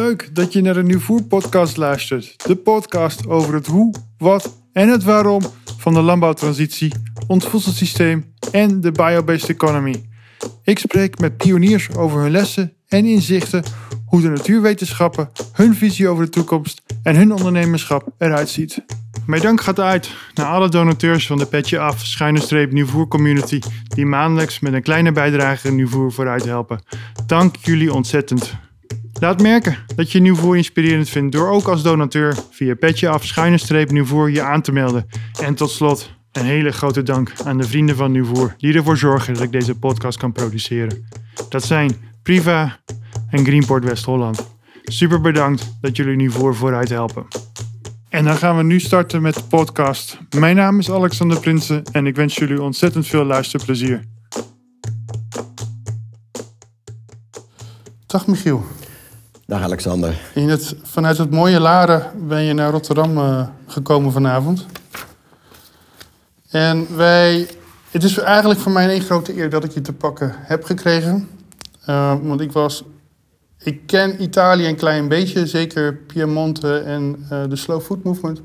[0.00, 2.46] Leuk dat je naar de Nieuwvoer podcast luistert.
[2.46, 5.42] De podcast over het hoe, wat en het waarom
[5.78, 6.92] van de landbouwtransitie,
[7.26, 10.08] ons voedselsysteem en de biobased economy.
[10.64, 13.62] Ik spreek met pioniers over hun lessen en inzichten,
[14.06, 18.84] hoe de natuurwetenschappen, hun visie over de toekomst en hun ondernemerschap eruit ziet.
[19.26, 23.60] Mijn dank gaat uit naar alle donateurs van de Petje Af schuine streep Nieuwvoer Community
[23.88, 26.82] die maandelijks met een kleine bijdrage Nieuwvoer vooruit helpen.
[27.26, 28.69] Dank jullie ontzettend.
[29.20, 33.58] Laat merken dat je Nieuwvoer inspirerend vindt door ook als donateur via Petje Af schuine
[34.32, 35.06] je aan te melden.
[35.40, 39.34] En tot slot een hele grote dank aan de vrienden van Nieuwvoer die ervoor zorgen
[39.34, 41.08] dat ik deze podcast kan produceren.
[41.48, 42.80] Dat zijn Priva
[43.30, 44.48] en Greenport West-Holland.
[44.84, 47.26] Super bedankt dat jullie Nieuwvoer vooruit helpen.
[48.08, 50.18] En dan gaan we nu starten met de podcast.
[50.36, 54.04] Mijn naam is Alexander Prinsen en ik wens jullie ontzettend veel luisterplezier.
[58.06, 58.79] Dag Michiel.
[59.50, 60.20] Dag Alexander.
[60.34, 64.66] In het, vanuit het mooie Laren ben je naar Rotterdam uh, gekomen vanavond.
[66.50, 67.48] En wij,
[67.90, 71.28] het is eigenlijk voor mij een grote eer dat ik je te pakken heb gekregen.
[71.88, 72.84] Uh, want ik was
[73.58, 78.40] ik ken Italië een klein beetje, zeker Piemonte en uh, de Slow Food Movement.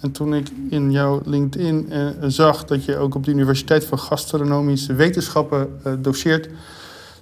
[0.00, 4.94] En toen ik in jouw LinkedIn zag dat je ook op de Universiteit van Gastronomische
[4.94, 6.48] Wetenschappen doseert,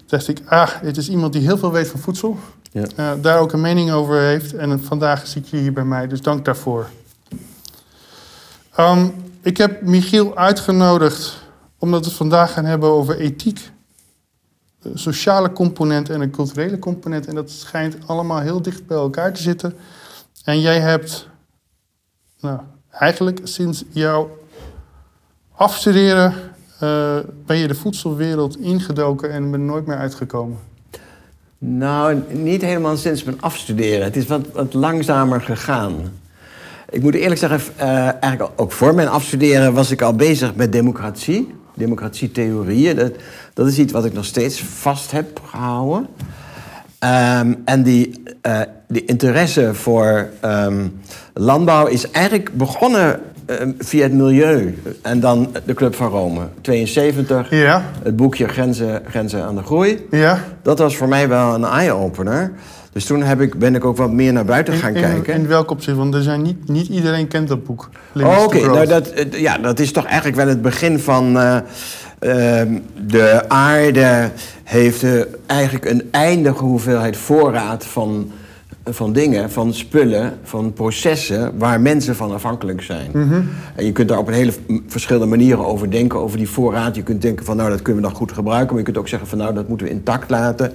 [0.07, 2.39] dacht ik, ah, dit is iemand die heel veel weet van voedsel.
[2.71, 3.17] Ja.
[3.17, 4.55] daar ook een mening over heeft.
[4.55, 6.89] En vandaag zit je hier bij mij, dus dank daarvoor.
[8.79, 11.43] Um, ik heb Michiel uitgenodigd
[11.79, 13.71] omdat we het vandaag gaan hebben over ethiek
[14.83, 17.27] een sociale component en een culturele component.
[17.27, 19.75] En dat schijnt allemaal heel dicht bij elkaar te zitten.
[20.45, 21.29] En jij hebt,
[22.41, 24.39] nou, eigenlijk sinds jouw
[25.55, 26.35] afstuderen,
[26.83, 30.59] uh, ben je de voedselwereld ingedoken en ben nooit meer uitgekomen.
[31.63, 34.05] Nou, niet helemaal sinds mijn afstuderen.
[34.05, 35.95] Het is wat, wat langzamer gegaan.
[36.91, 37.83] Ik moet eerlijk zeggen, uh,
[38.23, 42.97] eigenlijk ook voor mijn afstuderen was ik al bezig met democratie democratietheorieën.
[42.97, 43.13] Dat,
[43.55, 46.07] dat is iets wat ik nog steeds vast heb gehouden.
[47.05, 51.01] Um, en die, uh, die interesse voor um,
[51.35, 53.21] landbouw is eigenlijk begonnen
[53.79, 54.79] via het milieu.
[55.03, 56.41] En dan de Club van Rome.
[56.61, 57.85] 72, ja.
[58.03, 60.07] het boekje Grenzen, Grenzen aan de Groei.
[60.11, 60.45] Ja.
[60.63, 62.53] Dat was voor mij wel een eye-opener.
[62.93, 65.35] Dus toen heb ik, ben ik ook wat meer naar buiten gaan in, kijken.
[65.35, 65.97] In welk opzicht?
[65.97, 67.89] Want er zijn niet, niet iedereen kent dat boek.
[68.17, 71.37] Oh, Oké, nou dat, ja, dat is toch eigenlijk wel het begin van...
[71.37, 71.57] Uh,
[72.21, 72.63] uh,
[73.07, 74.31] de aarde
[74.65, 78.33] heeft uh, eigenlijk een eindige hoeveelheid voorraad van,
[78.85, 83.11] van dingen, van spullen, van processen waar mensen van afhankelijk zijn.
[83.13, 83.49] Mm -hmm.
[83.75, 84.53] En je kunt daar op een hele
[84.87, 86.97] verschillende manieren over denken, over die voorraad.
[86.97, 89.09] Je kunt denken van nou dat kunnen we dan goed gebruiken, maar je kunt ook
[89.09, 90.67] zeggen van nou dat moeten we intact laten.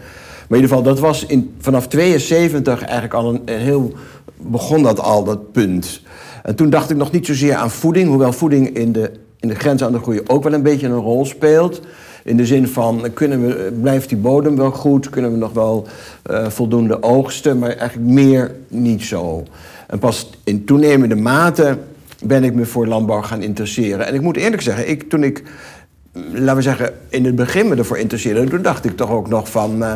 [0.47, 3.93] Maar in ieder geval, dat was in, vanaf 72 eigenlijk al een, een, heel...
[4.37, 6.01] begon dat al, dat punt.
[6.43, 8.07] En toen dacht ik nog niet zozeer aan voeding...
[8.07, 10.93] hoewel voeding in de, in de grens aan de groei ook wel een beetje een
[10.93, 11.81] rol speelt...
[12.25, 15.09] In de zin van, kunnen we, blijft die bodem wel goed?
[15.09, 15.87] Kunnen we nog wel
[16.31, 17.59] uh, voldoende oogsten?
[17.59, 19.43] Maar eigenlijk meer niet zo.
[19.87, 21.77] En pas in toenemende mate
[22.23, 24.07] ben ik me voor landbouw gaan interesseren.
[24.07, 25.43] En ik moet eerlijk zeggen, ik, toen ik,
[26.31, 28.43] laten we zeggen, in het begin me ervoor interesseerde...
[28.43, 29.83] toen dacht ik toch ook nog van...
[29.83, 29.93] Uh,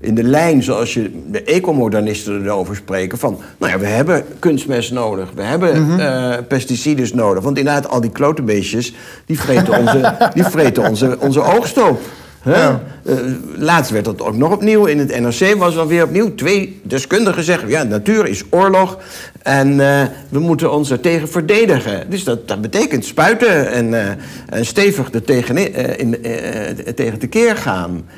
[0.00, 3.18] in de lijn zoals je de ecomodernisten erover spreken.
[3.18, 5.28] Van, nou ja, we hebben kunstmest nodig.
[5.34, 6.46] We hebben mm -hmm.
[6.46, 7.42] pesticides nodig.
[7.42, 8.94] Want inderdaad, al die klotenbeestjes,
[9.26, 12.00] die vreten onze, die vreten onze, onze oogst op.
[12.44, 12.82] Ja.
[13.02, 13.16] Uh,
[13.56, 14.84] laatst werd dat ook nog opnieuw.
[14.84, 16.34] In het NRC was dan weer opnieuw.
[16.34, 18.98] Twee deskundigen zeggen: ja, natuur is oorlog.
[19.42, 22.10] En uh, we moeten ons er tegen verdedigen.
[22.10, 24.08] Dus dat, dat betekent spuiten en, uh,
[24.48, 25.56] en stevig er tegen,
[25.98, 26.16] in,
[26.94, 28.08] tegen tekeer gaan.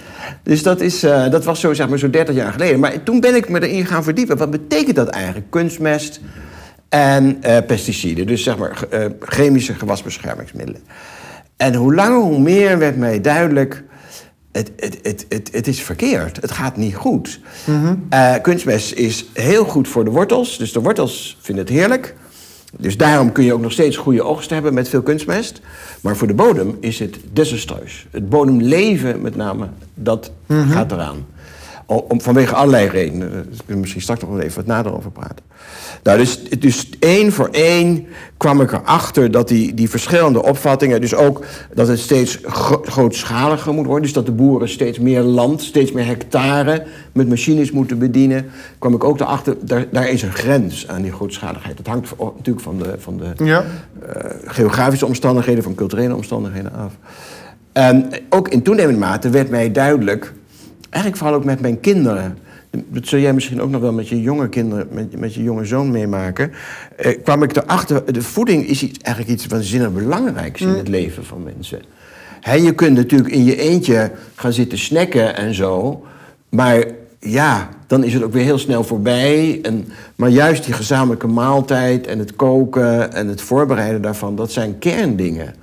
[0.42, 1.00] Dus dat, is,
[1.30, 2.80] dat was zo, zeg maar, zo 30 jaar geleden.
[2.80, 4.36] Maar toen ben ik me erin gaan verdiepen.
[4.36, 5.50] Wat betekent dat eigenlijk?
[5.50, 6.20] Kunstmest
[6.88, 8.26] en pesticiden.
[8.26, 8.78] Dus zeg maar
[9.20, 10.80] chemische gewasbeschermingsmiddelen.
[11.56, 13.82] En hoe langer hoe meer werd mij duidelijk...
[14.52, 16.40] Het, het, het, het, het is verkeerd.
[16.40, 17.40] Het gaat niet goed.
[17.64, 18.40] Mm -hmm.
[18.40, 20.58] kunstmest is heel goed voor de wortels.
[20.58, 22.14] Dus de wortels vinden het heerlijk.
[22.78, 25.60] Dus daarom kun je ook nog steeds goede oogst hebben met veel kunstmest.
[26.00, 28.06] Maar voor de bodem is het desastreus.
[28.10, 30.70] Het bodemleven met name, dat mm -hmm.
[30.70, 31.26] gaat eraan.
[31.90, 33.30] Om, vanwege allerlei redenen.
[33.30, 35.44] Daar kunnen we misschien straks nog even wat nader over praten.
[36.02, 38.06] Nou, dus, dus één voor één
[38.36, 41.00] kwam ik erachter dat die, die verschillende opvattingen...
[41.00, 41.44] dus ook
[41.74, 44.02] dat het steeds gro grootschaliger moet worden...
[44.02, 46.86] dus dat de boeren steeds meer land, steeds meer hectare...
[47.12, 48.46] met machines moeten bedienen...
[48.78, 51.76] kwam ik ook erachter, daar, daar is een grens aan die grootschaligheid.
[51.76, 53.64] Dat hangt natuurlijk van de, van de ja.
[54.02, 55.62] uh, geografische omstandigheden...
[55.62, 56.92] van culturele omstandigheden af.
[57.72, 60.32] En ook in toenemende mate werd mij duidelijk
[60.90, 62.38] eigenlijk vooral ook met mijn kinderen,
[62.70, 65.64] dat zul jij misschien ook nog wel met je jonge kinderen, met, met je jonge
[65.64, 66.52] zoon meemaken.
[66.96, 70.76] Eh, kwam ik erachter, de voeding is iets, eigenlijk iets waanzinnig belangrijks in Mm.
[70.76, 71.82] het leven van mensen.
[72.62, 76.04] Je kunt natuurlijk in je eentje gaan zitten snacken en zo.
[76.48, 76.84] Maar
[77.18, 79.58] ja, dan is het ook weer heel snel voorbij.
[79.62, 84.78] En, maar juist die gezamenlijke maaltijd en het koken en het voorbereiden daarvan, dat zijn
[84.78, 85.54] kerndingen.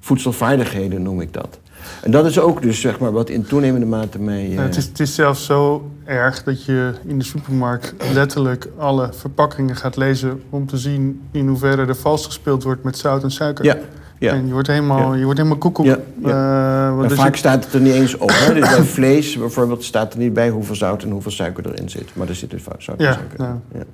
[0.00, 1.58] Voedselvaardigheden noem ik dat.
[2.02, 4.44] En dat is ook dus zeg maar wat in toenemende mate mij.
[4.44, 8.68] eh, Nou, het, is, het is zelfs zo erg dat je in de supermarkt letterlijk
[8.78, 13.22] alle verpakkingen gaat lezen om te zien in hoeverre er vals gespeeld wordt met zout
[13.22, 13.64] en suiker.
[13.64, 13.76] Ja,
[14.18, 14.32] ja.
[14.32, 15.86] En je wordt helemaal, je wordt helemaal koekoek.
[15.86, 18.30] Ja, Eh, Maar dus vaak je- staat het er niet eens op.
[18.32, 18.54] Hè?
[18.60, 22.08] Dus bij vlees bijvoorbeeld staat er niet bij hoeveel zout en hoeveel suiker erin zit.
[22.14, 23.62] Maar er zit dus zout en Ja, suiker in.
[23.78, 23.84] Ja.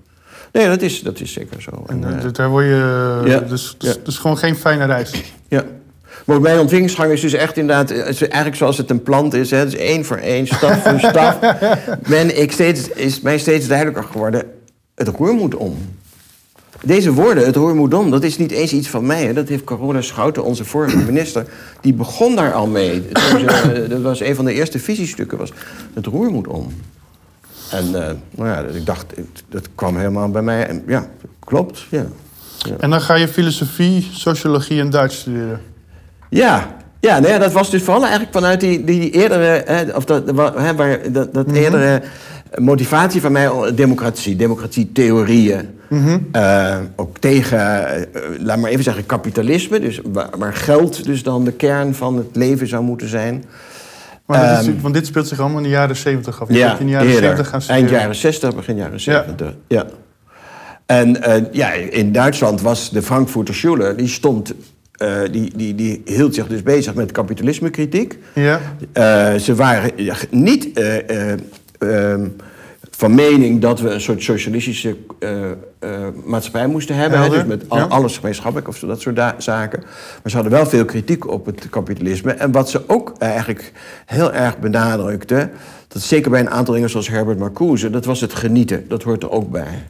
[0.52, 1.84] Nee, dat is, dat is zeker zo.
[1.86, 3.20] en, En, eh, eh, daar word je.
[3.24, 4.00] Ja, Dus, dus, ja.
[4.04, 5.32] dus gewoon geen fijne reis.
[5.48, 5.62] ja.
[6.24, 7.90] Maar mijn ontwikkelingsgang is dus echt inderdaad...
[7.90, 9.50] eigenlijk zoals het een plant is.
[9.50, 9.64] Hè?
[9.64, 11.56] Dus één voor één, stap voor stap.
[12.08, 14.42] Ben ik steeds, is mij steeds duidelijker geworden...
[14.94, 15.76] het roer moet om.
[16.82, 19.24] Deze woorden, het roer moet om, dat is niet eens iets van mij.
[19.24, 19.32] Hè?
[19.32, 21.46] Dat heeft Carola Schouten, onze vorige minister...
[21.80, 23.08] die begon daar al mee.
[23.12, 25.38] Eh, Dat was een van de eerste visiestukken.
[25.38, 25.52] Was,
[25.94, 26.72] het roer moet om.
[27.70, 29.06] En eh, nou ja, ik dacht,
[29.48, 30.66] dat kwam helemaal bij mij.
[30.66, 32.06] En ja, klopt, ja.
[32.78, 35.60] En dan ga je filosofie, sociologie en Duits studeren.
[36.30, 40.22] Ja, ja, nee, dat was dus vooral eigenlijk vanuit die, die eerdere, hè, of dat,
[40.56, 42.02] hè, waar, dat, dat eerdere
[42.58, 45.68] motivatie van mij, oh, democratie, democratietheorieën.
[46.32, 51.44] Eh, ook tegen, eh, laat maar even zeggen, kapitalisme, dus waar, waar geld dus dan
[51.44, 53.44] de kern van het leven zou moeten zijn.
[54.26, 56.48] Maar dit is- Ehm, want dit speelt zich allemaal in de jaren 70 af.
[56.48, 57.22] Je Ja, in de jaren eerder.
[57.22, 57.86] 70 gaan studeren.
[57.88, 59.54] Eind jaren 60, begin jaren 70.
[59.68, 59.84] Ja.
[60.86, 64.54] En eh, ja, in Duitsland was de Frankfurter Schule, die stond,
[64.98, 68.18] eh, die, die, die hield zich dus bezig met kapitalismekritiek.
[68.32, 68.60] Ja.
[68.92, 69.92] Eh, ze waren
[70.30, 71.38] niet eh, eh,
[71.78, 72.28] ehm,
[72.90, 74.96] van mening dat we een soort socialistische
[76.24, 77.20] maatschappij moesten hebben.
[77.20, 77.84] Hè, dus met al- ja.
[77.84, 79.80] alles gemeenschappelijk of zo, dat soort zaken.
[79.82, 82.32] Maar ze hadden wel veel kritiek op het kapitalisme.
[82.32, 83.72] En wat ze ook eigenlijk
[84.06, 85.50] heel erg benadrukte...
[85.88, 87.90] dat zeker bij een aantal dingen zoals Herbert Marcuse...
[87.90, 89.88] dat was het genieten, dat hoort er ook bij.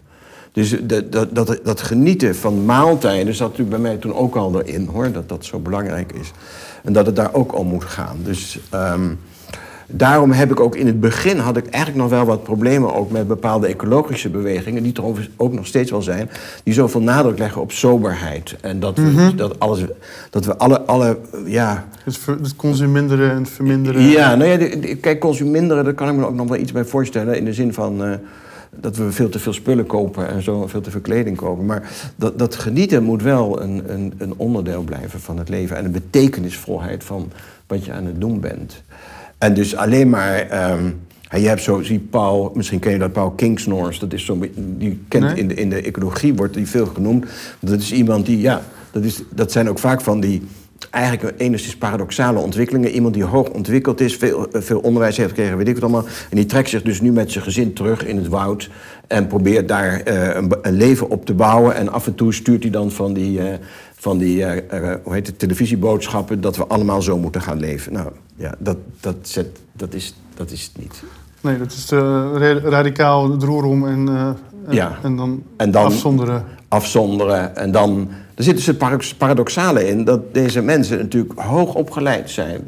[0.52, 4.62] Dus dat, dat, dat, dat genieten van maaltijden zat natuurlijk bij mij toen ook al
[4.62, 5.12] erin, hoor.
[5.12, 6.30] Dat dat zo belangrijk is.
[6.84, 8.16] En dat het daar ook om moet gaan.
[8.24, 9.08] Dus ehm,
[9.86, 11.38] daarom heb ik ook in het begin...
[11.38, 14.82] had ik eigenlijk nog wel wat problemen ook met bepaalde ecologische bewegingen...
[14.82, 16.30] die er ook nog steeds wel zijn...
[16.62, 18.56] die zoveel nadruk leggen op soberheid.
[18.60, 19.80] En dat we, dat alles,
[20.30, 24.02] dat we alle, alle ja, Het, ver- het consuminderen en verminderen.
[24.02, 26.72] ja, nou ja, de- de- kijk, consuminderen, daar kan ik me ook nog wel iets
[26.72, 27.36] bij voorstellen.
[27.36, 28.12] In de zin van eh,
[28.76, 31.66] dat we veel te veel spullen kopen en zo, veel te veel kleding kopen.
[31.66, 35.76] Maar dat, dat genieten moet wel een, een, een onderdeel blijven van het leven.
[35.76, 37.30] En een betekenisvolheid van
[37.66, 38.82] wat je aan het doen bent.
[39.38, 40.36] En dus alleen maar.
[40.38, 40.90] ehm,
[41.30, 44.00] je hebt zo, zie Paul, misschien ken je dat, Paul Kingsnorth.
[44.00, 45.34] Dat is zo, die kent Nee.
[45.36, 47.26] in, de, in de ecologie, wordt die veel genoemd.
[47.60, 50.42] Dat is iemand die, ja, dat, is, dat zijn ook vaak van die
[50.90, 52.90] eigenlijk enigszins paradoxale ontwikkelingen.
[52.90, 56.04] Iemand die hoog ontwikkeld is, veel, eh, veel onderwijs heeft gekregen, weet ik wat allemaal.
[56.30, 58.70] En die trekt zich dus nu met zijn gezin terug in het woud...
[59.06, 61.74] en probeert daar eh, een, een leven op te bouwen.
[61.74, 63.58] En af en toe stuurt hij dan van die, eh,
[63.94, 64.44] van die
[65.02, 66.40] hoe heet het, televisieboodschappen...
[66.40, 67.92] dat we allemaal zo moeten gaan leven.
[67.92, 71.02] Nou, ja, dat, dat, zet, dat, is, dat is het niet.
[71.40, 74.36] Nee, dat is ra- radicaal het roer om en, en,
[74.74, 74.98] Ja.
[75.02, 76.44] en dan, En dan- afzonderen.
[76.68, 77.56] Afzonderen.
[77.56, 78.08] En dan.
[78.34, 82.60] Er zit dus het paradox- paradoxale in dat deze mensen natuurlijk hoog opgeleid zijn.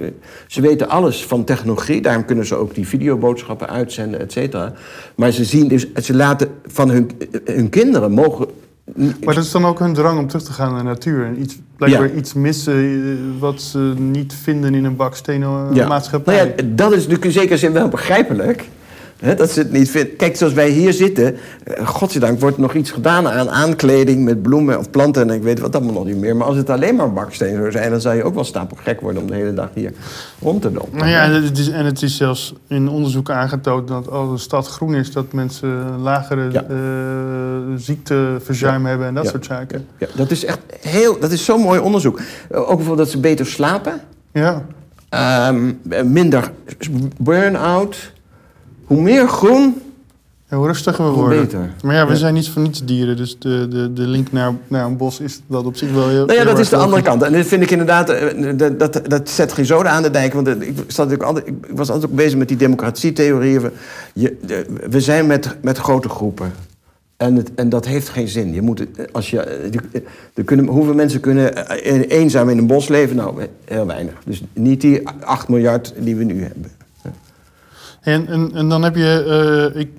[0.47, 4.73] Ze weten alles van technologie, daarom kunnen ze ook die videoboodschappen uitzenden, et cetera.
[5.15, 7.11] Maar ze zien dus, ze laten van hun,
[7.45, 8.47] hun kinderen mogen.
[9.25, 11.25] Maar dat is dan ook hun drang om terug te gaan naar de natuur.
[11.25, 12.15] En iets, blijkbaar Ja.
[12.15, 15.87] iets missen eh, wat ze niet vinden in een baksteen Ja.
[15.89, 16.37] maatschappij.
[16.37, 18.69] Nou ja, dat is natuurlijk in zekere zin wel begrijpelijk.
[19.37, 20.07] Dat ze het niet.
[20.17, 24.43] Kijk, zoals wij hier zitten, eh, godzijdank wordt er nog iets gedaan aan aankleding met
[24.43, 26.37] bloemen of planten en ik weet wat allemaal nog niet meer.
[26.37, 29.23] Maar als het alleen maar baksteen zou zijn, dan zou je ook wel stapelgek worden
[29.23, 29.93] om de hele dag hier
[30.41, 30.99] rond te lopen.
[30.99, 34.39] Nou ja, en het is, en het is zelfs in onderzoek aangetoond dat als de
[34.39, 36.65] stad groen is, dat mensen een lagere Ja.
[36.69, 36.77] eh,
[37.77, 39.31] ziekteverzuim hebben en dat Ja.
[39.31, 39.87] soort zaken.
[39.99, 42.21] Ja, dat is echt heel, dat is zo'n mooi onderzoek.
[42.51, 44.01] Eh, Ook bijvoorbeeld dat ze beter slapen,
[44.33, 44.63] Ja.
[45.09, 45.73] ehm,
[46.05, 46.51] minder
[47.19, 48.13] burn-out.
[48.91, 49.75] Hoe meer groen,
[50.49, 51.41] Ja, hoe rustiger we hoe worden.
[51.41, 51.71] beter.
[51.85, 52.19] Maar ja, we Ja.
[52.19, 55.41] zijn niet voor niets dieren, dus de, de, de link naar, naar een bos is
[55.47, 56.27] dat op zich wel heel.
[56.27, 57.23] Nou ja, dat is de andere kant.
[57.23, 60.33] En dit vind ik inderdaad, eh, dat, dat, dat zet geen zoden aan de dijk.
[60.33, 63.61] Want eh, ik, zat natuurlijk altijd, ik was altijd ook bezig met die democratietheorieën.
[63.61, 63.71] van,
[64.15, 66.53] Je, de- we zijn met, met grote groepen.
[67.17, 68.53] En, het, en dat heeft geen zin.
[68.55, 70.01] Je moet, het- als je, eh,
[70.35, 73.17] er kunnen, hoeveel mensen kunnen eh, eenzaam in een bos leven?
[73.17, 74.13] Nou, heel weinig.
[74.25, 76.71] Dus niet die 8 miljard die we nu hebben.
[78.01, 79.91] En, en, en dan heb je, uh, ik,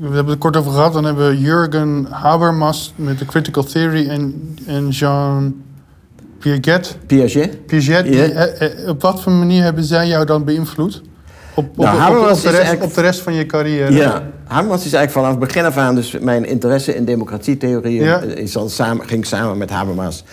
[0.00, 4.08] we hebben het kort over gehad, dan hebben we Jurgen Habermas met de Critical Theory
[4.08, 5.54] en, en Jean
[6.38, 6.96] Piaget.
[7.06, 7.66] Piaget.
[7.66, 8.06] Piaget.
[8.06, 8.88] Yeah.
[8.88, 11.02] op wat voor manier hebben zij jou dan beïnvloed?
[11.54, 13.92] Op, op, nou, op, op, de rest, op de rest van je carrière?
[13.92, 15.94] Ja, Habermas is eigenlijk vanaf het begin af aan...
[15.94, 18.20] dus mijn interesse in democratietheorieën ja.
[18.20, 20.24] is al samen, ging samen met Habermas.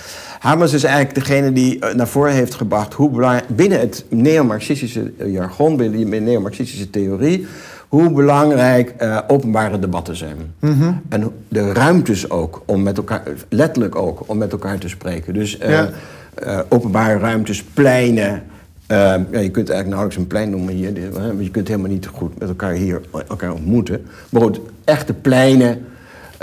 [0.44, 2.94] Habermas is eigenlijk degene die eh, naar voren heeft gebracht...
[2.94, 7.48] hoe belangrijk, binnen het neo-marxistische jargon, binnen die neo-marxistische theorie...
[7.88, 10.38] hoe belangrijk uh, openbare debatten zijn.
[10.60, 11.02] Mm -hmm.
[11.10, 15.34] En de ruimtes ook, om met elkaar, letterlijk ook, om met elkaar te spreken.
[15.34, 16.66] Dus uh, ja.
[16.70, 18.44] openbare ruimtes, pleinen...
[18.88, 22.40] Ja, je kunt eigenlijk nauwelijks een plein noemen hier, want je kunt helemaal niet goed
[22.40, 24.06] met elkaar hier elkaar ontmoeten.
[24.30, 25.86] Maar goed, echte pleinen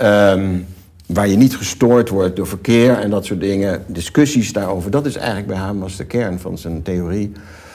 [0.02, 0.66] um,
[1.12, 5.16] waar je niet gestoord wordt door verkeer en dat soort dingen, discussies daarover, dat is
[5.16, 7.32] eigenlijk bij Hamas de kern van zijn theorie.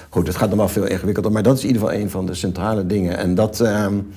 [0.10, 2.26] Goed, het gaat nog wel veel ingewikkelder, maar dat is in ieder geval een van
[2.26, 3.18] de centrale dingen.
[3.18, 4.08] En, dat, um,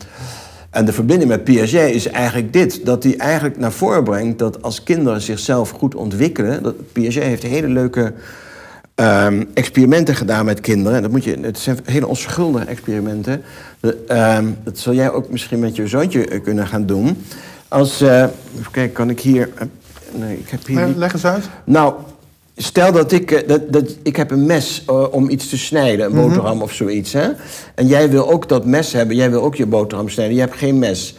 [0.71, 4.63] en de verbinding met Piaget is eigenlijk dit: dat hij eigenlijk naar voren brengt dat
[4.63, 6.63] als kinderen zichzelf goed ontwikkelen.
[6.63, 8.13] Dat Piaget heeft hele leuke
[8.95, 11.03] um, experimenten gedaan met kinderen.
[11.03, 13.43] Dat moet je, het zijn hele onschuldige experimenten.
[14.09, 17.17] Um, dat zal jij ook misschien met je zoontje eh, kunnen gaan doen.
[17.69, 18.23] Als, uh,
[18.59, 19.49] even kijken, kan ik hier...
[19.55, 19.63] Uh,
[20.21, 21.45] nee, ik heb hier nee, leg eens uit.
[21.65, 21.95] Nou,
[22.57, 23.31] stel dat ik...
[23.31, 26.63] Uh, dat, dat, ik heb een mes om iets te snijden, een boterham mm -hmm.
[26.63, 27.13] of zoiets.
[27.13, 27.29] Hè?
[27.75, 29.17] En jij wil ook dat mes hebben.
[29.17, 30.35] Jij wil ook je boterham snijden.
[30.35, 31.17] Je hebt geen mes.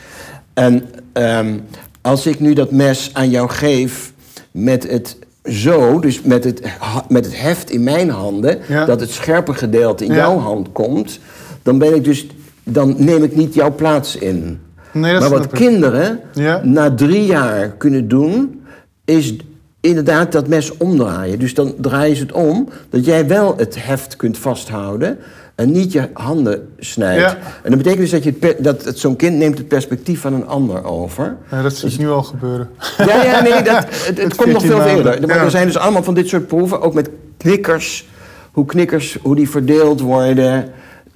[0.54, 1.62] En um,
[2.02, 4.14] als ik nu dat mes aan jou geef
[4.52, 6.62] met het zo, dus met het,
[7.08, 8.86] met het heft in mijn handen, ja.
[8.86, 10.18] dat het scherpe gedeelte in ja.
[10.18, 11.20] jouw hand komt,
[11.64, 12.28] dan ben ik dus,
[12.64, 14.60] dan neem ik niet jouw plaats in.
[14.92, 16.62] Nee, maar wat kinderen ja.
[16.64, 18.62] na drie jaar kunnen doen,
[19.06, 19.36] is
[19.82, 21.40] inderdaad dat mes omdraaien.
[21.40, 25.18] Dus dan draaien ze het om, dat jij wel het heft kunt vasthouden
[25.60, 27.22] en niet je handen snijdt.
[27.22, 27.38] Ja.
[27.64, 30.34] En dat betekent dus dat, je het, dat het, zo'n kind neemt het perspectief van
[30.34, 31.38] een ander over.
[31.52, 32.70] Ja, dat zie ik nu al gebeuren.
[32.98, 35.28] Ja, ja nee, dat, het, het komt nog veel eerder.
[35.28, 38.08] Maar er zijn dus allemaal van dit soort proeven, ook met knikkers.
[38.52, 40.72] Hoe knikkers, hoe die verdeeld worden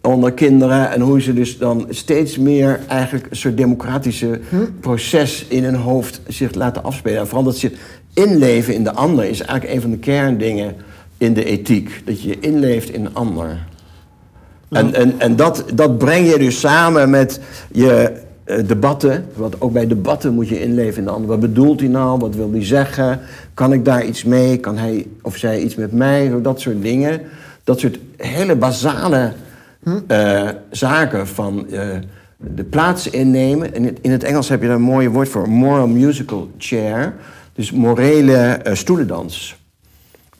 [0.07, 0.91] onder kinderen.
[0.91, 4.55] En hoe ze dus dan steeds meer eigenlijk een soort democratische hm?
[4.79, 7.19] proces in hun hoofd zich laten afspelen.
[7.19, 7.71] En vooral dat ze
[8.13, 10.75] inleven in de ander is eigenlijk een van de kerndingen
[11.17, 12.01] in de ethiek.
[12.05, 13.65] Dat je je inleeft in een ander.
[14.69, 17.39] En, en, en dat, dat breng je dus samen met
[17.71, 18.11] je
[18.45, 19.25] uh, debatten.
[19.35, 21.29] Want ook bij debatten moet je inleven in de ander.
[21.29, 22.19] Wat bedoelt hij nou?
[22.19, 23.19] Wat wil hij zeggen?
[23.53, 24.57] Kan ik daar iets mee?
[24.57, 26.41] Kan hij of zij iets met mij?
[26.41, 27.21] Dat soort dingen.
[27.63, 29.31] Dat soort hele basale
[30.07, 31.81] uh, zaken van uh,
[32.37, 33.73] de plaats innemen.
[33.73, 35.49] In het, in het Engels heb je daar een mooie woord voor.
[35.49, 37.15] Moral musical chair.
[37.53, 39.61] Dus morele stoelendans.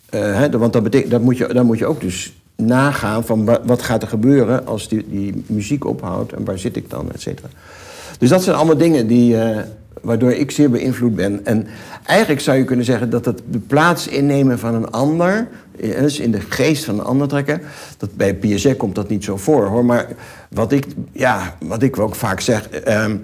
[0.09, 4.01] Hè, want dat dat moet je, daar moet je ook dus nagaan van wat gaat
[4.01, 7.47] er gebeuren als die, die muziek ophoudt en waar zit ik dan, et cetera.
[8.17, 9.57] Dus dat zijn allemaal dingen die, uh,
[10.03, 11.45] waardoor ik zeer beïnvloed ben.
[11.45, 11.67] En
[12.05, 16.31] eigenlijk zou je kunnen zeggen dat het de plaats innemen van een ander, dus in
[16.31, 17.61] de geest van een ander trekken,
[17.97, 19.85] dat bij Piaget komt dat niet zo voor hoor.
[19.85, 20.07] Maar
[20.49, 23.23] wat ik, ja, wat ik ook vaak zeg, um,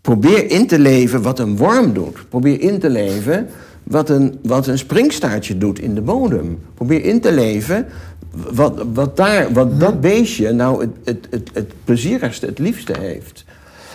[0.00, 2.28] probeer in te leven wat een worm doet.
[2.28, 3.48] Probeer in te leven
[3.82, 6.58] wat een, wat een springstaartje doet in de bodem.
[6.74, 7.86] Probeer in te leven
[8.30, 13.44] wat, wat, daar, wat dat beestje nou het, het, het, het plezierigste, het liefste heeft.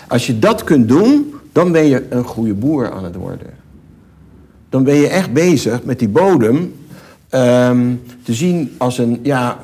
[0.07, 3.47] Als je dat kunt doen, dan ben je een goede boer aan het worden.
[4.69, 6.73] Dan ben je echt bezig met die bodem
[7.31, 9.59] um, te zien als een, ja...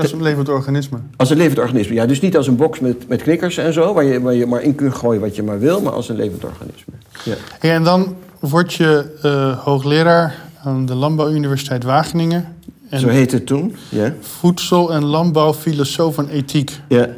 [0.00, 0.98] Als een levend organisme.
[1.16, 2.06] Als een levend organisme, ja.
[2.06, 4.62] Dus niet als een box met, met knikkers en zo, waar je, waar je maar
[4.62, 6.92] in kunt gooien wat je maar wil, maar als een levend organisme.
[7.24, 7.34] Ja.
[7.60, 12.56] En dan word je uh, hoogleraar aan de Landbouwuniversiteit Wageningen.
[12.88, 14.14] En Zo heette het toen, ja.
[14.20, 16.80] Voedsel- en landbouwfilosoof en ethiek.
[16.88, 17.08] Ja.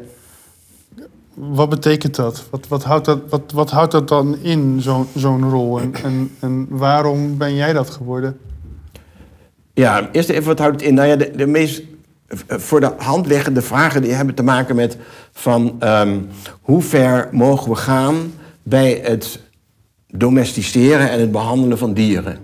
[1.36, 2.44] Wat betekent dat?
[2.50, 5.80] Wat, wat, houdt, dat wat, wat houdt dat dan in, zo'n zo'n rol?
[5.80, 8.38] En, en, en waarom ben jij dat geworden?
[9.74, 10.94] Ja, eerst even wat houdt het in?
[10.94, 11.82] Nou ja, de, de meest
[12.48, 14.96] voor de hand liggende vragen die hebben te maken met
[15.32, 16.28] van um,
[16.60, 19.40] hoe ver mogen we gaan bij het
[20.08, 22.38] domesticeren en het behandelen van dieren.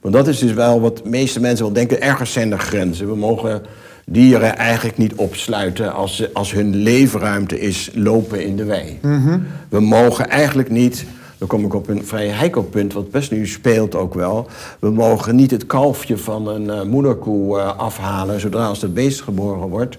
[0.00, 2.00] Want dat is dus wel wat de meeste mensen wel denken.
[2.00, 3.08] Ergens zijn er grenzen.
[3.08, 3.62] We mogen
[4.10, 8.98] dieren eigenlijk niet opsluiten als, ze, als hun leefruimte is lopen in de wei.
[9.02, 9.46] Mm-hmm.
[9.68, 11.04] We mogen eigenlijk niet,
[11.38, 14.46] dan kom ik op een vrij heikel punt, wat best nu speelt ook wel.
[14.78, 19.20] We mogen niet het kalfje van een uh, moederkoe uh, afhalen zodra als het beest
[19.20, 19.98] geboren wordt.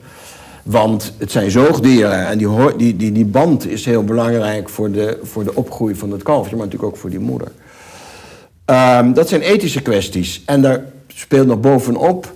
[0.64, 5.20] Want het zijn zoogdieren en die, die, die, die band is heel belangrijk voor de,
[5.24, 7.48] voor de opgroei van het kalfje, maar natuurlijk ook voor die moeder.
[8.66, 10.42] Um, dat zijn ethische kwesties.
[10.46, 12.34] En daar speelt nog bovenop,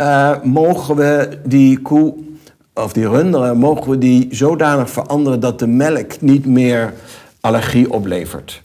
[0.00, 2.14] uh, mogen we die koe
[2.74, 6.92] of die runderen, mogen we die zodanig veranderen dat de melk niet meer
[7.40, 8.62] allergie oplevert.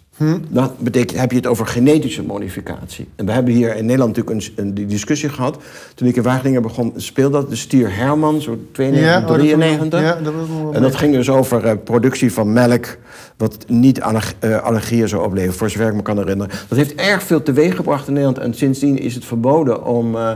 [0.50, 3.07] Dat betekent, heb je het over genetische modificatie.
[3.15, 5.57] En we hebben hier in Nederland natuurlijk een, een discussie gehad.
[5.95, 9.38] Toen ik in Wageningen begon, speelde dat de stier Herman, zo 92, Ja, oh, dat-
[9.39, 10.01] 93.
[10.01, 12.98] ja, dat was nog wel en dat ging dus over eh, productie van melk,
[13.38, 16.53] wat niet allerg- eh, allergieën zou opleveren, voor zover ik me kan herinneren.
[16.67, 18.39] Dat heeft erg veel teweeggebracht in Nederland.
[18.39, 20.31] En sindsdien is het verboden om eh,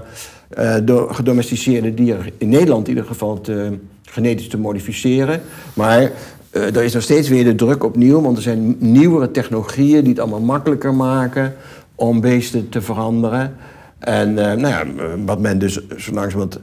[0.56, 3.42] eh, door gedomesticeerde dieren, in Nederland in ieder geval,
[4.14, 5.42] genetisch te modificeren.
[5.74, 6.12] Maar
[6.54, 10.10] eh, er is nog steeds weer de druk opnieuw, want er zijn nieuwere technologieën die
[10.10, 11.54] het allemaal makkelijker maken
[11.96, 13.56] om beesten te veranderen.
[14.00, 14.86] En eh, nou ja,
[15.26, 16.60] wat men dus zo langzamerhand...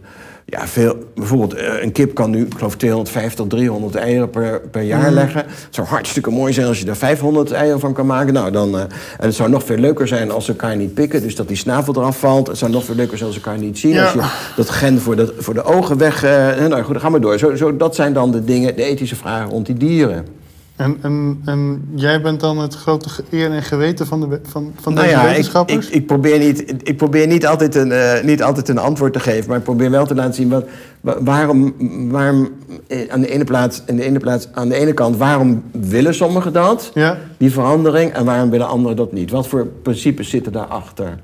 [0.50, 4.82] Ja, veel, bijvoorbeeld eh, een kip kan nu, ik geloof 250, 300 eieren per, per
[4.82, 5.44] jaar leggen.
[5.46, 8.32] Het zou hartstikke mooi zijn als je er 500 eieren van kan maken.
[8.32, 11.22] Nou, dan, eh, en het zou nog veel leuker zijn als ze elkaar niet pikken.
[11.22, 12.46] Dus dat die snavel eraf valt.
[12.46, 13.92] Het zou nog veel leuker zijn als ze elkaar niet zien.
[13.92, 14.04] Ja.
[14.04, 16.22] Als je dat gen voor de, voor de ogen weg...
[16.24, 17.38] eh, nou goed, dan gaan we door.
[17.38, 20.39] Zo, zo, dat zijn dan de dingen, de ethische vragen rond die dieren.
[20.80, 24.94] En, en, en jij bent dan het grote eer en geweten van, de, van, van
[24.94, 25.88] Nou deze ja, wetenschappers?
[25.88, 29.20] ik, ik probeer, niet, ik probeer niet, altijd een, eh, niet altijd een antwoord te
[29.20, 30.64] geven, maar ik probeer wel te laten zien wat,
[31.00, 31.74] wa- waarom,
[32.10, 32.48] waarom
[32.86, 36.14] eh, aan, de ene plaats, aan, de ene plaats, aan de ene kant, waarom willen
[36.14, 37.18] sommigen dat, Ja?
[37.36, 39.30] die verandering, en waarom willen anderen dat niet?
[39.30, 41.18] Wat voor principes zitten daarachter?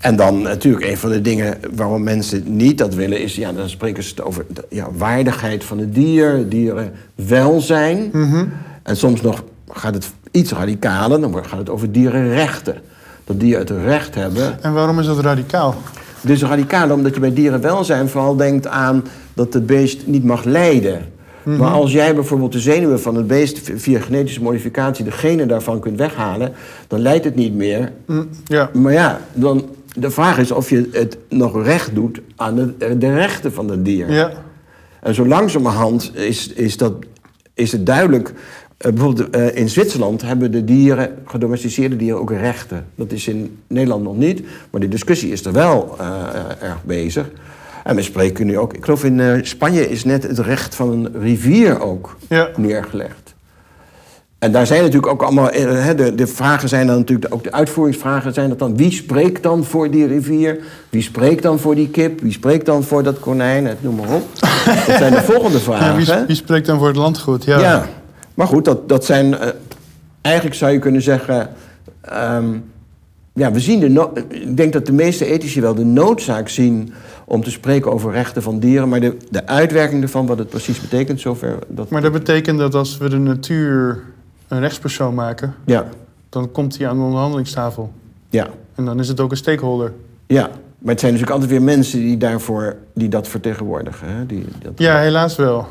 [0.00, 3.68] En dan natuurlijk een van de dingen waarom mensen niet dat willen is, ja, dan
[3.68, 8.08] spreken ze het over de ja, waardigheid van het dier, dierenwelzijn.
[8.12, 8.44] Mhm.
[8.82, 12.74] En soms nog gaat het iets radicaler, dan gaat het over dierenrechten.
[13.24, 14.62] Dat dieren het recht hebben.
[14.62, 15.74] En waarom is dat radicaal?
[16.20, 19.04] Dus radicaal omdat je bij dierenwelzijn vooral denkt aan
[19.34, 21.04] dat het beest niet mag lijden.
[21.42, 25.80] Maar als jij bijvoorbeeld de zenuwen van het beest via genetische modificatie de genen daarvan
[25.80, 26.52] kunt weghalen,
[26.88, 27.92] dan lijdt het niet meer.
[28.44, 28.70] Ja.
[28.72, 29.64] Maar ja, dan,
[29.96, 33.84] de vraag is of je het nog recht doet aan de, de rechten van het
[33.84, 34.12] dier.
[34.12, 34.32] ja.
[35.02, 36.92] En zo langzamerhand is, is, dat,
[37.54, 38.32] is het duidelijk.
[38.76, 42.86] eh, bijvoorbeeld eh, in Zwitserland hebben de dieren, gedomesticeerde dieren ook rechten.
[42.94, 46.06] Dat is in Nederland nog niet, maar de discussie is er wel eh,
[46.60, 47.30] erg bezig.
[47.84, 48.74] En we spreken nu ook.
[48.74, 52.48] Ik geloof in Spanje is net het recht van een rivier ook Ja.
[52.56, 53.29] neergelegd.
[54.40, 55.50] En daar zijn natuurlijk ook allemaal.
[55.50, 57.34] eh, hè, De, de vragen zijn dan natuurlijk.
[57.34, 58.76] Ook de uitvoeringsvragen zijn dat dan.
[58.76, 60.58] Wie spreekt dan voor die rivier?
[60.90, 62.20] Wie spreekt dan voor die kip?
[62.20, 63.66] Wie spreekt dan voor dat konijn?
[63.66, 64.26] Het Noem maar op.
[64.86, 65.96] Dat zijn de volgende Ja, vragen.
[66.16, 67.44] wie, wie spreekt dan voor het landgoed?
[67.44, 67.58] Ja.
[67.60, 67.86] Ja,
[68.34, 69.38] maar goed, dat, dat zijn.
[69.38, 69.48] eh,
[70.20, 71.48] eigenlijk zou je kunnen zeggen.
[72.00, 72.46] ehm,
[73.34, 73.88] ja, we zien de.
[73.88, 76.92] no- ik denk dat de meeste ethici wel de noodzaak zien.
[77.24, 78.88] om te spreken over rechten van dieren.
[78.88, 81.58] Maar de, de uitwerking ervan, wat het precies betekent, zover.
[81.68, 84.02] Dat, Maar dat betekent dat als we de natuur
[84.50, 85.86] een rechtspersoon maken, ja,
[86.28, 87.92] dan komt hij aan de onderhandelingstafel.
[88.28, 89.92] ja, En dan is het ook een stakeholder.
[90.26, 90.50] ja.
[90.78, 92.76] Maar het zijn natuurlijk altijd weer mensen die daarvoor.
[92.94, 94.08] die dat vertegenwoordigen.
[94.08, 94.26] Hè?
[94.26, 95.66] Die, dat, Ja, helaas wel.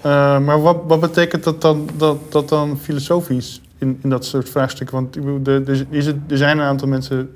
[0.00, 4.48] Eh, maar wat, wat betekent dat dan, dat, dat dan filosofisch in, in dat soort
[4.48, 4.96] vraagstukken?
[4.96, 7.30] Want ik bedoel, er, er, is het, er zijn een aantal mensen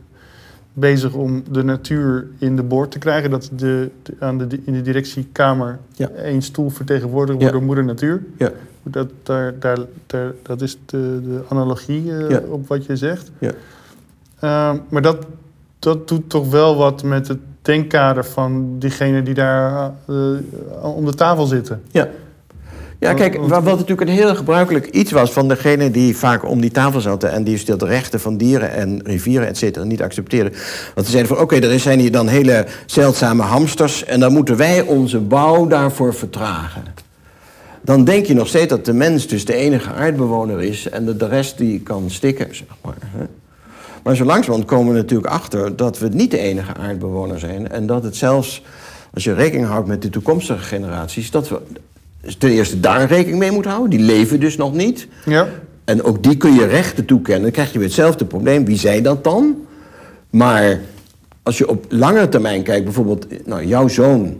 [0.72, 3.30] bezig om de natuur in de boord te krijgen.
[3.30, 6.08] Dat de, de- aan de, in de directiekamer Ja.
[6.08, 7.58] één stoel vertegenwoordigd wordt Ja.
[7.58, 8.22] door moeder natuur.
[8.36, 8.50] Ja.
[8.82, 12.40] Dat, daar, daar, daar, dat is de, de analogie eh, Ja.
[12.48, 13.30] op wat je zegt.
[13.38, 13.50] Ja.
[14.38, 15.26] Eh, maar dat,
[15.78, 20.14] dat doet toch wel wat met het denkkader van diegenen die daar eh,
[20.96, 21.82] om de tafel zitten.
[21.90, 22.08] Ja.
[23.02, 26.60] Ja, kijk, wat, wat natuurlijk een heel gebruikelijk iets was van degene die vaak om
[26.60, 30.02] die tafel zaten en die dus de rechten van dieren en rivieren et cetera niet
[30.02, 30.52] accepteerden.
[30.94, 34.56] Want ze zeiden van oké, er zijn hier dan hele zeldzame hamsters en dan moeten
[34.56, 36.82] wij onze bouw daarvoor vertragen.
[37.80, 41.18] Dan denk je nog steeds dat de mens dus de enige aardbewoner is en dat
[41.18, 42.94] de rest die kan stikken, zeg maar.
[43.00, 43.24] Hè?
[44.02, 47.70] Maar zo langzamerhand komen we natuurlijk achter dat we niet de enige aardbewoner zijn.
[47.70, 48.62] En dat het zelfs,
[49.14, 51.60] als je rekening houdt met de toekomstige generaties, dat we
[52.38, 53.98] ten eerste daar rekening mee moeten houden.
[53.98, 55.06] Die leven dus nog niet.
[55.24, 55.48] Ja.
[55.84, 57.42] En ook die kun je rechten toekennen.
[57.42, 58.64] Dan krijg je weer hetzelfde probleem.
[58.64, 59.56] Wie zei dat dan?
[60.30, 60.80] Maar
[61.42, 64.36] als je op langere termijn kijkt, bijvoorbeeld, nou, jouw zoon.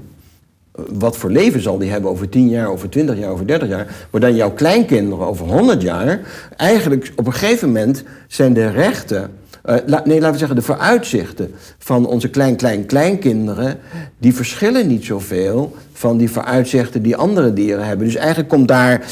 [0.73, 4.07] Wat voor leven zal die hebben over 10 jaar, over 20 jaar, over 30 jaar?
[4.11, 6.21] Maar dan jouw kleinkinderen over 100 jaar.
[6.57, 9.31] Eigenlijk op een gegeven moment zijn de rechten.
[9.62, 13.79] Eh, la- nee, laten we zeggen, de vooruitzichten van onze klein-klein-kleinkinderen.
[14.18, 18.07] die verschillen niet zoveel van die vooruitzichten die andere dieren hebben.
[18.07, 19.07] Dus eigenlijk komt daar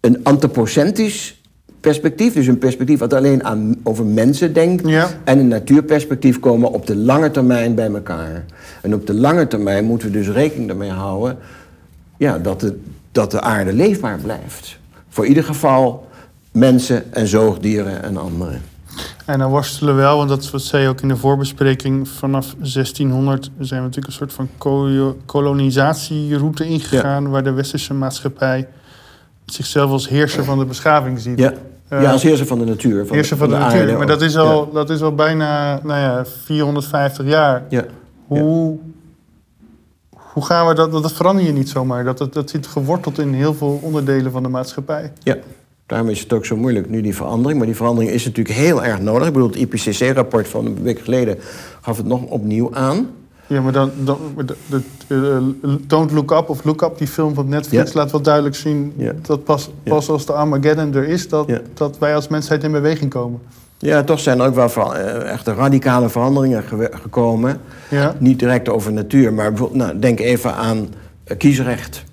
[0.00, 1.42] een antropocentrisch
[1.80, 5.08] perspectief, dus een perspectief wat alleen aan, over mensen denkt, Ja.
[5.24, 8.44] en een natuurperspectief komen op de lange termijn bij elkaar.
[8.82, 11.38] En op de lange termijn moeten we dus rekening ermee houden
[12.16, 12.78] ja, dat, de,
[13.12, 14.78] dat de aarde leefbaar blijft.
[15.08, 16.06] Voor ieder geval
[16.52, 18.60] mensen en zoogdieren en anderen.
[19.26, 22.08] En dan worstelen we wel, want dat is wat zei je ook in de voorbespreking.
[22.08, 27.28] Vanaf 1600 zijn we natuurlijk een soort van kolo- kolonisatieroute ingegaan.
[27.30, 28.68] Waar de westerse maatschappij
[29.44, 31.38] zichzelf als heerser van de beschaving ziet.
[31.38, 31.52] Ja,
[31.88, 33.06] Eh, ja als heerser van de natuur.
[33.06, 33.80] Van heerser van de, natuur.
[33.80, 37.62] aarde Maar dat is, al, dat is al bijna nou ja, 450 jaar.
[37.68, 37.78] Ja.
[37.78, 37.86] ja.
[38.26, 38.78] Hoe,
[40.14, 40.92] hoe gaan we dat?
[40.92, 42.04] Dat verander je niet zomaar.
[42.04, 45.12] Dat, dat, dat zit geworteld in heel veel onderdelen van de maatschappij.
[45.22, 45.36] Ja,
[45.86, 47.58] daarom is het ook zo moeilijk nu die verandering.
[47.58, 49.26] Maar die verandering is natuurlijk heel erg nodig.
[49.26, 51.38] Ik bedoel, het IPCC-rapport van een week geleden
[51.80, 53.06] gaf het nog opnieuw aan.
[53.46, 57.34] Ja, maar dan, dan de, de, eh, Don't Look Up of Look Up, die film
[57.34, 57.98] van Netflix, Ja.
[57.98, 59.12] laat wel duidelijk zien Ja.
[59.22, 59.90] dat pas, Ja.
[59.90, 63.40] pas als de Armageddon er is, dat, dat wij als mensheid in beweging komen.
[63.78, 67.60] Ja, toch zijn er ook wel ver- eh, echte radicale veranderingen ge- gekomen.
[67.90, 70.88] Ja, Niet direct over natuur, maar bijvoorbeeld, nou, denk even aan
[71.24, 72.04] eh, kiesrecht.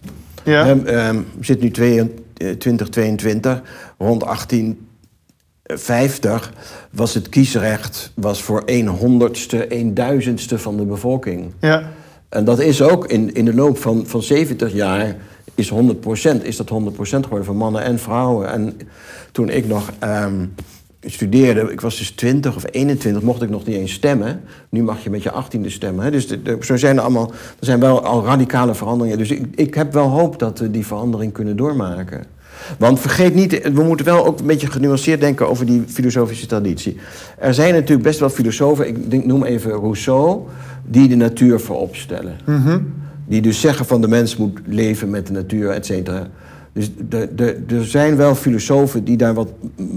[0.44, 0.68] ja.
[0.86, 2.14] Ehm, zitten nu twee-
[2.58, 3.62] 2022.
[3.98, 6.54] Rond 1850
[6.92, 11.54] was het kiesrecht was voor een honderdste, een duizendste van de bevolking.
[11.60, 11.92] ja.
[12.32, 15.16] En dat is ook in, in de loop van, van 70 jaar
[15.56, 15.76] is 100%,
[16.42, 18.52] is dat 100% geworden voor mannen en vrouwen.
[18.52, 18.78] En
[19.32, 20.46] toen ik nog ehm,
[21.06, 24.42] studeerde, ik was dus 20 of 21, mocht ik nog niet eens stemmen.
[24.70, 26.04] Nu mag je met je 18e stemmen.
[26.06, 26.12] Hè?
[26.12, 29.18] Dus de, de- zo zijn er allemaal, er zijn wel al radicale veranderingen.
[29.18, 32.24] Dus ik, ik heb wel hoop dat we die verandering kunnen doormaken.
[32.80, 36.98] Want vergeet niet, we moeten wel ook een beetje genuanceerd denken over die filosofische traditie.
[37.38, 40.42] Er zijn natuurlijk best wel filosofen, ik denk, noem even Rousseau,
[40.86, 42.36] die de natuur voorop stellen.
[42.46, 42.80] Mhm.
[43.28, 46.28] Die dus zeggen van de mens moet leven met de natuur, et cetera.
[46.74, 46.90] Dus
[47.68, 49.50] er zijn wel filosofen die daar wat,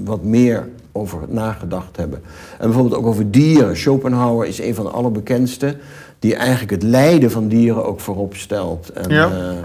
[0.05, 2.21] wat meer over nagedacht hebben.
[2.59, 3.77] En bijvoorbeeld ook over dieren.
[3.77, 5.77] Schopenhauer is een van de allerbekendste...
[6.19, 8.89] die eigenlijk het lijden van dieren ook voorop stelt.
[8.93, 9.27] En, Ja.
[9.31, 9.57] eh,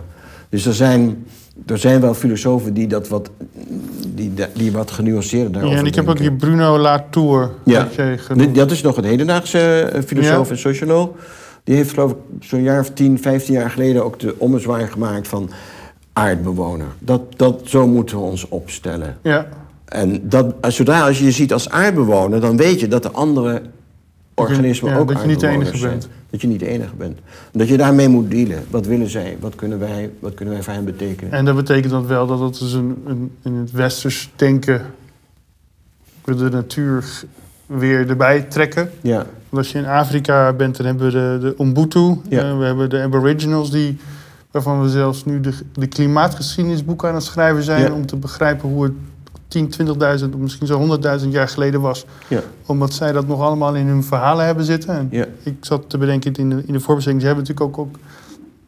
[0.49, 1.25] dus er zijn,
[1.65, 3.29] er zijn wel filosofen die dat wat,
[4.07, 7.87] die, die wat genuanceerder daarover ja en ik heb ook die Bruno Latour, Ja.
[8.17, 8.55] genoemd.
[8.55, 10.51] Dat is nog een hedendaagse eh, filosoof Ja.
[10.53, 11.09] en socioloog.
[11.63, 15.27] Die heeft geloof ik zo'n jaar of 10, 15 jaar geleden ook de ommezwaai gemaakt
[15.27, 15.49] van
[16.13, 16.87] aardbewoner.
[16.99, 19.17] Dat, dat, zo moeten we ons opstellen.
[19.21, 19.47] Ja,
[19.89, 23.11] En dat, als- zodra als je je ziet als aardbewoner, dan weet je dat de
[23.11, 23.61] andere
[24.33, 25.91] organismen ja, ook dat je niet de enige zijn.
[25.91, 26.09] bent.
[26.29, 27.17] Dat je niet de enige bent.
[27.51, 28.63] En dat je daarmee moet dealen.
[28.69, 29.37] Wat willen zij?
[29.39, 31.33] Wat kunnen wij, wat kunnen wij voor hen betekenen?
[31.33, 34.81] en dat betekent dan wel dat het dus een, een, in het westers denken...
[36.23, 37.23] we de natuur
[37.65, 38.91] weer erbij trekken.
[39.01, 42.17] Ja, Want als je in Afrika bent, dan hebben we de, de.
[42.29, 42.49] Ja.
[42.49, 43.97] Eh, we hebben de Aboriginals, die,
[44.51, 47.81] waarvan we zelfs nu de, de klimaatgeschiedenisboeken aan het schrijven zijn...
[47.81, 47.91] Ja.
[47.93, 48.93] om te begrijpen hoe het
[49.49, 49.71] 10,
[50.19, 52.05] 20.000 of misschien zo 100.000 jaar geleden was.
[52.27, 54.95] ja, Omdat zij dat nog allemaal in hun verhalen hebben zitten.
[54.97, 55.25] En ja.
[55.43, 56.79] ik zat te bedenken in de, in de.
[56.79, 57.95] Ze hebben natuurlijk ook, ook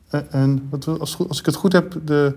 [0.09, 2.33] eh, een, wat, als, als ik het goed heb, de,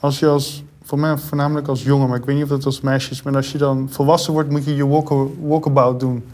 [0.00, 2.80] als je als, voor mij voornamelijk als jongen, maar ik weet niet of dat als
[2.80, 6.24] meisje is, maar als je dan volwassen wordt, moet je je walk, walkabout doen.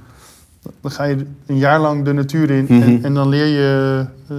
[0.81, 2.83] Dan ga je een jaar lang de natuur in Mhm.
[2.83, 4.37] en, en dan leer je eh,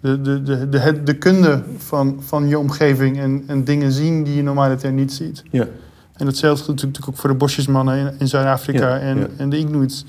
[0.00, 4.34] de, de, de, de, de kunde van, van je omgeving en, en dingen zien die
[4.34, 5.42] je normaliter niet ziet.
[5.50, 5.66] ja.
[6.16, 9.26] En datzelfde geldt natuurlijk ook voor de bosjesmannen in, in Zuid-Afrika Ja, en, ja.
[9.36, 10.04] en de Inuits.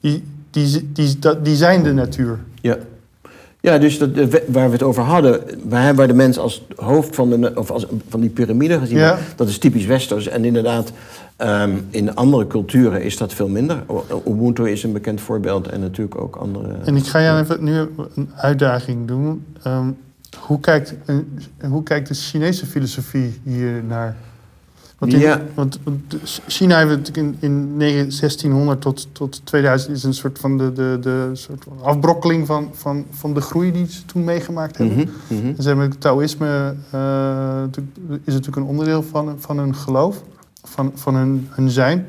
[0.00, 2.38] Die, die, die, die zijn de natuur.
[2.60, 2.76] Ja,
[3.60, 7.14] ja dus dat, we- waar we het over hadden, waar, waar de mens als hoofd
[7.14, 9.18] van, de, of als, van die piramide gezien Ja.
[9.36, 10.28] dat is typisch westers.
[10.28, 10.92] En inderdaad,
[11.36, 13.82] ehm, in andere culturen is dat veel minder.
[14.28, 16.74] Ubuntu is een bekend voorbeeld en natuurlijk ook andere.
[16.84, 17.72] En ik ga jou even nu
[18.14, 19.44] een uitdaging doen.
[19.62, 19.90] Ehm,
[20.38, 20.94] hoe, kijkt,
[21.68, 24.16] hoe kijkt de Chinese filosofie hier naar?
[24.98, 25.42] Want, in- Ja.
[25.54, 25.78] want,
[26.46, 30.98] China heeft in, in 9 1600 tot, tot 2000 is een soort van de, de,
[31.00, 34.96] de soort van afbrokkeling van, van, van de groei die ze toen meegemaakt hebben.
[35.28, 35.46] Mhm.
[35.46, 37.62] En ze hebben het Taoïsme eh,
[38.24, 40.22] is natuurlijk een onderdeel van, van hun geloof,
[40.62, 42.06] van, van hun, hun zijn.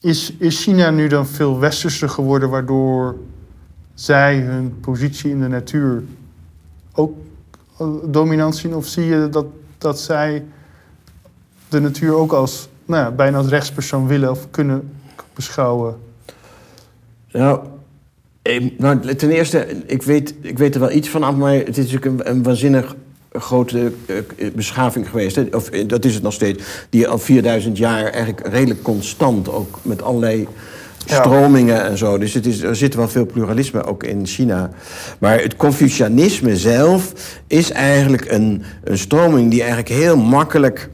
[0.00, 3.16] Is, is China nu dan veel westerser geworden, waardoor
[3.94, 6.02] zij hun positie in de natuur
[6.94, 7.14] ook
[7.78, 8.74] eh, dominant zien?
[8.74, 9.46] Of zie je dat,
[9.78, 10.44] dat zij
[11.70, 14.90] de natuur ook als nou ja, bijna als rechtspersoon willen of kunnen
[15.34, 15.96] beschouwen?
[17.32, 17.60] Nou,
[18.42, 21.78] eh, nou, ten eerste, ik weet, ik weet er wel iets van af, maar het
[21.78, 22.96] is natuurlijk een, een waanzinnig
[23.32, 24.16] grote eh,
[24.54, 25.36] beschaving geweest.
[25.36, 25.46] Hè?
[25.52, 26.62] Of, eh, dat is het nog steeds.
[26.90, 30.48] Die al 4000 jaar eigenlijk redelijk constant, ook met allerlei
[31.06, 31.22] Ja.
[31.22, 32.18] stromingen en zo.
[32.18, 34.70] Dus het is, er zit wel veel pluralisme ook in China.
[35.18, 37.12] Maar het Confucianisme zelf
[37.46, 40.90] is eigenlijk een, een stroming die eigenlijk heel makkelijk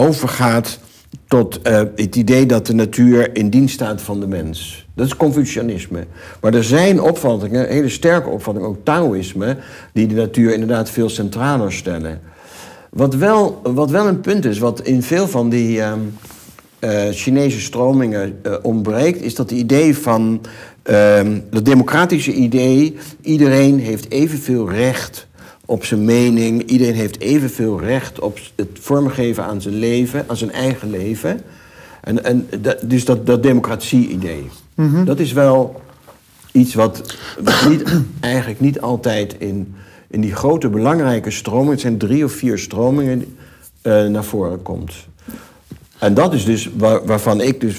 [0.00, 0.78] overgaat
[1.26, 4.86] tot eh, het idee dat de natuur in dienst staat van de mens.
[4.94, 6.06] Dat is Confucianisme.
[6.40, 9.56] Maar er zijn opvattingen, hele sterke opvattingen, ook Taoïsme,
[9.92, 12.20] die de natuur inderdaad veel centraler stellen.
[12.90, 15.98] Wat wel, wat wel een punt is, wat in veel van die, ehm,
[16.78, 20.40] eh, Chinese stromingen eh, ontbreekt, is dat het idee van
[20.82, 25.26] ehm het democratische idee: iedereen heeft evenveel recht
[25.70, 30.52] op zijn mening, iedereen heeft evenveel recht op het vormgeven aan zijn leven, aan zijn
[30.52, 31.40] eigen leven.
[32.00, 34.48] En, en dat, dus dat, dat democratie-idee.
[35.04, 35.80] Dat is wel
[36.52, 37.16] iets wat
[37.68, 37.82] niet,
[38.20, 39.74] eigenlijk niet altijd in,
[40.08, 43.36] in die grote belangrijke stromingen, het zijn drie of vier stromingen,
[43.82, 44.92] eh, naar voren komt.
[45.98, 47.76] En dat is dus waar- waarvan ik dus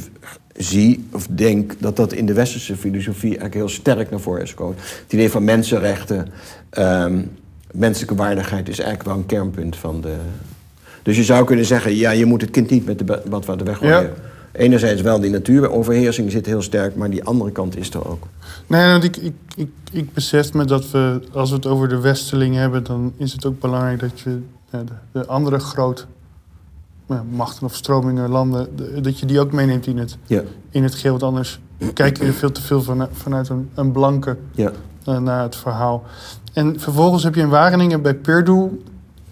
[0.55, 4.49] zie of denk dat dat in de westerse filosofie eigenlijk heel sterk naar voren is
[4.49, 4.75] gekomen.
[4.77, 6.27] Het idee van mensenrechten,
[6.69, 7.19] ehm,
[7.73, 10.15] menselijke waardigheid is eigenlijk wel een kernpunt van de.
[11.03, 13.65] Dus je zou kunnen zeggen, ja, je moet het kind niet met de ba- badwater
[13.65, 14.01] weggooien.
[14.01, 14.09] Ja.
[14.51, 18.27] Enerzijds wel die natuuroverheersing zit heel sterk, maar die andere kant is er ook.
[18.67, 21.99] Nee, want ik, ik, ik, ik besef me dat we, als we het over de
[21.99, 24.39] Westerling hebben, dan is het ook belangrijk dat je
[24.71, 26.03] ja, de, de andere grote
[27.07, 30.83] ja, machten of stromingen, landen, de- dat je die ook meeneemt in het, Ja, in
[30.83, 31.11] het geheel.
[31.11, 31.59] Want anders
[31.93, 34.71] kijk je veel te veel van, vanuit een, een blanke ja.
[35.05, 36.03] eh, naar het verhaal.
[36.53, 38.69] En vervolgens heb je in Wageningen bij Purdue,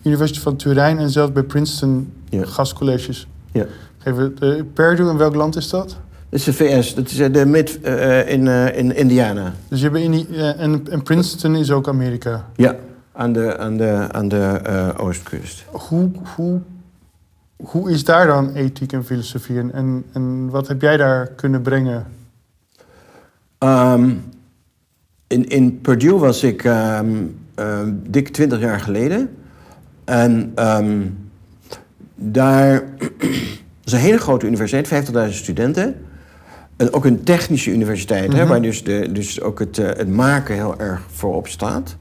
[0.02, 2.46] University van Turijn en zelfs bij Princeton Ja.
[2.46, 3.28] gastcolleges.
[3.52, 3.66] Ja.
[3.98, 4.36] Geven.
[4.44, 5.88] Uh, Purdue, in welk land is dat?
[6.30, 9.54] Dat is de VS, dat is eh, de mid eh, in, eh, in Indiana.
[9.68, 12.46] Dus je hebt in die, eh, en, en Princeton is ook Amerika.
[12.56, 12.76] Ja,
[13.14, 15.66] aan de, aan de, aan de eh, oostkust.
[15.72, 16.60] Hoe, hoe,
[17.64, 21.62] hoe is daar dan ethiek en filosofie en, en, en wat heb jij daar kunnen
[21.62, 22.06] brengen?
[23.58, 24.10] Ehm,
[25.30, 27.08] in, in Purdue was ik ehm,
[27.56, 29.30] ehm, dik twintig jaar geleden.
[30.06, 31.02] En ehm,
[32.15, 32.84] daar
[33.86, 35.96] is een hele grote universiteit, 50.000 studenten.
[36.78, 38.48] En ook een technische universiteit, hè, Mhm.
[38.48, 41.98] waar dus, de, dus ook het, eh, het maken heel erg voorop staat.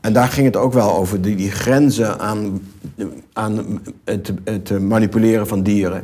[0.00, 2.60] En daar ging het ook wel over die, die grenzen aan,
[3.32, 6.02] aan het, het manipuleren van dieren.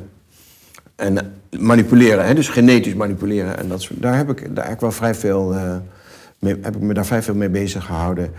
[1.03, 1.25] En eh,
[1.61, 3.59] manipuleren, hè, dus genetisch manipuleren.
[3.59, 6.95] En dat soort, daar heb ik daar eigenlijk wel vrij veel, eh, heb ik me
[6.95, 8.31] daar vrij veel mee bezig gehouden.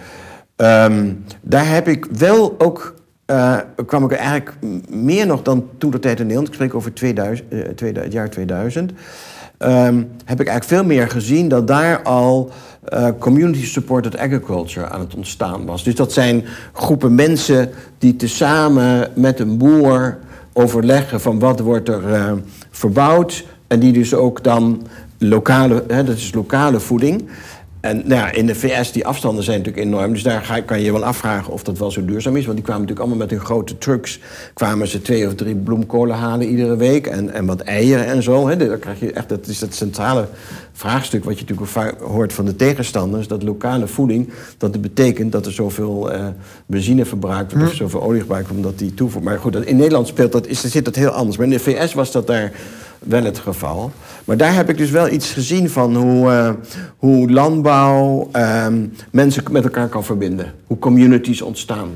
[0.55, 2.93] Ehm, daar heb ik wel ook,
[3.25, 4.53] eh, kwam ik er eigenlijk
[4.89, 8.13] meer nog dan toen de tijd in Nederland, ik spreek over 2000, eh, 2000, het
[8.13, 8.91] jaar 2000,
[9.57, 12.51] ehm, heb ik eigenlijk veel meer gezien dat daar al
[13.19, 15.83] community supported agriculture aan het ontstaan was.
[15.83, 20.17] Dus dat zijn groepen mensen die tezamen met een boer
[20.53, 22.31] overleggen van wat wordt er eh,
[22.71, 23.45] verbouwd.
[23.67, 24.87] En die dus ook dan
[25.17, 27.27] lokale, hè, dat is lokale voeding.
[27.83, 30.13] En nou ja, in de VS, die afstanden zijn natuurlijk enorm.
[30.13, 32.43] Dus daar ga, kan je je wel afvragen of dat wel zo duurzaam is.
[32.45, 34.19] Want die kwamen natuurlijk allemaal met hun grote trucks.
[34.53, 37.07] Kwamen ze twee of drie bloemkolen halen iedere week.
[37.07, 38.47] En, en wat eieren en zo.
[38.47, 38.57] Hè.
[38.57, 40.27] Daar krijg je echt, dat is het centrale
[40.71, 43.27] vraagstuk wat je natuurlijk vaak hoort van de tegenstanders.
[43.27, 46.25] Dat lokale voeding, dat het betekent dat er zoveel eh,
[46.65, 47.67] benzine verbruikt wordt.
[47.69, 49.25] Of zoveel olie gebruikt wordt, omdat die toevoegt.
[49.25, 51.37] Maar goed, dat- in Nederland speelt dat, is, zit dat heel anders.
[51.37, 52.51] Maar in de VS was dat daar
[53.03, 53.91] wel het geval.
[54.25, 56.49] Maar daar heb ik dus wel iets gezien van hoe, eh,
[56.97, 60.53] hoe landbouw ehm, mensen met elkaar kan verbinden.
[60.67, 61.89] Hoe communities ontstaan.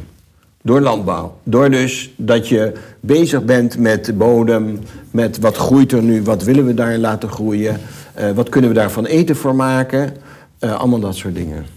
[0.61, 1.37] Door landbouw.
[1.43, 4.79] Door dus dat je bezig bent met de bodem,
[5.11, 7.77] met wat groeit er nu, wat willen we daar laten groeien,
[8.13, 10.13] eh, wat kunnen we daarvan eten voor maken.
[10.59, 11.76] Eh, allemaal dat soort dingen.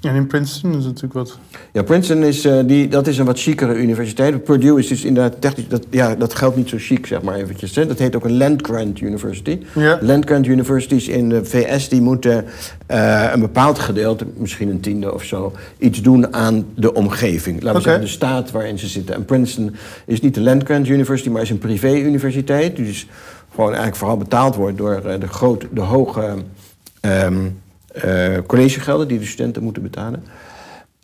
[0.00, 1.38] En in Princeton is het natuurlijk wat.
[1.72, 4.44] Ja, Princeton is, eh, die, dat is een wat chicere universiteit.
[4.44, 7.74] Purdue is dus inderdaad technisch, dat, ja, dat geldt niet zo chic, zeg maar eventjes.
[7.74, 7.86] Hè.
[7.86, 9.58] Dat heet ook een Land Grant University.
[9.74, 9.98] Ja.
[10.00, 12.44] Land Grant Universities in de VS, die moeten
[12.86, 17.62] eh, een bepaald gedeelte, misschien een tiende of zo, iets doen aan de omgeving.
[17.62, 19.14] Laten we zeggen, de staat waarin ze zitten.
[19.14, 22.76] En Princeton is niet de Land Grant University, maar is een privé-universiteit.
[22.76, 23.06] Dus
[23.50, 26.34] gewoon eigenlijk vooral betaald wordt door eh, de, grote, de hoge
[27.00, 27.50] ehm, eh,
[28.46, 30.24] collegegelden die de studenten moeten betalen.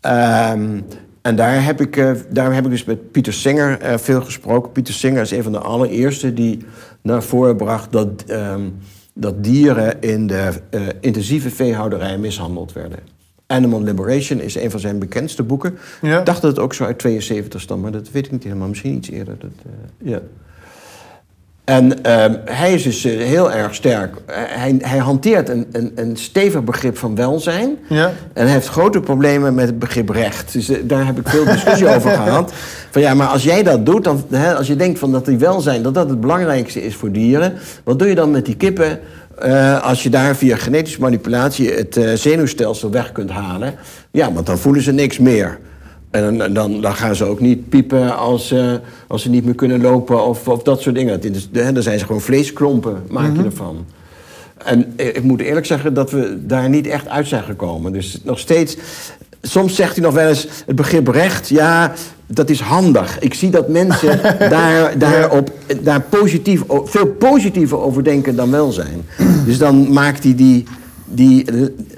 [0.00, 0.80] Ehm,
[1.22, 4.72] en daar heb, ik, eh, daar heb ik dus met Pieter Singer eh, veel gesproken.
[4.72, 6.58] Pieter Singer is een van de allereerste die
[7.02, 8.68] naar voren bracht dat, ehm,
[9.14, 12.98] dat dieren in de eh, intensieve veehouderij mishandeld werden.
[13.46, 15.78] Animal Liberation is een van zijn bekendste boeken.
[16.02, 16.18] Ja.
[16.18, 18.68] Ik dacht dat het ook zo uit 72 stond, maar dat weet ik niet helemaal.
[18.68, 19.38] Misschien iets eerder.
[19.38, 20.20] Dat, eh, ja.
[21.66, 24.14] En ehm, hij is dus eh, heel erg sterk.
[24.26, 27.78] Eh, hij, hij hanteert een, een, een stevig begrip van welzijn.
[27.88, 28.12] Ja.
[28.32, 30.52] En hij heeft grote problemen met het begrip recht.
[30.52, 32.52] Dus eh, daar heb ik veel discussie over gehad.
[32.90, 35.38] Van ja, maar als jij dat doet, dan, hè, als je denkt van dat die
[35.38, 37.52] welzijn, dat dat het belangrijkste is voor dieren,
[37.84, 38.98] wat doe je dan met die kippen?
[39.82, 43.74] als je daar via genetische manipulatie het zenuwstelsel weg kunt halen,
[44.10, 45.58] ja, want dan voelen ze niks meer.
[46.24, 48.72] En dan, dan, gaan ze ook niet piepen als, eh,
[49.06, 51.22] als ze niet meer kunnen lopen of, of dat soort dingen.
[51.22, 53.84] Is- hè, Dan zijn ze gewoon vleesklompen, maak je ervan.
[54.64, 57.92] En ik moet eerlijk zeggen dat we daar niet echt uit zijn gekomen.
[57.92, 58.76] Dus nog steeds,
[59.42, 61.48] soms zegt hij nog wel eens het begrip recht.
[61.48, 61.92] Ja,
[62.26, 63.18] dat is handig.
[63.18, 65.50] Ik zie dat mensen daar, daarop,
[65.82, 69.04] daar positief, veel positiever over denken dan wel zijn.
[69.44, 70.64] Dus dan maakt hij die,
[71.08, 71.44] die,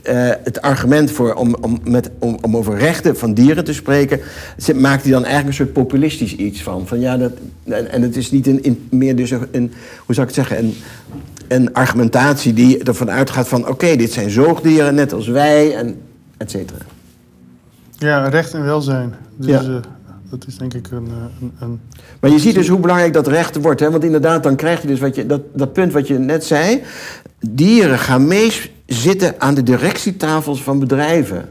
[0.02, 4.20] eh, het argument voor om, om, met, om, om over rechten van dieren te spreken,
[4.74, 6.86] maakt hij dan eigenlijk een soort populistisch iets van.
[6.86, 7.32] van ja, dat,
[7.64, 9.72] en, en het is niet een, in, meer dus een, een-
[10.06, 10.74] hoe zou ik het zeggen, een,
[11.48, 15.96] een argumentatie die ervan uitgaat van oké, dit zijn zoogdieren net als wij en
[16.36, 16.78] et cetera.
[17.98, 19.14] Ja, recht en welzijn.
[19.36, 19.60] Dus, Ja.
[19.62, 19.76] eh,
[20.30, 21.80] dat is denk ik een, eh, een, een...
[22.20, 23.80] Maar je ziet dus hoe belangrijk dat recht wordt.
[23.80, 23.90] Hè?
[23.90, 26.82] Want inderdaad, dan krijg je dus wat je, dat, dat punt wat je net zei.
[27.40, 28.52] Dieren gaan mee
[28.86, 31.48] zitten aan de directietafels van bedrijven.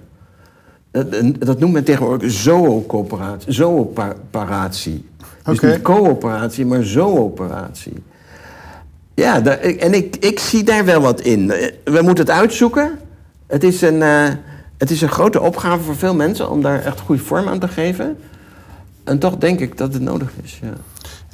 [0.91, 1.07] Dat,
[1.39, 3.53] dat noemt men tegenwoordig zoocoöperatie.
[3.53, 5.05] Zooparatie.
[5.43, 5.67] Dus Oké.
[5.67, 8.03] niet coöperatie, maar zooperatie.
[9.13, 11.47] Ja, daar, en ik, ik zie daar wel wat in.
[11.83, 12.99] We moeten het uitzoeken.
[13.47, 14.27] Het is, een, eh,
[14.77, 17.67] het is een grote opgave voor veel mensen om daar echt goede vorm aan te
[17.67, 18.17] geven.
[19.07, 20.59] En toch denk ik dat het nodig is.
[20.61, 20.73] Ja.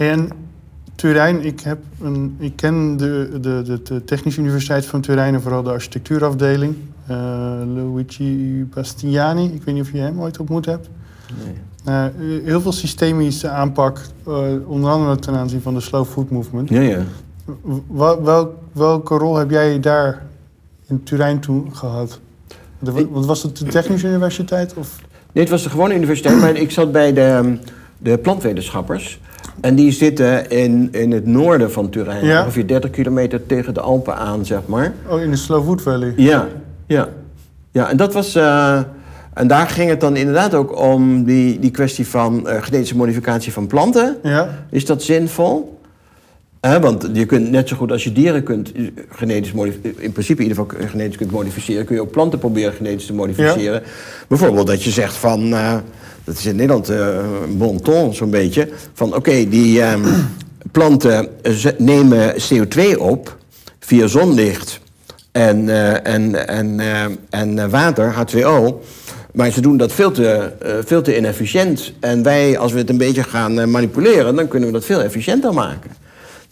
[0.05, 0.29] En
[0.95, 5.41] Turijn, ik, heb een, ik ken de, de, de, de Technische Universiteit van Turijn en
[5.41, 6.75] vooral de architectuurafdeling.
[7.07, 7.15] Eh,
[7.75, 10.89] Luigi Bastiani, ik weet niet of je hem ooit ontmoet hebt.
[11.43, 11.53] Nee.
[11.83, 12.05] Eh,
[12.45, 14.33] heel veel systemische aanpak, eh,
[14.65, 16.69] onder andere ten aanzien van de slow food movement.
[16.69, 16.99] Ja, ja.
[17.87, 20.25] Wa- wel- welke rol heb jij daar
[20.87, 22.19] in Turijn toen gehad?
[22.79, 24.73] De, was het de Technische Universiteit?
[24.73, 25.01] Of?
[25.33, 27.57] Nee, het was de gewone universiteit, maar ik zat bij de,
[27.97, 29.19] de plantwetenschappers.
[29.61, 32.25] En die zitten in, in het noorden van Turijn.
[32.25, 32.41] Ja.
[32.41, 34.93] Ongeveer 30 kilometer tegen de Alpen aan, zeg maar.
[35.07, 36.13] Oh, in de Slow Food Valley.
[36.17, 36.47] Ja,
[36.87, 37.09] ja.
[37.71, 38.35] Ja, en dat was...
[38.35, 38.79] eh,
[39.33, 43.53] en daar ging het dan inderdaad ook om die, die kwestie van eh, genetische modificatie
[43.53, 44.17] van planten.
[44.23, 45.72] Ja, Is dat zinvol?
[46.81, 50.43] Want je kunt net zo goed als je dieren kunt eh, genetisch modificeren, in principe
[50.43, 53.83] in ieder geval genetisch kunt modificeren, kun je ook planten proberen genetisch te modificeren.
[54.27, 55.75] Bijvoorbeeld dat je zegt van, eh,
[56.23, 57.07] dat is in Nederland eh,
[57.43, 60.01] een bon ton zo'n beetje, van oké, die ehm,
[60.71, 63.37] planten eh, nemen CO2 op
[63.79, 64.79] via zonlicht
[65.31, 68.81] en, eh, en, en, eh, en eh, water, H2O.
[69.33, 71.93] Maar ze doen dat veel te, eh, veel te inefficiënt.
[71.99, 75.01] En wij, als we het een beetje gaan eh, manipuleren, dan kunnen we dat veel
[75.01, 75.91] efficiënter maken.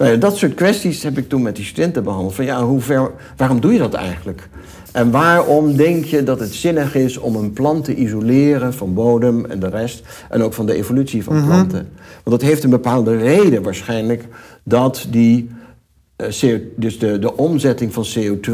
[0.02, 2.36] Nou ja, dat soort kwesties heb ik toen met die studenten behandeld.
[2.36, 4.50] Van ja, hoe ver, waarom doe je dat eigenlijk?
[4.92, 9.46] En waarom denk je dat het zinnig is om een plant te isoleren van bodem
[9.46, 11.90] en de rest, en ook van de evolutie van planten?
[12.24, 14.28] Want dat heeft een bepaalde reden waarschijnlijk
[14.64, 15.50] dat die,
[16.16, 18.52] eh, CO, dus de, de omzetting van CO2,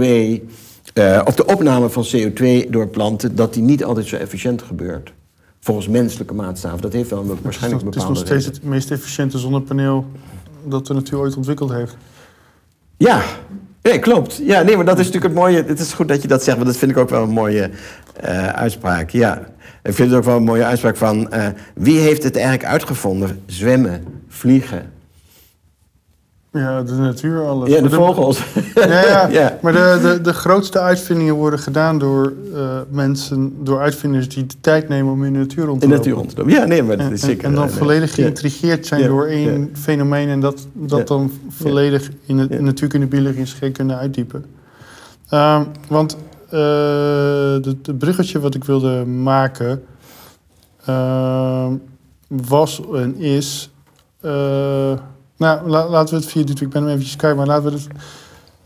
[0.94, 5.14] eh, of de opname van CO2 door planten, dat die niet altijd zo efficiënt gebeurt.
[5.60, 6.82] Volgens menselijke maatstaven.
[6.82, 10.06] Dat heeft wel een, waarschijnlijk een het is nog bepaalde steeds het meest efficiënte zonnepaneel
[10.66, 11.98] dat de natuur ooit ontwikkeld heeft.
[12.98, 13.22] Ja,
[13.82, 14.42] nee, klopt.
[14.44, 15.64] Ja, nee, maar dat is natuurlijk het mooie.
[15.64, 17.70] Het is goed dat je dat zegt, want dat vind ik ook wel een mooie
[18.14, 19.10] eh, uitspraak.
[19.10, 19.38] Ja,
[19.84, 23.42] ik vind het ook wel een mooie uitspraak van eh, wie heeft het eigenlijk uitgevonden?
[23.46, 24.92] Zwemmen, vliegen.
[26.58, 27.70] Ja, de natuur, alles.
[27.70, 28.44] Ja, de vogels.
[28.76, 29.28] Ja, ja.
[29.28, 29.58] Ja.
[29.62, 34.56] maar de, de, de grootste uitvindingen worden gedaan door eh, mensen, door uitvinders die de
[34.62, 36.12] tijd nemen om in de natuur rond te In de lopen.
[36.12, 36.54] natuur rond te lopen.
[36.54, 37.44] Ja, nee, maar dat is en- zeker.
[37.46, 42.12] en dan eh, volledig geïntrigeerd zijn Ja, door één fenomeen en dat, dat dan volledig
[42.26, 44.46] in in natuurkunde, biologie en scheikunde uitdiepen.
[45.30, 46.18] Ehm, want
[46.50, 49.84] eh het de bruggetje wat ik wilde maken
[50.86, 51.74] ehm,
[52.28, 53.72] was en is.
[55.38, 56.42] Nou, la- laten we het via.
[56.42, 57.88] Ik ben hem eventjes kijken, maar laten we het.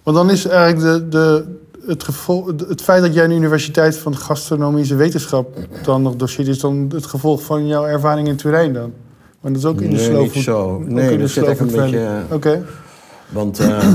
[0.03, 1.45] Want dan is eigenlijk de, de,
[1.87, 6.59] het, gevolg, het feit dat jij een universiteit van gastronomische wetenschap dan nog doseert, is
[6.59, 8.93] dan het gevolg van jouw ervaring in Turijn dan?
[9.41, 10.79] Maar dat is ook in de Nee, niet zo.
[10.79, 12.63] Nee, dat zit echt een beetje, Oké.
[13.29, 13.87] Want eh,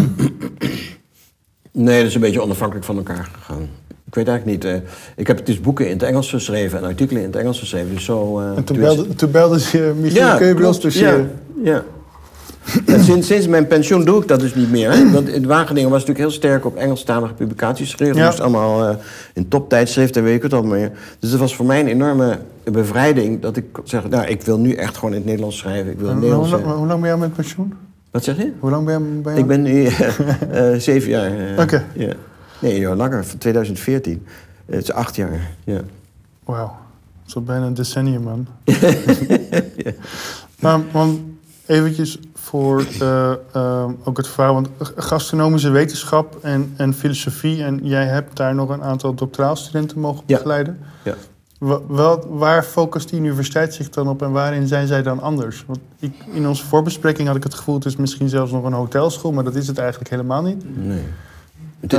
[1.72, 3.68] nee, dat is een beetje onafhankelijk van elkaar gegaan.
[4.06, 4.72] Ik weet eigenlijk niet.
[4.72, 7.94] eh, ik heb dus boeken in het Engels geschreven en artikelen in het Engels geschreven.
[7.94, 8.40] Dus zo.
[8.40, 10.94] eh, En toen belde, toen belde ze Michiel, kun je bij ons klopt.
[10.94, 11.30] doseren?
[11.62, 11.84] Ja, ja.
[12.86, 14.92] En sinds, sinds mijn pensioen doe ik dat dus niet meer.
[14.92, 15.10] Hè?
[15.10, 18.16] Want in Wageningen was natuurlijk heel sterk op Engelstalige publicaties geschreven.
[18.16, 18.26] Ja.
[18.26, 18.96] Moest allemaal eh,
[19.34, 20.92] in toptijdschriften, weet ik het meer.
[21.18, 23.40] Dus dat was voor mij een enorme bevrijding.
[23.40, 25.92] Dat ik zeg, nou, ik wil nu echt gewoon in het Nederlands schrijven.
[25.92, 26.50] Ik wil En in Nederlands...
[26.50, 27.74] lang, hoe lang ben jij met pensioen?
[28.10, 28.52] Wat zeg je?
[28.58, 29.38] Hoe lang ben je?
[29.38, 31.32] Ik ben nu eh, eh, zeven jaar.
[31.58, 31.84] Oké.
[31.94, 32.12] Ja.
[32.58, 34.26] Nee, joh, langer, van 2014.
[34.66, 35.80] Het is acht jaar, ja.
[36.44, 36.64] Wauw.
[36.66, 38.46] Dat is al bijna een decennium, man.
[40.60, 41.20] Maar, want
[41.66, 44.54] eventjes voor eh, eh, ook het verhaal.
[44.54, 47.62] Want gastronomische wetenschap en, en filosofie...
[47.64, 50.36] en jij hebt daar nog een aantal doctoraalstudenten mogen Ja.
[50.36, 50.78] begeleiden.
[51.02, 51.14] Ja.
[51.88, 55.64] Wel, waar focust die universiteit zich dan op en waarin zijn zij dan anders?
[55.66, 57.74] Want ik, in onze voorbespreking had ik het gevoel...
[57.74, 59.32] het is misschien zelfs nog een hotelschool...
[59.32, 60.64] maar dat is het eigenlijk helemaal niet.
[60.86, 61.02] Nee.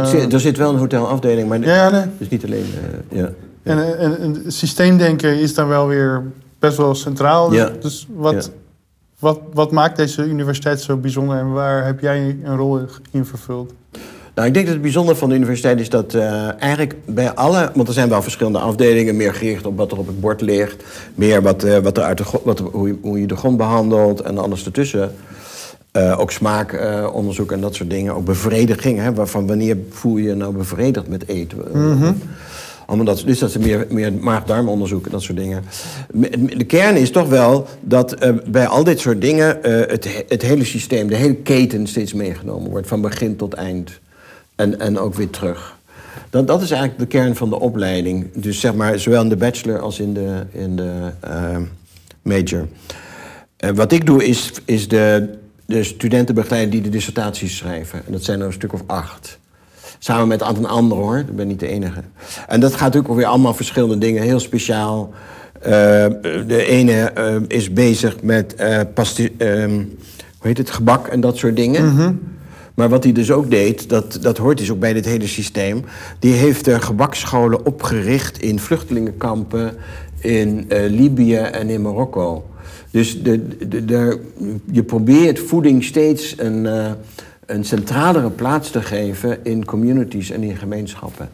[0.06, 2.06] Zit- er zit wel een hotelafdeling, maar Ja, nee.
[2.18, 2.66] dus niet alleen...
[3.10, 3.30] eh, ja.
[3.64, 6.24] En, en, en systeemdenken is dan wel weer
[6.60, 7.50] best wel centraal.
[7.50, 7.70] Dus, Ja.
[7.82, 8.52] dus wat.
[9.20, 12.80] Wat, wat maakt deze universiteit zo bijzonder en waar heb jij een rol
[13.12, 13.74] in vervuld?
[14.36, 17.72] Nou, ik denk dat het bijzondere van de universiteit is dat eh, eigenlijk bij alle...
[17.74, 20.84] Want er zijn wel verschillende afdelingen, meer gericht op wat er op het bord ligt.
[21.16, 24.22] Meer wat, eh, wat er uit de, wat, hoe, je, hoe je de grond behandelt
[24.22, 25.16] en alles ertussen.
[25.98, 28.16] Eh, ook smaakonderzoek en dat soort dingen.
[28.16, 31.74] Ook bevrediging, hè, waarvan wanneer voel je je nou bevredigd met eten?
[31.74, 32.10] Eh,
[32.88, 35.64] Allemaal dat, dus dat is meer, meer maag-darmonderzoek en dat soort dingen.
[36.58, 40.24] De kern is toch wel dat eh, bij al dit soort dingen eh, het, he-
[40.28, 44.00] het hele systeem, de hele keten steeds meegenomen wordt, van begin tot eind.
[44.56, 45.76] En, en ook weer terug.
[46.30, 48.28] Dat, dat is eigenlijk de kern van de opleiding.
[48.34, 51.58] Dus zeg maar, zowel in de bachelor als in de, in de eh,
[52.22, 52.68] major.
[53.58, 55.30] En wat ik doe is, is de,
[55.66, 58.02] de studenten begeleiden die de dissertaties schrijven.
[58.06, 59.38] En dat zijn er een stuk of acht.
[60.08, 62.02] Samen met een aantal anderen hoor, ik ben niet de enige.
[62.48, 65.14] En dat gaat natuurlijk weer allemaal verschillende dingen, heel speciaal.
[65.62, 65.72] Eh,
[66.48, 68.56] de ene eh, is bezig met
[68.94, 69.72] pasti- ehm,
[70.38, 72.20] hoe heet het, gebak en dat soort dingen.
[72.74, 75.84] Maar wat hij dus ook deed, dat, dat hoort dus ook bij dit hele systeem.
[76.20, 79.74] Die heeft eh, gebakscholen opgericht in vluchtelingenkampen
[80.20, 82.46] in Libië en in Marokko.
[82.92, 84.20] Dus de, de, de,
[84.72, 86.68] je probeert voeding steeds een,
[87.48, 91.30] een centralere plaats te geven in communities en in gemeenschappen.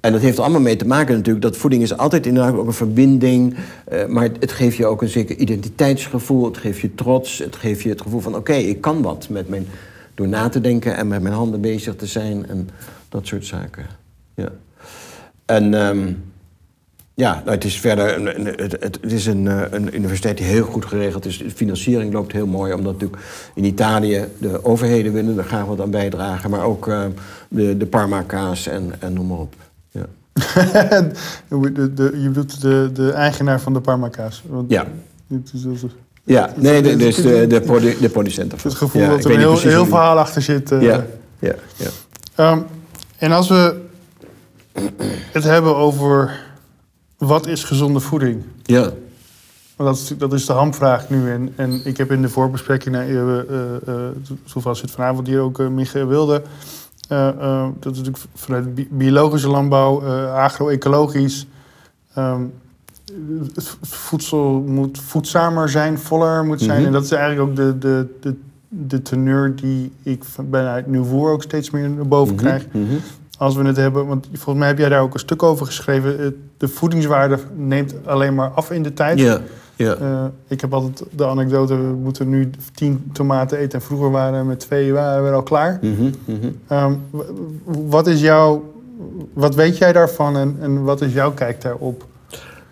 [0.00, 2.66] En dat heeft er allemaal mee te maken natuurlijk dat voeding is altijd inderdaad ook
[2.66, 3.56] een verbinding.
[3.84, 6.44] eh, maar het, geeft je ook een zeker identiteitsgevoel.
[6.44, 7.38] Het geeft je trots.
[7.38, 9.66] Het geeft je het gevoel van oké, ik kan wat met mijn,
[10.14, 12.68] door na te denken en met mijn handen bezig te zijn en
[13.08, 13.86] dat soort zaken.
[14.34, 14.52] Ja.
[15.44, 16.12] En ehm,
[17.16, 18.46] ja, nou, het is verder een,
[18.80, 21.38] het, is een, eh, een universiteit die heel goed geregeld is.
[21.38, 23.22] De financiering loopt heel mooi, omdat natuurlijk
[23.54, 26.50] in Italië de overheden willen er graag wat aan bijdragen.
[26.50, 27.04] Maar ook eh,
[27.48, 29.54] de, de Parma-kaas en, en noem maar op.
[29.90, 30.06] Ja.
[31.48, 34.42] de, de, je bedoelt de, de eigenaar van de Parmakaas.
[34.68, 34.86] Ja.
[35.52, 35.84] Is dus
[36.24, 38.70] Ja, nee, de, dus de, de, produ de producent ervan.
[38.70, 40.72] het gevoel Ja, dat er een heel, heel verhaal achter zit.
[40.72, 40.82] eh.
[40.82, 41.06] Ja,
[41.38, 41.88] ja, ja.
[42.34, 42.58] Ehm,
[43.18, 43.84] en als we
[45.32, 46.44] het hebben over
[47.16, 48.42] wat is gezonde voeding?
[48.62, 48.92] ja.
[49.76, 51.30] Want dat is, dat is de hamvraag nu.
[51.30, 54.08] En, en ik heb in de voorbespreking naar uh,
[54.44, 56.42] zoals zit vanavond hier ook uh, Michael Wilde.
[57.08, 61.46] Dat is natuurlijk vanuit bi biologische landbouw, agro-ecologisch.
[62.18, 62.52] Um,
[63.54, 66.70] het voedsel moet voedzamer zijn, voller moet zijn.
[66.70, 66.78] Mhm.
[66.78, 66.86] Mm -hmm.
[66.86, 68.34] En dat is eigenlijk ook de, de, de,
[68.68, 72.48] de teneur die ik vanuit Nieuwvoer ook steeds meer naar boven Mm -hmm.
[72.48, 72.66] krijg.
[72.72, 72.98] Mm -hmm.
[73.38, 76.36] Als we het hebben, want volgens mij heb jij daar ook een stuk over geschreven.
[76.56, 79.18] De voedingswaarde neemt alleen maar af in de tijd.
[79.18, 79.40] Ja.
[79.76, 79.96] Ja.
[80.00, 84.40] Uh, ik heb altijd de anekdote, we moeten nu tien tomaten eten en vroeger waren
[84.40, 85.78] we met twee waren we al klaar.
[85.80, 86.78] Mm -hmm, mm -hmm.
[86.78, 87.00] um,
[87.88, 88.74] wat is jouw,
[89.32, 92.04] wat weet jij daarvan en, en wat is jouw kijk daarop?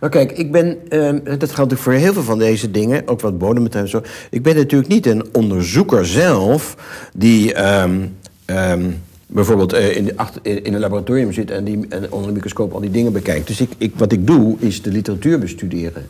[0.00, 3.20] Nou kijk, ik ben, um, dat geldt natuurlijk voor heel veel van deze dingen, ook
[3.20, 4.02] wat bodem betreft zo.
[4.30, 6.76] Ik ben natuurlijk niet een onderzoeker zelf
[7.14, 12.12] die um, um, bijvoorbeeld uh, in, de, achter, in een laboratorium zit en, die, en
[12.12, 13.46] onder een microscoop al die dingen bekijkt.
[13.46, 16.06] Dus ik, ik, wat ik doe, is de literatuur bestuderen.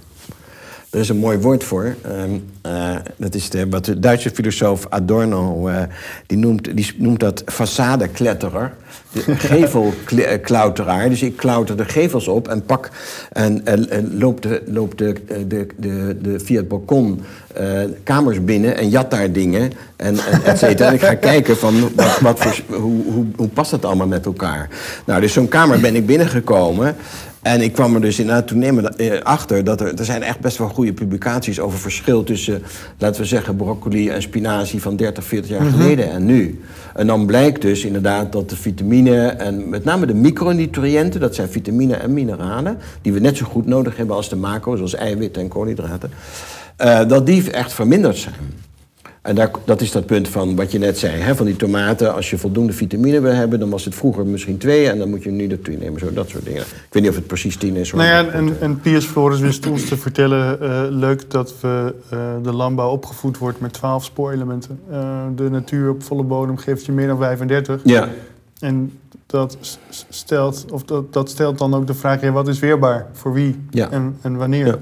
[0.94, 1.96] Er is een mooi woord voor.
[2.06, 5.82] Um, uh, dat is de, wat de Duitse filosoof Adorno, uh,
[6.26, 8.72] die, noemt, die noemt dat façadekletterer.
[9.26, 11.08] Gevelklauteraar.
[11.08, 12.90] Dus ik klauter de gevels op en pak
[13.32, 15.14] en, en, en loop, de, loop de,
[15.48, 17.22] de, de, de, via het balkon
[17.60, 20.88] uh, kamers binnen en jat daar dingen en, en et cetera.
[20.88, 24.26] en ik ga kijken van wat, wat voor, hoe, hoe, hoe past dat allemaal met
[24.26, 24.68] elkaar.
[25.04, 26.96] Nou, dus zo'n kamer ben ik binnengekomen.
[27.44, 30.68] En ik kwam er dus inderdaad toen achter dat er, er zijn echt best wel
[30.68, 32.62] goede publicaties over verschil tussen,
[32.98, 35.80] laten we zeggen, broccoli en spinazie van 30, 40 jaar mm -hmm.
[35.80, 36.60] geleden en nu.
[36.94, 41.48] En dan blijkt dus inderdaad dat de vitamine en met name de micronutriënten, dat zijn
[41.48, 45.42] vitamine en mineralen, die we net zo goed nodig hebben als de macro, zoals eiwitten
[45.42, 46.10] en koolhydraten,
[46.84, 48.34] uh, dat die echt verminderd zijn.
[49.24, 52.14] En daar, dat is dat punt van wat je net zei, hè, van die tomaten.
[52.14, 54.88] Als je voldoende vitamine wil hebben, dan was het vroeger misschien twee...
[54.88, 56.60] en dan moet je nu er twee nemen, zo, dat soort dingen.
[56.60, 57.92] Ik weet niet of het precies tien is.
[57.92, 60.58] Nou ja, en, en Piers Flores wist ons te vertellen...
[60.62, 64.80] Uh, leuk dat we, uh, de landbouw opgevoed wordt met twaalf spoorelementen.
[64.90, 67.80] Uh, de natuur op volle bodem geeft je meer dan 35.
[67.84, 68.08] Ja.
[68.58, 72.30] En dat stelt, of dat, dat stelt dan ook de vraag...
[72.30, 73.06] Wat is weerbaar?
[73.12, 73.90] Voor wie ja.
[73.90, 74.66] en, en wanneer?
[74.66, 74.78] Ja.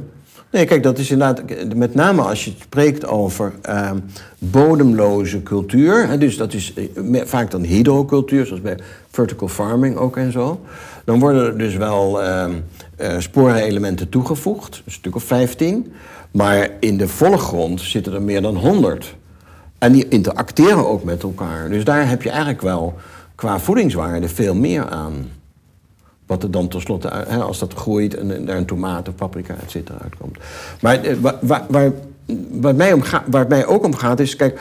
[0.52, 3.90] Nee, kijk, dat is inderdaad, met name als je spreekt over uh,
[4.38, 8.78] bodemloze cultuur, hè, dus dat is uh, vaak dan hydrocultuur, zoals bij
[9.10, 10.60] vertical farming ook en zo,
[11.04, 12.44] dan worden er dus wel uh,
[13.18, 15.92] sporenelementen toegevoegd, een stuk of 15,
[16.30, 19.14] maar in de volle grond zitten er meer dan 100.
[19.78, 21.68] En die interacteren ook met elkaar.
[21.68, 22.94] Dus daar heb je eigenlijk wel
[23.34, 25.30] qua voedingswaarde veel meer aan.
[26.32, 29.98] Wat er dan tenslotte, als dat groeit en, daar een tomaat of paprika, et cetera,
[30.02, 30.36] uitkomt.
[30.80, 31.92] Maar eh, wa- wa- waar,
[32.50, 34.60] wat mij om ga- waar het mij ook om gaat is, kijk,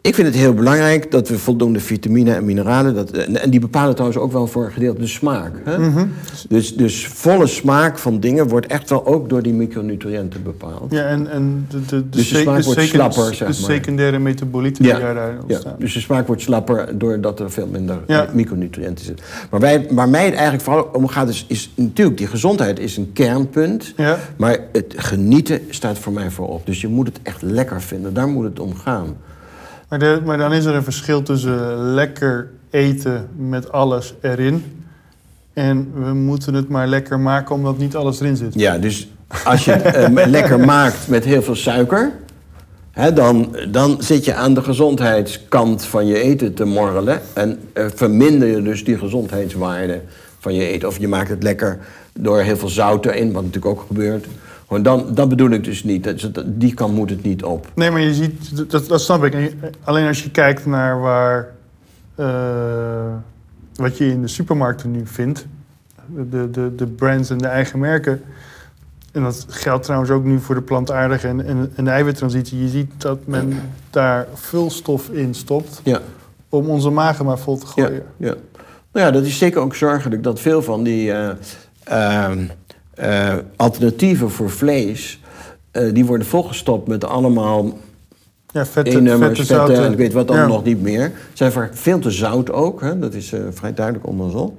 [0.00, 3.60] ik vind het heel belangrijk dat we voldoende vitamine en mineralen, dat, en, en die
[3.60, 5.52] bepalen trouwens ook wel voor een gedeelte de smaak.
[5.64, 6.04] Hè?
[6.48, 10.92] dus, dus volle smaak van dingen wordt echt wel ook door die micronutriënten bepaald.
[10.92, 13.70] Ja, en, en de, de, de, Dus de smaak de wordt slapper, zeg de maar.
[13.70, 15.74] secundaire metabolieten Ja, die daarin Ja, ontstaan.
[15.78, 18.26] dus de smaak wordt slapper doordat er veel minder Ja.
[18.26, 19.24] eh, micronutriënten zitten.
[19.50, 22.96] Maar wij, waar mij het eigenlijk vooral om gaat, is, is natuurlijk die gezondheid is
[22.96, 23.92] een kernpunt.
[23.96, 24.18] Ja.
[24.36, 26.66] Maar het genieten staat voor mij voorop.
[26.66, 28.14] Dus je moet het echt lekker vinden.
[28.14, 29.16] Daar moet het om gaan.
[29.88, 34.64] Maar, dan is er een verschil tussen lekker eten met alles erin.
[35.52, 38.54] En we moeten het maar lekker maken omdat niet alles erin zit.
[38.54, 39.08] Ja, dus
[39.44, 42.12] als je het eh, lekker maakt met heel veel suiker...
[43.14, 47.20] Dan, dan zit je aan de gezondheidskant van je eten te morrelen.
[47.32, 50.00] En eh, verminder je dus die gezondheidswaarde
[50.38, 50.88] van je eten.
[50.88, 51.78] Of je maakt het lekker
[52.12, 54.26] door heel veel zout erin, wat natuurlijk ook gebeurt.
[54.82, 56.04] Dan, dat bedoel ik dus niet.
[56.04, 57.66] Dat, die kant moet het niet op.
[57.74, 59.54] Nee, maar je ziet, dat, dat snap ik.
[59.84, 61.48] Alleen als je kijkt naar waar,
[62.14, 62.26] eh,
[63.74, 65.46] wat je in de supermarkten nu vindt,
[66.30, 68.22] de, de, de brands en de eigen merken.
[69.12, 72.62] En dat geldt trouwens ook nu voor de plantaardige en, en, en de eiwittransitie.
[72.62, 73.60] Je ziet dat men
[73.90, 76.00] daar vulstof in stopt Ja.
[76.48, 78.02] om onze magen maar vol te Ja, gooien.
[78.16, 78.34] ja.
[78.92, 81.30] Nou ja, dat is zeker ook zorgelijk dat veel van die eh,
[81.84, 82.44] ehm,
[82.98, 85.20] eh, alternatieven voor vlees,
[85.70, 87.78] eh, die worden volgestopt met allemaal
[88.52, 90.46] Ja, vette, E-nummers, vette, en ik weet wat Ja.
[90.46, 91.12] nog niet meer.
[91.32, 92.98] Zijn vaak veel te zout ook, hè?
[92.98, 94.52] dat is eh, vrij duidelijk onderzocht.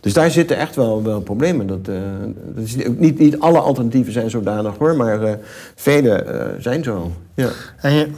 [0.00, 1.66] Dus daar zitten echt wel, wel problemen.
[1.66, 5.38] Dat, dat is niet, niet alle alternatieven zijn zodanig hoor, maar
[5.74, 6.24] vele
[6.58, 7.12] zijn zo.
[7.34, 7.48] Ja.
[7.76, 8.08] En, je,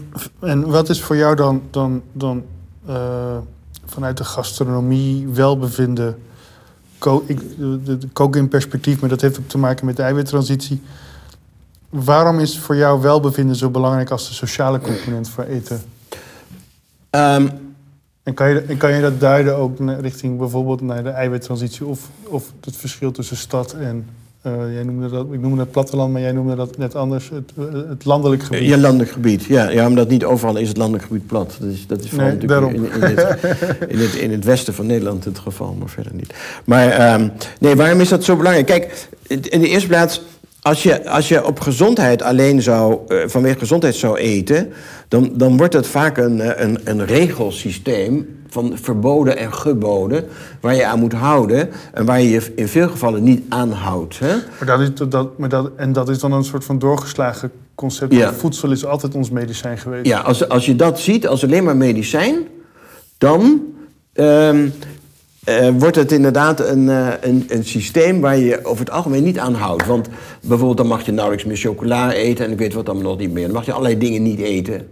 [0.40, 2.42] en wat is voor jou dan, dan, dan
[3.86, 6.16] vanuit de gastronomie welbevinden?
[7.02, 10.02] Ko, ik, de, de koken in perspectief, maar dat heeft ook te maken met de
[10.02, 10.82] eiwittransitie.
[11.88, 15.82] Waarom is voor jou welbevinden zo belangrijk als de sociale component van eten?
[17.10, 17.48] Ehm,
[18.22, 22.10] En kan je, en kan je dat duiden ook richting bijvoorbeeld naar de eiwittransitie of,
[22.24, 24.06] of het verschil tussen stad en,
[24.42, 27.52] eh, jij noemde dat, ik noemde dat platteland, maar jij noemde dat net anders, het,
[27.58, 28.68] eh, het landelijk gebied.
[28.68, 29.44] Ja, landelijk gebied.
[29.44, 31.56] Ja, ja, omdat niet overal is het landelijk gebied plat.
[31.60, 33.38] Dat is, dat is vooral Nee, natuurlijk in, in, het,
[33.88, 36.34] in, het, in het westen van Nederland het geval, maar verder niet.
[36.64, 37.28] Maar ehm,
[37.58, 38.66] nee, waarom is dat zo belangrijk?
[38.66, 40.22] Kijk, in de eerste plaats,
[40.62, 44.72] als je, als je op gezondheid alleen zou, eh, vanwege gezondheid zou eten,
[45.12, 50.24] dan, dan wordt het vaak een, eh, een, een regelsysteem van verboden en geboden,
[50.60, 54.18] waar je aan moet houden en waar je je in veel gevallen niet aan houdt.
[54.18, 54.34] Hè?
[54.58, 58.14] Maar dat is, dat, maar dat, en dat is dan een soort van doorgeslagen concept.
[58.14, 58.32] Ja.
[58.32, 60.06] Voedsel is altijd ons medicijn geweest.
[60.06, 62.36] Ja, als, als je dat ziet als alleen maar medicijn,
[63.18, 63.62] dan
[64.12, 64.68] ehm,
[65.44, 69.38] eh, wordt het inderdaad een, eh, een, een systeem waar je over het algemeen niet
[69.38, 69.86] aan houdt.
[69.86, 70.08] Want
[70.40, 73.32] bijvoorbeeld dan mag je nauwelijks meer chocola eten en ik weet wat dan nog niet
[73.32, 73.44] meer.
[73.44, 74.88] Dan mag je allerlei dingen niet eten.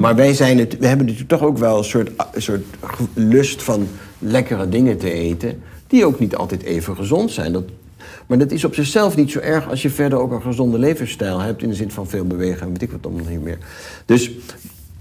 [0.00, 2.64] Maar wij zijn het, we hebben natuurlijk toch ook wel een soort, een soort
[3.14, 3.88] lust van
[4.18, 5.62] lekkere dingen te eten.
[5.86, 7.52] Die ook niet altijd even gezond zijn.
[7.52, 7.64] Dat,
[8.26, 11.40] maar dat is op zichzelf niet zo erg als je verder ook een gezonde levensstijl
[11.40, 11.62] hebt.
[11.62, 13.58] In de zin van veel bewegen en weet ik wat dan nog niet meer.
[14.04, 14.30] Dus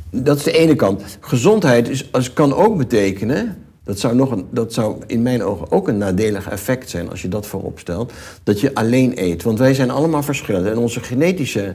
[0.09, 1.17] dat is de ene kant.
[1.19, 3.66] Gezondheid is, als, kan ook betekenen.
[3.87, 7.21] Dat zou, nog een, dat zou in mijn ogen ook een nadelig effect zijn als
[7.21, 8.13] je dat voorop stelt.
[8.43, 9.43] Dat je alleen eet.
[9.43, 10.65] Want wij zijn allemaal verschillend.
[10.65, 11.73] En onze genetische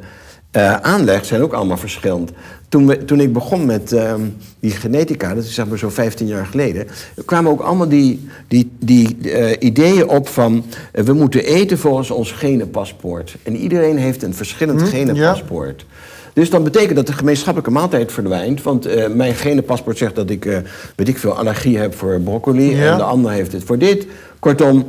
[0.52, 2.30] eh, aanleg zijn ook allemaal verschillend.
[2.68, 4.20] Toen, we, toen ik begon met ehm,
[4.60, 6.86] die genetica, dat is zeg maar zo 15 jaar geleden,
[7.24, 12.10] kwamen ook allemaal die, die, die eh, ideeën op van eh, we moeten eten volgens
[12.10, 13.36] ons genenpaspoort.
[13.42, 15.86] En iedereen heeft een verschillend Hm, genenpaspoort.
[16.32, 18.62] Dus dan betekent dat de gemeenschappelijke maaltijd verdwijnt.
[18.62, 20.58] Want eh, mijn genenpaspoort zegt dat ik, eh,
[20.96, 22.76] weet ik veel, allergie heb voor broccoli.
[22.76, 22.90] Ja.
[22.92, 24.06] En de ander heeft het voor dit.
[24.38, 24.84] Kortom,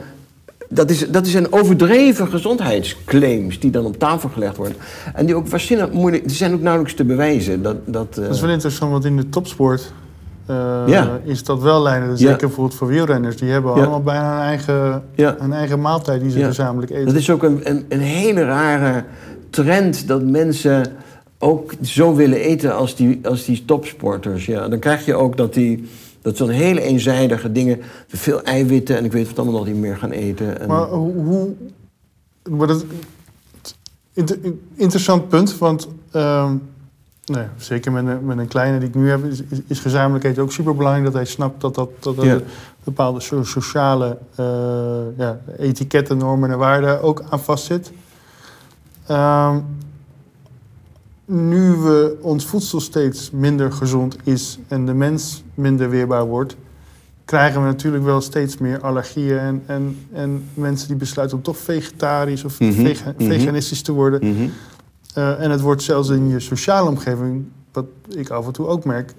[0.69, 4.77] dat is, dat is een overdreven gezondheidsclaims die dan op tafel gelegd worden.
[5.13, 7.61] En die ook waarschijnlijk moeilijk, die zijn ook nauwelijks te bewijzen.
[7.61, 9.93] Dat, dat, eh, Dat is wel interessant, want in de topsport
[10.85, 11.19] Ja.
[11.23, 12.09] is dat wel lijnen.
[12.09, 12.15] Ja.
[12.15, 13.35] Zeker bijvoorbeeld voor wielrenners.
[13.37, 13.81] Die hebben Ja.
[13.81, 15.35] allemaal bijna een eigen, Ja.
[15.39, 16.47] een eigen maaltijd die ze Ja.
[16.47, 17.05] gezamenlijk eten.
[17.05, 19.03] Dat is ook een, een, een hele rare
[19.49, 20.85] trend dat mensen
[21.43, 24.45] ook zo willen eten als die, als die topsporters.
[24.45, 25.89] Ja, dan krijg je ook dat die
[26.21, 29.97] dat zo'n hele eenzijdige dingen, veel eiwitten en ik weet wat allemaal nog niet meer
[29.97, 30.59] gaan eten.
[30.59, 31.49] En, Maar hoe...
[32.49, 32.85] maar dat,
[34.13, 34.37] inter-
[34.75, 35.87] interessant punt, want...
[36.11, 36.55] ehm,
[37.25, 39.23] nee, zeker met een, met een kleine die ik nu heb...
[39.25, 41.05] is, is, is gezamenlijk eten ook superbelangrijk.
[41.05, 42.39] Dat hij snapt dat, dat, dat er Ja.
[42.83, 44.45] bepaalde so- sociale eh,
[45.17, 47.91] ja, etiketten, normen en waarden ook aan vastzit.
[49.07, 49.57] Ehm,
[51.26, 56.55] nu we ons voedsel steeds minder gezond is en de mens minder weerbaar wordt,
[57.26, 61.57] krijgen we natuurlijk wel steeds meer allergieën en, en, en mensen die besluiten om toch
[61.57, 63.32] vegetarisch of Mhm, vega- mhm.
[63.32, 64.30] veganistisch te worden.
[64.30, 64.47] Mhm.
[65.13, 68.86] Eh, en het wordt zelfs in je sociale omgeving, wat ik af en toe ook
[68.86, 69.13] merk,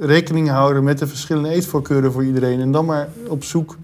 [0.00, 2.60] rekening houden met de verschillende eetvoorkeuren voor iedereen.
[2.60, 3.76] En dan maar op zoek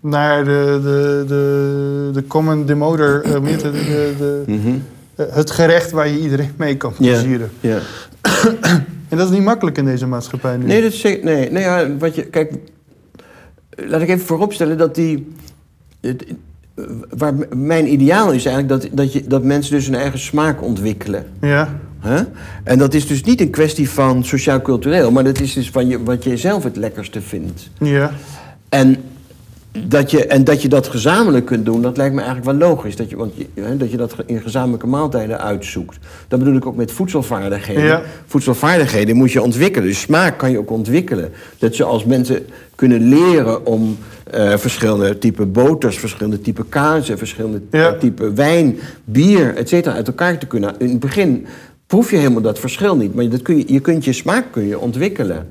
[0.00, 4.54] naar de, de, de, de common demoder, eh, meer de, de, de- eh,
[5.30, 7.12] het gerecht waar je iedereen mee kan Ja.
[7.12, 7.50] plezieren.
[7.60, 7.78] Ja.
[9.08, 10.64] En dat is niet makkelijk in deze maatschappij nu.
[10.66, 11.24] Nee, dat is zeker.
[11.24, 12.22] Nee, nee ja, wat je.
[12.24, 12.52] Kijk,
[13.70, 15.32] laat ik even vooropstellen dat die.
[16.00, 16.24] het-
[17.16, 21.26] waar mijn ideaal is eigenlijk dat, dat, je, dat mensen dus hun eigen smaak ontwikkelen.
[21.40, 22.22] Ja, Hè?
[22.64, 26.02] En dat is dus niet een kwestie van sociaal-cultureel, maar dat is dus van je,
[26.02, 27.70] wat je zelf het lekkerste vindt.
[27.78, 28.10] ja,
[28.68, 28.96] En
[29.86, 32.96] dat, je, en dat je dat gezamenlijk kunt doen, dat lijkt me eigenlijk wel logisch.
[32.96, 35.98] Dat je, want je, dat je dat in gezamenlijke maaltijden uitzoekt.
[36.28, 37.84] Dat bedoel ik ook met voedselvaardigheden.
[37.84, 38.02] Ja.
[38.26, 39.88] Voedselvaardigheden moet je ontwikkelen.
[39.88, 41.30] Dus smaak kan je ook ontwikkelen.
[41.58, 43.98] Dat je als mensen kunnen leren om
[44.30, 47.92] eh, verschillende type boters, verschillende type kazen, verschillende Ja.
[47.94, 50.74] type wijn, bier, et cetera, uit elkaar te kunnen.
[50.78, 51.46] In het begin
[51.86, 53.14] proef je helemaal dat verschil niet.
[53.14, 55.48] Maar dat kun je, je kunt je smaak kun je ontwikkelen.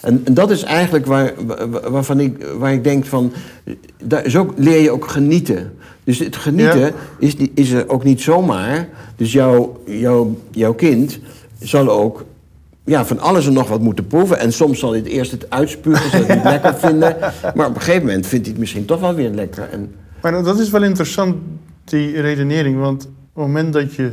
[0.00, 3.32] En, en dat is eigenlijk waar, wa- waarvan ik, waar ik denk van...
[4.02, 5.72] Daar, zo leer je ook genieten.
[6.04, 6.90] Dus het genieten Ja.
[7.18, 8.88] is, is er ook niet zomaar.
[9.16, 11.18] Dus jouw, jouw, jouw kind
[11.60, 12.24] zal ook
[12.84, 14.38] ja, van alles en nog wat moeten proeven.
[14.38, 17.16] En soms zal hij het eerst het uitspugen, zal hij het lekker vinden.
[17.54, 19.68] Maar op een gegeven moment vindt hij het misschien toch wel weer lekker.
[19.72, 21.36] En, maar dat is wel interessant,
[21.84, 22.78] die redenering.
[22.78, 24.12] Want op het moment dat je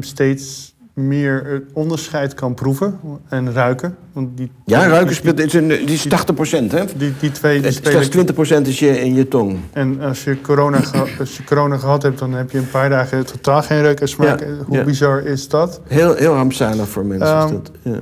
[0.00, 2.98] steeds meer het onderscheid kan proeven
[3.28, 3.96] en ruiken...
[4.12, 6.84] Want die, ja, ruiken speelt, is, een, die is 80 procent, hè?
[6.96, 7.92] Die, die twee die spelen...
[7.92, 9.58] Slechts 20 procent is je, in je tong.
[9.72, 10.80] En als je, corona
[11.18, 14.08] als je corona gehad hebt, dan heb je een paar dagen totaal geen reuk en
[14.08, 14.40] smaak.
[14.40, 14.84] Ja, Hoe ja.
[14.84, 15.80] bizar is dat?
[15.86, 17.70] Heel, heel rampzalig voor mensen is Ehm, dat.
[17.82, 18.00] Ja.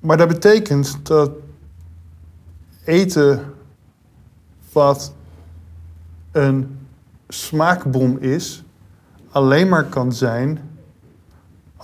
[0.00, 1.30] Maar dat betekent dat
[2.84, 3.40] eten
[4.72, 5.12] wat
[6.32, 6.78] een
[7.28, 8.64] smaakbom is,
[9.30, 10.58] alleen maar kan zijn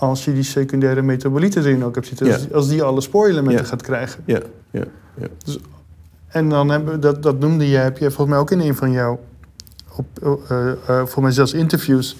[0.01, 2.27] als je die secundaire metabolieten erin ook hebt zitten.
[2.27, 2.37] Ja.
[2.53, 3.69] Als, die alle spoorelementen Ja.
[3.69, 4.23] gaat krijgen.
[4.25, 4.39] Ja,
[4.71, 4.83] ja,
[5.17, 5.27] ja.
[6.27, 8.75] En dan hebben we, dat, dat noemde je, heb je volgens mij ook in een
[8.75, 9.19] van jouw,
[9.95, 10.05] op,
[10.49, 12.15] eh, eh, voor mij zelfs interviews.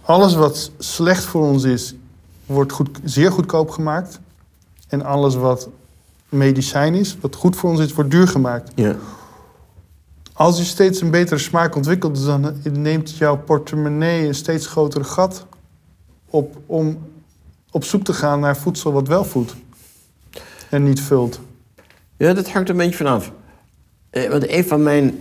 [0.00, 1.94] Alles wat slecht voor ons is,
[2.46, 4.20] wordt goed, zeer goedkoop gemaakt.
[4.88, 5.68] En alles wat
[6.28, 8.70] medicijn is, wat goed voor ons is, wordt duur gemaakt.
[8.74, 8.96] ja.
[10.32, 15.46] Als je steeds een betere smaak ontwikkelt, dan neemt jouw portemonnee een steeds groter gat
[16.32, 16.98] op om
[17.70, 19.54] op zoek te gaan naar voedsel wat wel voedt
[20.70, 21.40] en niet vult.
[22.16, 23.32] Ja, dat hangt er een beetje vanaf.
[24.10, 25.18] Eh, want een van mijn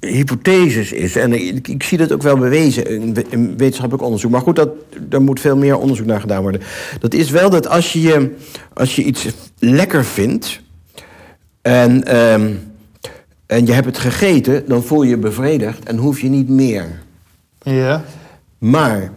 [0.00, 4.30] hypotheses is, en ik, ik zie dat ook wel bewezen in, we- in wetenschappelijk onderzoek,
[4.30, 4.68] maar goed, dat,
[5.00, 6.60] daar moet veel meer onderzoek naar gedaan worden.
[7.00, 8.34] Dat is wel dat als je, je-
[8.74, 9.26] als je iets
[9.58, 10.60] lekker vindt
[11.62, 12.52] en, ehm,
[13.46, 17.02] en je hebt het gegeten, dan voel je je bevredigd en hoef je niet meer.
[17.62, 18.04] Ja,
[18.58, 19.12] Maar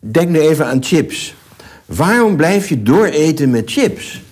[0.00, 1.34] denk nu even aan chips.
[1.86, 4.22] Waarom blijf je dooreten met chips?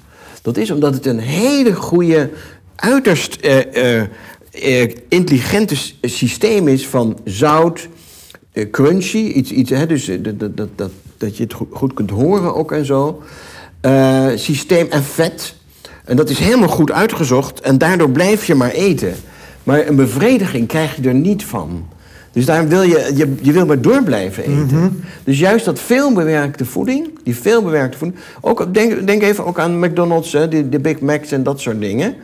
[0.43, 2.31] Dat is omdat het een hele goede,
[2.77, 4.09] uiterst eh, eh,
[4.51, 7.89] eh, intelligente systeem is van zout,
[8.71, 12.73] crunchy, iets, iets, hè, dus dat, dat, dat, dat, je het goed, kunt horen ook
[12.73, 13.23] en zo.
[14.35, 15.55] Systeem en vet.
[16.05, 19.15] En dat is helemaal goed uitgezocht en daardoor blijf je maar eten.
[19.63, 21.89] Maar een bevrediging krijg je er niet van.
[22.33, 25.05] Dus daarom wil je, je, je wil maar door blijven eten.
[25.25, 28.21] Dus juist dat veelbewerkte voeding, die veelbewerkte voeding...
[28.41, 31.81] Ook, denk, denk even ook aan McDonald's, hè, de, de Big Macs en dat soort
[31.81, 32.15] dingen.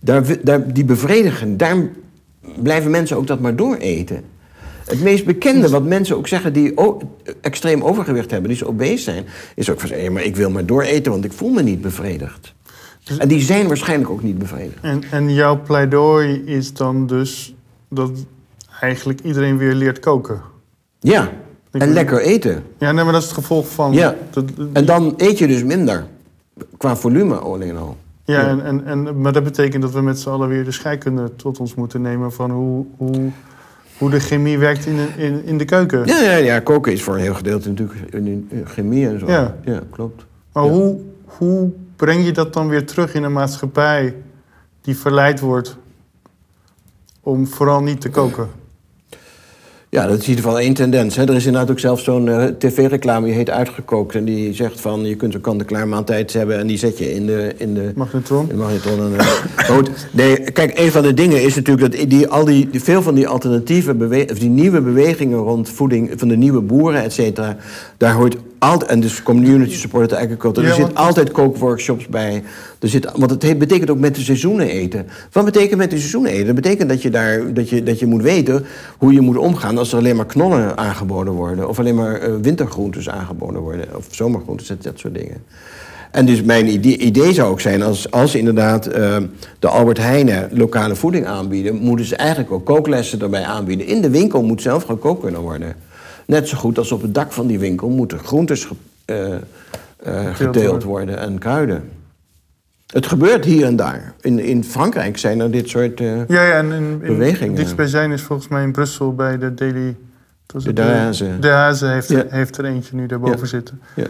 [0.00, 1.76] Daar, daar, die bevredigen, daar
[2.62, 4.22] blijven mensen ook dat maar door eten.
[4.84, 6.74] Het meest bekende wat mensen ook zeggen die
[7.40, 9.24] extreem overgewicht hebben, die zo obese zijn,
[9.54, 12.54] is ook van ja, maar ik wil maar dooreten, want ik voel me niet bevredigd.
[13.18, 14.78] En die zijn waarschijnlijk ook niet bevredigd.
[14.80, 17.54] en, en jouw pleidooi is dan dus
[17.88, 18.10] dat
[18.84, 20.40] eigenlijk iedereen weer leert koken.
[21.00, 21.28] Ja,
[21.72, 22.64] Ik en lekker eten.
[22.78, 23.92] Ja, nee, maar dat is het gevolg van...
[23.92, 24.14] Ja.
[24.72, 26.06] En dan eet je dus minder.
[26.76, 27.96] Qua volume alleen al.
[28.24, 28.48] ja, ja.
[28.48, 31.58] En, en, en, maar dat betekent dat we met z'n allen weer de scheikunde tot
[31.60, 32.32] ons moeten nemen...
[32.32, 33.30] van hoe, hoe,
[33.98, 36.06] hoe de chemie werkt in de, in, in de keuken.
[36.06, 38.00] Ja, ja, ja, koken is voor een heel gedeelte natuurlijk
[38.64, 39.26] chemie en zo.
[39.26, 39.54] Ja.
[39.90, 40.24] klopt.
[40.52, 40.70] Maar Ja.
[40.70, 44.14] hoe, hoe breng je dat dan weer terug in een maatschappij...
[44.80, 45.76] die verleid wordt
[47.20, 48.48] om vooral niet te koken?
[49.94, 51.16] Ja, dat is in ieder geval één tendens.
[51.16, 51.22] Hè.
[51.28, 54.14] Er is inderdaad ook zelfs zo'n eh, tv-reclame die heet Uitgekookt.
[54.14, 56.58] En die zegt van, je kunt een kant-en-klaar maaltijd hebben...
[56.58, 58.42] en die zet je in de, in de, Magnetron?
[58.42, 58.98] in de magnetron.
[58.98, 59.76] En, eh,
[60.10, 63.14] nee, kijk, een van de dingen is natuurlijk dat die, al die, die- veel van
[63.14, 67.56] die alternatieve bewe- of die nieuwe bewegingen rond voeding van de nieuwe boeren, et cetera,
[67.96, 68.36] daar hoort
[68.72, 72.42] en dus community supported agriculture, er zit want- altijd kookworkshops bij.
[72.78, 75.06] Er zit, want het he- betekent ook met de seizoenen eten.
[75.32, 76.46] Wat betekent met de seizoenen eten?
[76.46, 78.64] Dat betekent dat je, daar, dat, je, dat je moet weten
[78.98, 81.68] hoe je moet omgaan als er alleen maar knollen aangeboden worden.
[81.68, 83.86] Of alleen maar eh, wintergroentes aangeboden worden.
[83.96, 85.36] Of zomergroentes, dat, dat soort dingen.
[86.10, 89.16] En dus mijn idee, idee zou ook zijn, als, als inderdaad eh,
[89.58, 93.86] de Albert Heijnen lokale voeding aanbieden, moeten ze eigenlijk ook kooklessen erbij aanbieden.
[93.86, 95.74] In de winkel moet zelf gekookt kunnen worden.
[96.26, 98.68] Net zo goed als op het dak van die winkel moeten groentes
[99.04, 99.40] eh, eh,
[100.34, 101.18] geteeld worden.
[101.18, 101.88] en kruiden.
[102.86, 104.14] Het gebeurt hier en daar.
[104.20, 106.00] In, in Frankrijk zijn er dit soort.
[106.00, 107.54] eh, Ja, ja en in, in Bewegingen.
[107.54, 109.96] dichtstbijzijn is volgens mij in Brussel bij de Daily...
[110.46, 110.72] De?
[110.72, 111.38] De Haze.
[111.40, 112.24] De Haze heeft, Ja.
[112.28, 113.46] heeft er eentje nu daarboven Ja.
[113.46, 113.80] zitten.
[113.94, 114.06] ja.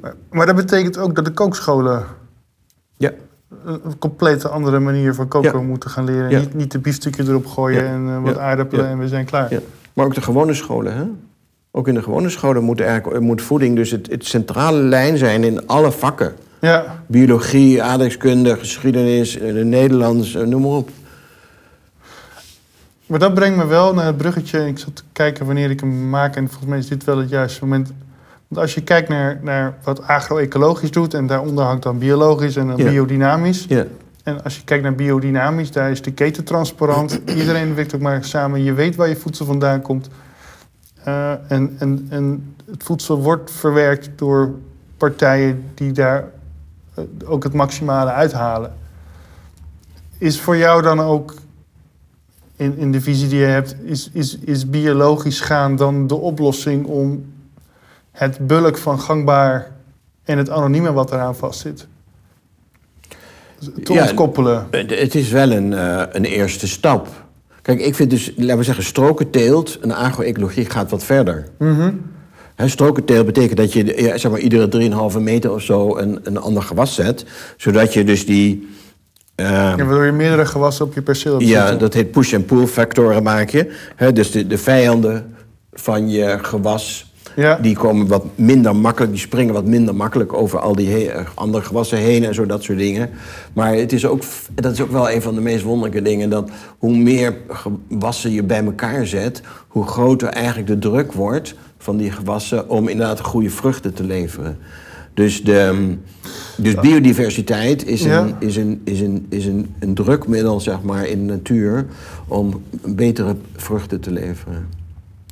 [0.00, 2.04] Maar, maar dat betekent ook dat de kookscholen
[2.96, 3.10] Ja.
[3.64, 6.40] een, complete andere manier van koken moeten gaan leren.
[6.40, 9.50] Niet, niet de biefstukje erop gooien en wat aardappelen en we zijn klaar.
[9.92, 11.04] Maar ook de gewone scholen, hè?
[11.76, 15.44] Ook in de gewone scholen moet, eigenlijk, moet voeding dus het, het centrale lijn zijn
[15.44, 16.34] in alle vakken.
[16.60, 17.02] Ja.
[17.06, 20.90] Biologie, aardrijkskunde, geschiedenis, eh, Nederlands, eh, noem maar op.
[23.06, 24.66] Maar dat brengt me wel naar het bruggetje.
[24.66, 26.36] Ik zat te kijken wanneer ik hem maak.
[26.36, 27.92] En volgens mij is dit wel het juiste moment.
[28.48, 31.14] Want als je kijkt naar, naar wat agro-ecologisch doet...
[31.14, 32.90] en daaronder hangt dan biologisch en dan Ja.
[32.90, 33.64] biodynamisch.
[33.68, 33.84] Ja,
[34.22, 37.20] En als je kijkt naar biodynamisch, daar is de keten transparant.
[37.38, 38.62] Iedereen werkt ook maar samen.
[38.62, 40.08] Je weet waar je voedsel vandaan komt.
[41.06, 44.54] Eh, en, en, en het voedsel wordt verwerkt door
[44.96, 46.24] partijen die daar
[46.94, 48.74] eh, ook het maximale uithalen.
[50.18, 51.34] Is voor jou dan ook,
[52.56, 56.86] in, in de visie die je hebt, is, is, is biologisch gaan dan de oplossing
[56.86, 57.32] om
[58.12, 59.70] het bulk van gangbaar
[60.24, 61.86] en het anonieme wat eraan vastzit?
[63.84, 64.66] Te Ja, ontkoppelen.
[64.70, 67.25] Het het is wel een, eh, een eerste stap.
[67.66, 71.46] Kijk, ik vind dus, laten we zeggen, strokenteelt en agro-ecologie gaat wat verder.
[71.58, 71.92] Mhm.
[72.54, 74.68] Hè, strokenteelt betekent dat je ja, zeg maar, iedere
[75.12, 77.24] 3,5 meter of zo een, een ander gewas zet.
[77.56, 78.68] Zodat je dus die...
[79.34, 81.78] eh, Ja, waardoor je meerdere gewassen op je perceel hebt Ja, zitten.
[81.78, 83.72] dat heet push- en pull factoren maak je.
[84.12, 85.34] Dus de, de vijanden
[85.72, 87.05] van je gewas,
[87.36, 87.58] Ja.
[87.62, 91.98] die komen wat minder makkelijk, die springen wat minder makkelijk over al die andere gewassen
[91.98, 93.10] heen en zo, dat soort dingen.
[93.52, 94.22] Maar het is ook,
[94.54, 98.42] dat is ook wel een van de meest wonderlijke dingen, dat hoe meer gewassen je
[98.42, 103.50] bij elkaar zet, hoe groter eigenlijk de druk wordt van die gewassen om inderdaad goede
[103.50, 104.58] vruchten te leveren.
[105.14, 105.94] Dus, de,
[106.56, 108.20] dus biodiversiteit is, Ja.
[108.20, 111.86] een, is, een, is, een, is een, een drukmiddel zeg maar, in de natuur
[112.28, 114.68] om betere vruchten te leveren.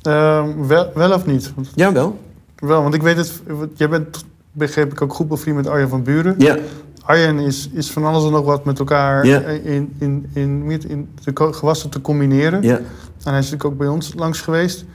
[0.05, 1.51] Ehm, wel, wel of niet?
[1.55, 2.19] Want, Jawel.
[2.55, 3.41] wel, want ik weet het...
[3.75, 6.35] Jij bent, begreep ik, ook goed bevriend met Arjen van Buren.
[6.37, 6.57] Ja.
[7.03, 9.39] Arjen is, is van alles en nog wat met elkaar Ja.
[9.39, 12.61] in, in, in, in, de gewassen te combineren.
[12.61, 12.77] Ja.
[12.77, 14.85] En hij is natuurlijk ook bij ons langs geweest.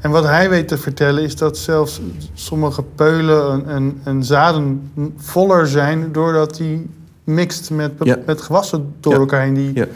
[0.00, 2.00] En wat hij weet te vertellen is dat zelfs
[2.34, 6.12] sommige peulen en, en, en zaden voller zijn...
[6.12, 6.90] doordat die
[7.24, 8.18] mixt met, Ja.
[8.26, 9.18] met gewassen door Ja.
[9.18, 9.54] elkaar heen.
[9.54, 9.86] Die, Ja.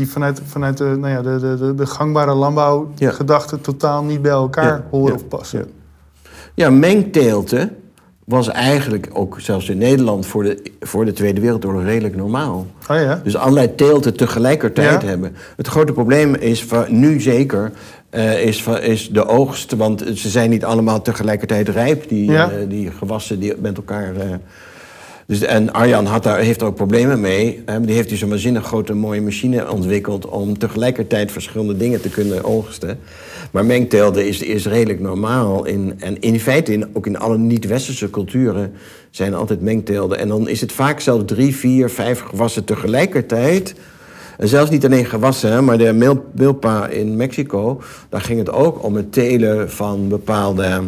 [0.00, 4.64] Die vanuit, vanuit de, nou ja, de, de, de, gangbare landbouwgedachten totaal niet bij elkaar
[4.76, 4.84] Ja.
[4.90, 5.14] horen Ja.
[5.14, 5.58] of passen.
[5.58, 5.64] Ja.
[6.54, 7.76] Ja, mengteelten
[8.24, 12.66] was eigenlijk ook zelfs in Nederland voor de, voor de Tweede Wereldoorlog redelijk normaal.
[12.90, 13.20] Oh ja?
[13.24, 15.08] Dus allerlei teelten tegelijkertijd Ja.
[15.08, 15.36] hebben.
[15.56, 17.72] Het grote probleem is van, nu zeker
[18.10, 19.72] eh, is, is de oogst.
[19.76, 22.50] Want ze zijn niet allemaal tegelijkertijd rijp, die, Ja.
[22.50, 24.16] eh, die gewassen die met elkaar.
[24.16, 24.26] eh,
[25.30, 27.62] dus, en Arjan daar, heeft er ook problemen mee.
[27.80, 32.44] Die heeft dus een waanzinnig grote mooie machine ontwikkeld om tegelijkertijd verschillende dingen te kunnen
[32.44, 32.98] oogsten.
[33.50, 35.64] Maar mengteelten is, redelijk normaal.
[35.64, 38.72] In, en in feite in, ook in alle niet-westerse culturen
[39.10, 40.18] zijn altijd mengteelten.
[40.18, 43.74] En dan is het vaak zelfs drie, vier, vijf gewassen tegelijkertijd.
[44.38, 48.84] En zelfs niet alleen gewassen, maar de mil- milpa in Mexico, daar ging het ook
[48.84, 50.80] om het telen van bepaalde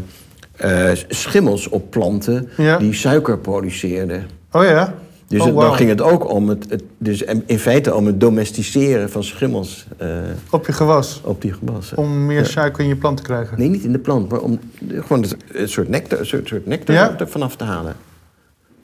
[0.62, 2.48] eh, schimmels op planten
[2.78, 4.26] die suiker produceerden.
[4.50, 4.94] Oh ja?
[5.26, 9.10] Dus oh, dan ging het ook om het, het, dus in feite om het domesticeren
[9.10, 9.86] van schimmels.
[9.96, 10.08] Eh,
[10.50, 11.20] op je gewas?
[11.24, 11.94] Op die gewas.
[11.94, 13.58] Om meer suiker in je plant te krijgen?
[13.58, 14.58] Nee, niet in de plant, maar om
[14.88, 17.96] gewoon een soort nectar, een soort, soort nectar vanaf te halen.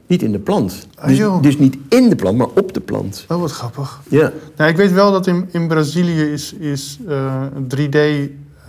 [0.06, 0.86] Niet in de plant.
[0.94, 3.24] Ah, dus-, dus, niet in de plant, maar op de plant.
[3.28, 4.00] Oh, wat grappig.
[4.08, 4.32] Ja.
[4.56, 7.42] Nou, ik weet wel dat in, in Brazilië is, is eh,
[7.76, 7.98] 3D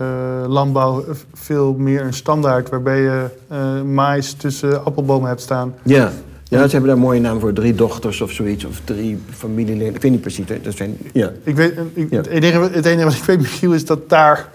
[0.00, 0.06] eh,
[0.48, 5.74] landbouw eh, veel meer een standaard, waarbij je eh, mais tussen appelbomen hebt staan.
[5.82, 6.12] Ja.
[6.44, 7.52] Ja, ze hebben daar een mooie naam voor.
[7.52, 8.64] Drie dochters of zoiets.
[8.64, 9.94] Of drie familieleden.
[9.94, 10.48] Ik weet niet precies.
[10.48, 10.60] Hè.
[10.60, 11.32] Dat zijn, ja.
[11.44, 11.76] ik weet,
[12.10, 12.58] het, enige,
[13.04, 14.48] wat ik weet, Michiel, is dat daar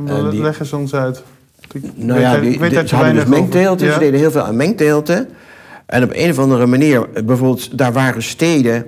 [0.00, 1.22] Uh, die, leg eens ons uit.
[1.72, 4.56] Ik nou ja, die, weet die, ze hadden dus mengteelten, ze deden heel veel aan
[4.56, 5.28] mengteelten.
[5.86, 8.86] En op een of andere manier, bijvoorbeeld, daar waren steden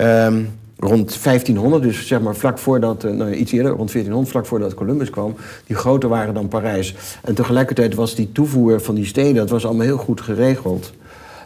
[0.00, 0.48] um,
[0.80, 4.74] rond 1500, dus zeg maar vlak voordat, uh, nou, iets eerder, rond 1400, vlak voordat
[4.74, 5.34] Columbus kwam,
[5.66, 6.94] die groter waren dan Parijs.
[7.22, 10.92] En tegelijkertijd was die toevoer van die steden, dat was allemaal heel goed geregeld.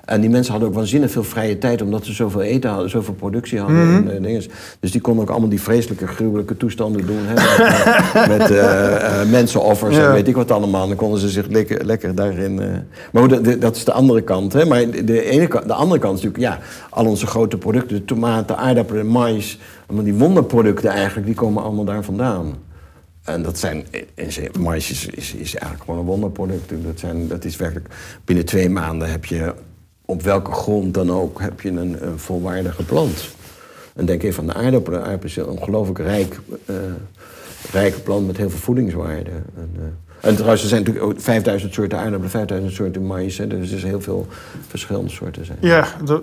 [0.05, 3.14] En die mensen hadden ook waanzinnig veel vrije tijd, omdat ze zoveel eten hadden, zoveel
[3.14, 3.76] productie hadden.
[3.76, 4.09] Mhm.
[4.09, 4.42] en, uh, dingen.
[4.80, 7.20] Dus die konden ook allemaal die vreselijke, gruwelijke toestanden doen.
[7.24, 7.34] Hè,
[8.28, 10.88] met met uh, mensenoffers en weet ik wat allemaal.
[10.88, 12.55] Dan konden ze zich lekker, lekker daarin.
[13.12, 14.52] Maar goed, dat is de andere kant.
[14.52, 14.64] Hè.
[14.64, 18.57] Maar de, ene, de andere kant is natuurlijk, ja, al onze grote producten, de tomaten,
[18.57, 22.55] aardappelen, mais, allemaal die wonderproducten eigenlijk, die komen allemaal daar vandaan.
[23.24, 23.84] En dat zijn,
[24.59, 26.72] mais is, is, is, eigenlijk gewoon een wonderproduct.
[26.84, 27.88] Dat, zijn, dat is werkelijk,
[28.24, 29.55] binnen twee maanden heb je
[30.05, 33.28] op welke grond dan ook heb je een, een volwaardige plant.
[33.94, 34.98] En denk even aan de aardappelen.
[34.98, 36.76] De aardappel is een ongelooflijk rijk, uh,
[37.72, 39.30] rijke plant met heel veel voedingswaarde.
[39.30, 39.84] En, uh,
[40.24, 43.38] en trouwens, er zijn natuurlijk ook 5000 soorten aardappelen, 5000 soorten maïs.
[43.38, 44.26] Hè, dus er zijn heel veel
[44.66, 45.44] verschillende soorten.
[45.44, 45.58] Zijn.
[45.60, 46.22] Ja, dat,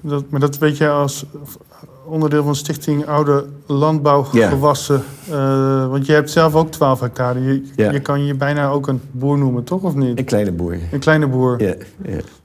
[0.00, 1.24] dat, maar dat weet jij als
[2.04, 5.02] onderdeel van Stichting Oude Landbouwgewassen.
[5.24, 5.82] Ja.
[5.82, 7.42] Uh, want je hebt zelf ook 12 hectare.
[7.42, 7.90] Je, ja.
[7.90, 9.82] je, kan je bijna ook een boer noemen, toch?
[9.82, 10.18] Of niet?
[10.18, 10.76] Een kleine boer.
[10.92, 11.62] Een kleine boer.
[11.62, 11.74] Ja,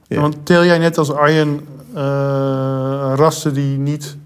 [0.06, 0.20] ja.
[0.20, 1.60] Want teel jij net als Arjen
[1.94, 4.16] uh, rassen die niet,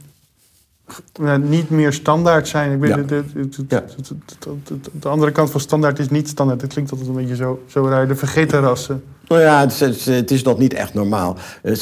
[1.40, 2.72] niet meer standaard zijn?
[2.72, 6.60] Ik weet, de, de, de, de, andere kant van standaard is niet standaard.
[6.60, 8.08] Het klinkt altijd een beetje zo, zo raar.
[8.08, 9.02] De vergeten rassen.
[9.26, 11.36] Nou ja, het is, het is nog niet echt normaal.
[11.62, 11.74] Uh,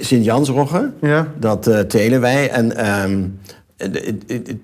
[0.00, 1.26] Sint-Jansrogge, ja.
[1.38, 2.50] dat uh, telen wij.
[2.50, 3.38] En um,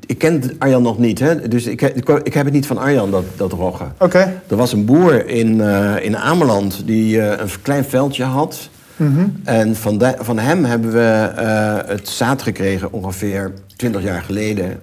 [0.06, 1.48] ik ken Arjan nog niet, hè?
[1.48, 1.82] dus ik,
[2.22, 3.84] ik, heb het niet van Arjan, dat, dat rogge.
[3.98, 4.40] Oké.
[4.48, 8.68] Er was een boer in, uh, in Ameland die uh, een klein veldje had.
[9.06, 9.40] -hmm.
[9.44, 14.80] En van, van hem hebben we uh, het zaad gekregen ongeveer 20 jaar geleden.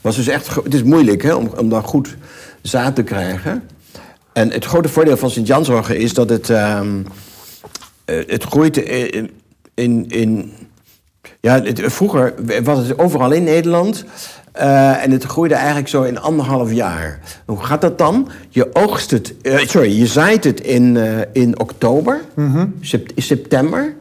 [0.00, 2.16] Was dus echt, het is moeilijk hè, om, om dan goed
[2.62, 3.62] zaad te krijgen.
[4.32, 7.06] En het grote voordeel van Sint-Jansrogge is dat het, um,
[8.04, 9.30] het groeit in,
[9.74, 10.52] in, in
[11.40, 14.04] ja, vroeger was het overal in Nederland.
[14.60, 17.20] Uh, en het groeide eigenlijk zo in anderhalf jaar.
[17.46, 18.28] Hoe gaat dat dan?
[18.48, 22.74] Je oogst het, uh, sorry, je zaait het in, uh, in oktober, mm -hmm.
[22.80, 23.94] sept september.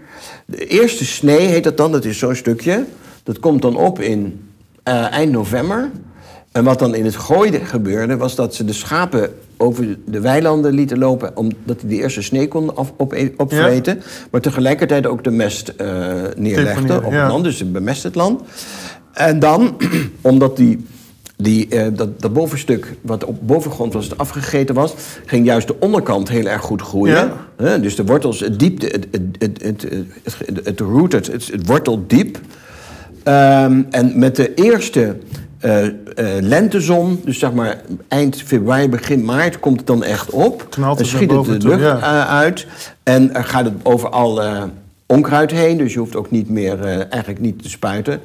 [0.46, 2.86] De eerste snee heet dat dan, dat is zo'n stukje.
[3.24, 4.50] Dat komt dan op in
[4.84, 5.90] eind november.
[6.52, 10.74] En wat dan in het gooien gebeurde, was dat ze de schapen over de weilanden
[10.74, 11.38] lieten lopen...
[11.38, 14.02] omdat die de eerste sneeuw konden af, op, opvreten.
[14.32, 15.88] Maar tegelijkertijd ook de mest uh,
[16.36, 17.44] neerlegden op het land.
[17.44, 18.42] Dus ze bemest het land.
[19.18, 19.78] En dan,
[20.22, 20.86] omdat die,
[21.36, 24.94] die, uh, dat, dat bovenstuk wat op bovengrond was, afgegeten was...
[25.26, 27.32] ging juist de onderkant heel erg goed groeien.
[27.58, 27.78] Ja.
[27.78, 29.82] dus de wortels, het diepte, het, het, het, het,
[30.24, 32.40] het, het, root, het, worteldiep...
[33.24, 35.18] Um, en met de eerste
[35.62, 35.92] uh, uh,
[36.40, 40.68] lentezon, dus zeg maar eind februari, begin maart, komt het dan echt op.
[40.70, 42.28] Knalt het schiet het de lucht ja.
[42.28, 42.68] uit.
[43.04, 44.42] En er gaat het over al
[45.06, 48.22] onkruid heen, dus je hoeft ook niet meer, eigenlijk niet te spuiten.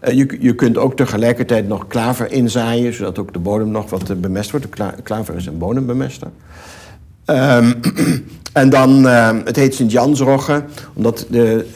[0.00, 4.50] Je, je kunt ook tegelijkertijd nog klaver inzaaien, zodat ook de bodem nog wat bemest
[4.50, 4.66] wordt.
[4.76, 6.28] De klaver is een bodembemester.
[7.26, 7.80] Um,
[8.52, 11.66] en dan, het heet Sint-Jansrogge, omdat de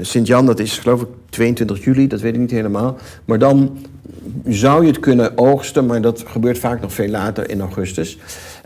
[0.00, 2.96] Sint-Jan, dat is geloof ik 22 juli, dat weet ik niet helemaal.
[3.24, 3.78] Maar dan
[4.46, 8.18] zou je het kunnen oogsten, maar dat gebeurt vaak nog veel later in augustus.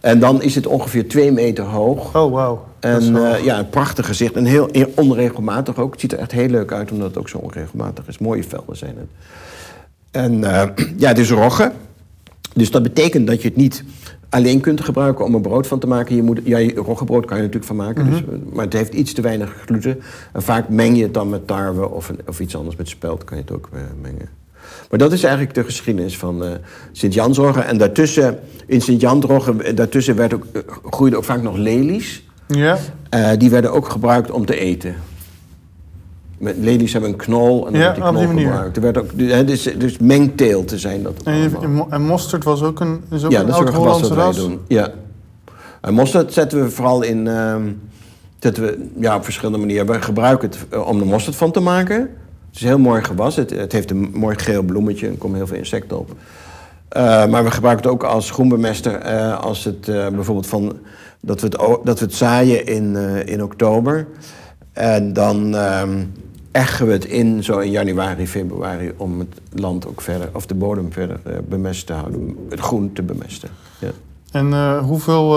[0.07, 2.17] En dan is het ongeveer twee meter hoog.
[2.17, 2.65] Oh, wauw.
[2.81, 4.35] En uh, ja, een prachtig gezicht.
[4.35, 5.93] En heel onregelmatig ook.
[5.93, 8.19] Het ziet er echt heel leuk uit, omdat het ook zo onregelmatig is.
[8.19, 9.07] Mooie velden zijn het.
[10.11, 10.63] En uh,
[11.03, 11.73] ja, het is rogge.
[12.55, 13.85] Dus dat betekent dat je het niet
[14.29, 16.17] alleen kunt gebruiken om er brood van te maken.
[16.17, 18.25] Je moet, ja, roggebrood kan je natuurlijk van maken, mm -hmm.
[18.27, 20.01] dus, maar het heeft iets te weinig gluten.
[20.33, 23.25] En vaak meng je het dan met tarwe of, een, of iets anders, met spelt
[23.25, 24.29] kan je het ook uh, mengen.
[24.91, 26.51] Maar dat is eigenlijk de geschiedenis van uh,
[26.93, 27.61] Sint-Jansrogge.
[27.61, 32.25] En daartussen, in Sint-Jansrogge, daartussen werd ook, uh, groeiden ook vaak nog lelies.
[32.47, 32.79] Ja.
[33.15, 34.95] Uh, die werden ook gebruikt om te eten.
[36.39, 38.77] Met lelies hebben een knol en dan ja, werd die knol die gebruikt.
[38.77, 43.01] Er werd ook, dus, dus mengteelten zijn dat en, je, en mosterd was ook een,
[43.11, 44.37] is ook ja, een oud-Hollandse ras?
[44.37, 44.61] Doen.
[44.69, 44.91] Ja,
[45.81, 47.29] en mosterd zetten we vooral in...
[48.39, 49.87] Zetten we, ja, op verschillende manieren.
[49.87, 52.11] We gebruiken het om de mosterd van te maken...
[52.57, 53.37] Het is heel mooi gewas.
[53.37, 55.07] Het, het heeft een mooi geel bloemetje.
[55.09, 56.11] Er komen heel veel insecten op.
[56.11, 59.07] Uh, maar we gebruiken het ook als groenbemester.
[59.07, 60.79] Uh, als het uh, bijvoorbeeld van.
[61.21, 62.97] Dat we het, dat we het zaaien in,
[63.27, 64.07] in oktober.
[64.73, 66.13] En dan um,
[66.53, 68.93] eggen we het in zo in januari, februari.
[68.97, 70.29] Om het land ook verder.
[70.33, 72.37] of de bodem verder bemest te houden.
[72.49, 73.49] Het groen te bemesten.
[73.79, 73.91] Ja.
[74.31, 75.37] En hoeveel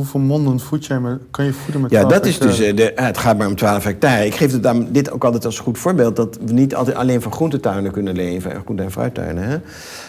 [0.00, 2.84] hoeveel monden voed jij met, kan je voeden met Ja, 12 dat is dus, hectare?
[2.84, 4.26] eh, de, het gaat maar om 12 hectare.
[4.26, 6.16] Ik geef het dan, dit ook altijd als goed voorbeeld...
[6.16, 8.52] dat we niet altijd alleen van groentetuinen kunnen leven...
[8.52, 9.44] en groente- en fruittuinen.
[9.44, 9.56] Hè?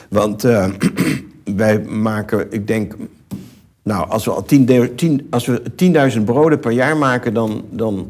[0.10, 0.68] Want eh,
[1.56, 2.96] wij maken, ik denk...
[3.84, 5.62] Nou, als we al 10 10 als we
[6.18, 7.34] 10.000 broden per jaar maken...
[7.34, 8.10] dan, dan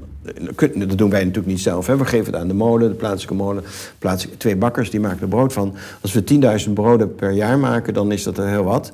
[0.58, 1.88] eh, dat doen wij natuurlijk niet zelf.
[1.88, 1.98] Hè?
[1.98, 3.64] We geven het aan de molen, de plaatselijke molen.
[4.00, 5.74] Plaatselijke, twee bakkers, die maken er brood van.
[6.02, 6.24] Als we
[6.68, 8.92] 10.000 broden per jaar maken, dan is dat er heel wat.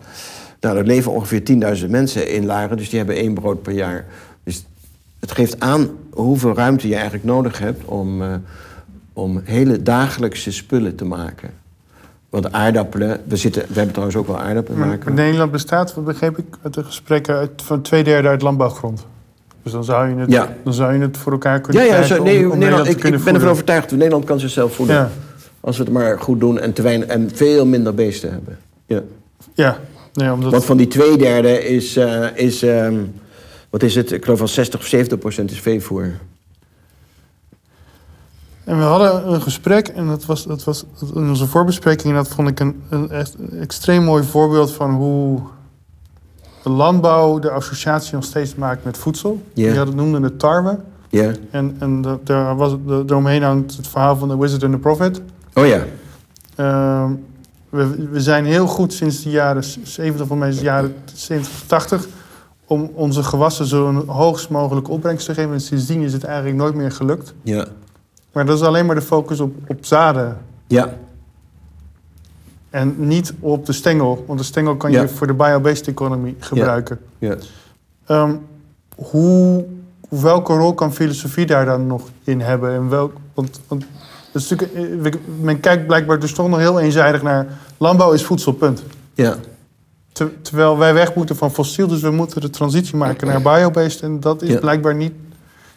[0.62, 1.42] Nou, er leven ongeveer
[1.84, 4.06] 10.000 mensen in Laren, dus die hebben één brood per jaar.
[4.44, 4.66] Dus
[5.20, 8.28] het geeft aan hoeveel ruimte je eigenlijk nodig hebt om, eh,
[9.14, 11.50] om hele dagelijkse spullen te maken.
[12.30, 15.14] Want aardappelen, we, zitten, we hebben trouwens ook wel aardappelen Maar maken.
[15.14, 19.06] Nederland bestaat, wat begreep ik uit de gesprekken, uit, van twee derde uit landbouwgrond.
[19.64, 20.56] Dus dan zou je het, Ja.
[20.64, 22.90] dan zou je het voor elkaar kunnen Ja, ja krijgen zo, om- nee, om Nederland,
[22.90, 24.96] ik, ben ervan overtuigd, Nederland kan zichzelf voeden.
[24.96, 25.10] Ja,
[25.60, 28.58] Als we het maar goed doen en, te weinig, en veel minder beesten hebben.
[28.86, 29.02] Ja.
[29.54, 29.78] ja.
[30.18, 33.04] Nee, omdat, Want van die twee derde is, eh, is ehm,
[33.70, 34.12] wat is het?
[34.12, 36.12] Ik geloof wel 60 of 70 procent is veevoer.
[38.64, 42.08] En we hadden een gesprek en dat was, dat was in onze voorbespreking...
[42.10, 45.40] en dat vond ik een, een echt een extreem mooi voorbeeld van hoe
[46.64, 49.42] de landbouw de associatie nog steeds maakt met voedsel.
[49.54, 49.68] Ja.
[49.68, 50.80] Die hadden noemden het tarwe.
[51.10, 51.32] Ja.
[51.52, 54.72] En, en da- daar was het, de- daaromheen hangt het verhaal van de Wizard and
[54.74, 55.22] the Prophet.
[55.54, 55.84] Oh ja.
[56.56, 57.12] Ehm,
[57.78, 62.08] we, we zijn heel goed sinds de jaren 70, van de jaren 70, 80...
[62.66, 65.54] om onze gewassen zo'n hoogst mogelijke opbrengst te geven.
[65.54, 67.34] En sindsdien is het eigenlijk nooit meer gelukt.
[67.42, 67.68] Ja.
[68.32, 70.38] Maar dat is alleen maar de focus op, op zaden.
[70.68, 70.94] Ja.
[72.70, 74.24] En niet op de stengel.
[74.28, 75.02] Want de stengel kan Ja.
[75.02, 77.00] je voor de bio-based economy gebruiken.
[77.20, 77.36] Ja.
[78.06, 78.36] Ehm,
[78.96, 79.66] hoe,
[80.10, 82.74] welke rol kan filosofie daar dan nog in hebben?
[82.74, 83.86] En welk, want, want
[84.44, 87.48] het is natuurlijk, eh, men kijkt blijkbaar dus toch nog heel eenzijdig naar...
[87.78, 88.84] landbouw is voedsel, punt.
[89.14, 89.36] Ja.
[90.12, 94.02] Ter- terwijl wij weg moeten van fossiel, dus we moeten de transitie maken naar biobased.
[94.02, 94.60] En dat is Ja.
[94.60, 95.14] blijkbaar niet...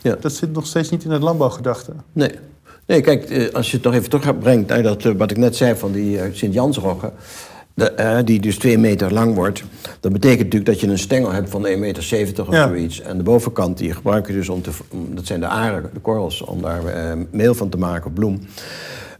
[0.02, 0.16] Ja.
[0.20, 1.92] Dat zit nog steeds niet in het landbouwgedachte.
[2.12, 2.30] Nee.
[2.86, 5.56] Nee, kijk, eh, als je het nog even terugbrengt naar dat, eh, wat ik net
[5.56, 7.12] zei van die eh, Sint-Jansrogge...
[7.74, 9.62] de, eh, die dus twee meter lang wordt...
[10.00, 12.66] dat betekent natuurlijk dat je een stengel hebt van 1,70 meter of Ja.
[12.66, 13.00] zoiets.
[13.00, 14.70] En de bovenkant die gebruik je dus om te...
[14.90, 18.40] om- dat zijn de aren, de korrels, om daar eh, meel van te maken, bloem.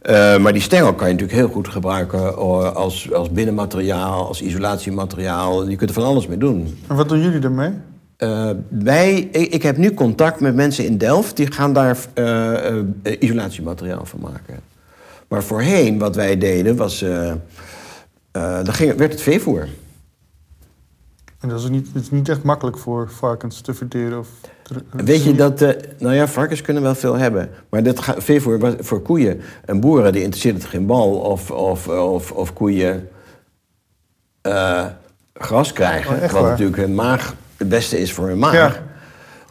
[0.01, 2.35] Eh, maar die stengel kan je natuurlijk heel goed gebruiken
[2.75, 5.69] als, als binnenmateriaal, als isolatiemateriaal.
[5.69, 6.77] Je kunt er van alles mee doen.
[6.87, 7.71] En wat doen jullie?
[8.17, 11.97] Eh, wij, ik, ik heb nu contact met mensen in Delft die gaan daar
[13.19, 14.59] isolatiemateriaal van maken.
[15.27, 17.05] Maar voorheen, wat wij deden, was.
[18.31, 19.67] Eh dan ging, werd het veevoer.
[21.39, 24.19] En dat is niet, het is niet echt makkelijk voor varkens te verteren.
[24.19, 24.27] Of
[24.61, 25.61] te- Weet je dat.
[25.61, 25.69] eh,
[25.99, 27.49] nou ja, varkens kunnen wel veel hebben.
[27.69, 29.41] Maar dat ga- veevoer was voor koeien.
[29.65, 33.09] En boeren die interesseert het geen bal of, of, of, of koeien
[34.41, 34.85] eh,
[35.33, 36.15] gras krijgen.
[36.15, 36.43] Oh, wat waar?
[36.49, 38.53] natuurlijk hun maag het beste is voor hun maag.
[38.53, 38.83] Ja.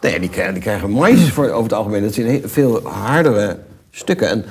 [0.01, 2.03] Nee, die krijgen, die krijgen mais voor, over het algemeen.
[2.03, 3.57] Dat zijn veel hardere
[3.91, 4.29] stukken.
[4.29, 4.45] En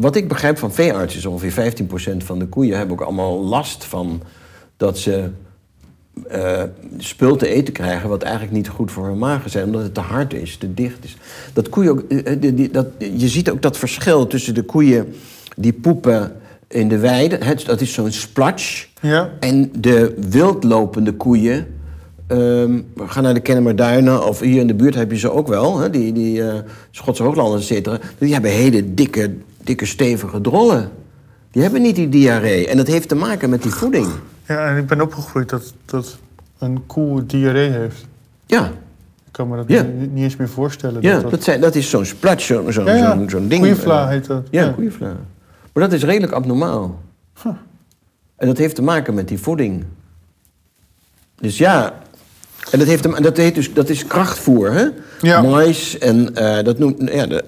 [0.00, 1.72] wat ik begrijp van veeartsen is ongeveer
[2.12, 4.22] 15% van de koeien hebben ook allemaal last van
[4.76, 5.28] dat ze
[6.28, 6.62] eh,
[6.98, 10.00] spul te eten krijgen wat eigenlijk niet goed voor hun maag is, omdat het te
[10.00, 11.16] hard is, te dicht is.
[11.52, 15.14] Dat koeien ook, eh, die, die- dat, je ziet ook dat verschil tussen de koeien
[15.56, 16.36] die poepen
[16.68, 19.30] in de weide, dat is zo'n splatsch, Ja.
[19.40, 21.66] en de wildlopende koeien.
[22.26, 25.48] Ehm, we gaan naar de Kennemerduinen of hier in de buurt heb je ze ook
[25.48, 26.58] wel, hè, die, die eh,
[26.90, 27.98] Schotse hooglanders, et cetera.
[28.18, 30.90] Die hebben hele dikke, dikke stevige drollen.
[31.50, 32.68] Die hebben niet die diarree.
[32.68, 34.06] En dat heeft te maken met die voeding.
[34.48, 36.18] ja, en ik ben opgegroeid dat, dat
[36.58, 38.06] een koe diarree heeft.
[38.46, 38.66] Ja,
[39.26, 39.82] Ik kan me dat Ja.
[39.82, 41.02] niet, niet eens meer voorstellen.
[41.02, 43.16] Ja, dat, dat, dat, zijn, dat is zo'n splatsch, zo'n zo'n Ja, ja.
[43.16, 43.60] zo'n- zo'n ding.
[43.60, 44.46] Koeienvla heet dat.
[44.50, 44.70] Ja, Ja.
[44.70, 45.16] koeienvla.
[45.72, 47.00] Maar dat is redelijk abnormaal.
[48.36, 49.84] En dat heeft te maken met die voeding.
[51.40, 51.94] Dus ja,
[52.72, 54.86] en dat, heeft, te- dat, heet dus, dat is krachtvoer, hè?
[55.20, 55.42] Ja.
[55.42, 57.12] Mais en eh, dat noemt...
[57.12, 57.44] Ja, de,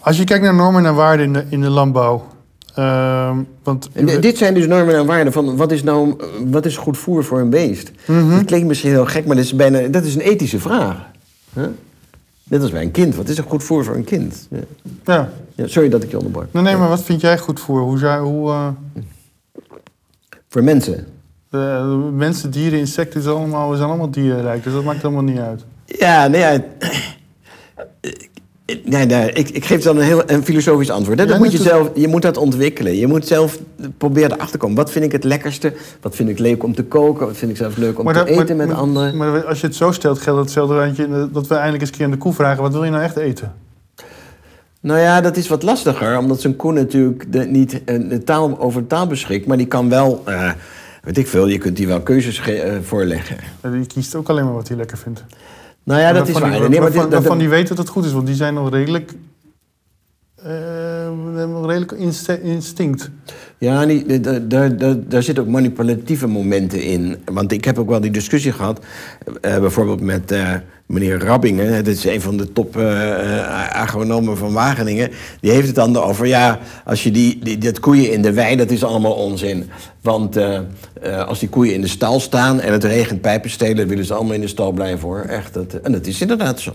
[0.00, 2.26] Als je kijkt naar normen en waarden in de, in de landbouw.
[2.74, 6.76] ehm, want en dit zijn dus normen en waarden van wat is nou wat is
[6.76, 7.90] goed voer voor een beest.
[8.06, 8.30] Mhm.
[8.36, 10.96] Dat klinkt misschien heel gek, maar dat is, bijna, dat is een ethische vraag.
[11.54, 11.66] Hè?
[12.44, 13.14] Net als bij een kind.
[13.16, 14.48] Wat is er goed voer voor een kind?
[14.50, 14.58] Ja.
[15.04, 15.30] ja.
[15.54, 16.46] Ja, sorry dat ik je onderbrak.
[16.52, 17.80] Nee, nee, maar wat vind jij goed voor?
[17.80, 18.68] Hoe, zou- hoe eh,
[20.48, 21.06] Voor mensen.
[21.56, 24.64] De mensen, dieren, insecten, is allemaal, we zijn allemaal dierenrijk.
[24.64, 25.64] Dus dat maakt allemaal niet uit.
[25.84, 26.60] Ja, nee, ja.
[28.84, 31.18] Nee, nee, ik, ik geef dan een heel een filosofisch antwoord.
[31.18, 31.24] Hè?
[31.24, 32.96] Ja, Dat moet je, zelf, je moet dat ontwikkelen.
[32.96, 33.58] Je moet zelf
[33.98, 34.76] proberen erachter te komen.
[34.76, 35.72] Wat vind ik het lekkerste?
[36.00, 37.26] Wat vind ik leuk om te koken?
[37.26, 39.16] Wat vind ik zelf leuk om te dat- eten met anderen?
[39.16, 42.04] Maar als je het zo stelt, geldt hetzelfde randje dat we eindelijk eens een keer
[42.04, 43.52] aan de koe vragen: wat wil je nou echt eten?
[44.80, 46.18] Nou ja, dat is wat lastiger.
[46.18, 49.46] Omdat zo'n koe natuurlijk de, niet eh, de taal, over de taal beschikt.
[49.46, 50.22] Maar die kan wel...
[50.24, 50.50] eh,
[51.06, 53.36] weet ik veel, je kunt die wel keuzes eh, voorleggen.
[53.62, 55.24] Ja, Die kiest ook alleen maar wat hij lekker vindt.
[55.82, 56.50] Nou ja, dat is waar.
[56.60, 59.12] die- Nee, maar waarvan, die weten dat het goed is, want die zijn nog redelijk...
[61.48, 61.92] nog redelijk
[62.42, 63.10] instinct.
[63.58, 67.16] Ja, die, daar, daar, daar, zitten ook manipulatieve momenten in.
[67.24, 68.84] Want ik heb ook wel die discussie gehad,
[69.40, 70.34] eh, bijvoorbeeld met
[70.86, 71.84] meneer Rabbingen.
[71.84, 75.10] Dat is een van de top eh, eh, agronomen van Wageningen.
[75.40, 78.56] Die heeft het dan over, ja, als je die, die, dat koeien in de wei,
[78.56, 79.70] dat is allemaal onzin.
[80.00, 80.60] Want eh,
[81.26, 83.88] als die koeien in de stal staan en het regent pijpen stelen...
[83.88, 85.20] willen ze allemaal in de stal blijven, hoor.
[85.20, 86.72] Echt, dat, en dat is inderdaad zo.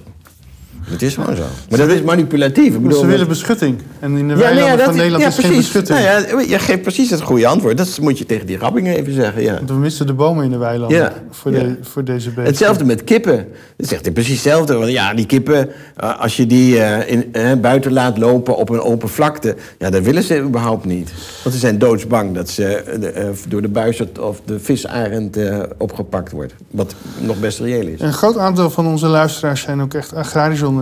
[0.92, 1.44] Dat is gewoon zo.
[1.70, 2.76] Maar dat is manipulatief.
[2.76, 3.78] Ik bedoel, ze willen beschutting.
[4.00, 5.72] En in de ja, weilanden nee, ja, dat van Nederland ja, is geen precies.
[5.72, 6.00] beschutting.
[6.00, 7.78] Nou ja, je geeft precies het goede antwoord.
[7.78, 9.54] Dat moet je tegen die Rabbingen even zeggen, ja.
[9.54, 12.44] Want we missen de bomen in de weilanden Ja, voor, de, voor deze beesten.
[12.44, 13.48] Hetzelfde met kippen.
[13.76, 14.74] Dat zegt hij precies hetzelfde.
[14.76, 18.70] Want ja, die kippen, eh, als je die eh, in, eh, buiten laat lopen op
[18.70, 19.56] een open vlakte...
[19.78, 21.12] ja, dat willen ze überhaupt niet.
[21.44, 25.38] Want ze zijn doodsbang dat ze door de buizerd of de visarend
[25.78, 26.54] opgepakt wordt.
[26.72, 28.00] Wat nog best reëel is.
[28.00, 30.81] Een groot aantal van onze luisteraars zijn ook echt agrarische ondernemers.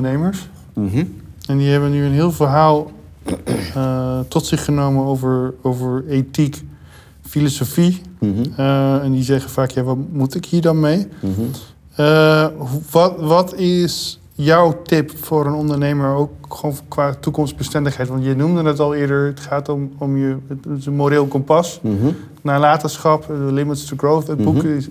[0.74, 1.04] Mhm.
[1.48, 2.92] En die hebben nu een heel verhaal
[3.76, 6.64] eh, tot zich genomen over, over ethiek,
[7.22, 8.02] filosofie.
[8.20, 8.34] Mhm.
[8.56, 11.08] Eh, en die zeggen vaak, ja, wat moet ik hier dan mee?
[11.20, 11.42] Mhm.
[11.96, 18.08] Eh, hoe- wat, wat is jouw tip voor een ondernemer, ook gewoon qua toekomstbestendigheid?
[18.08, 21.26] Want je noemde het al eerder, het gaat om, om je, het is een moreel
[21.26, 21.80] kompas.
[21.84, 22.08] Mhm.
[22.42, 24.68] Nalatenschap, The Limits to Growth, het boek Mhm.
[24.68, 24.88] is,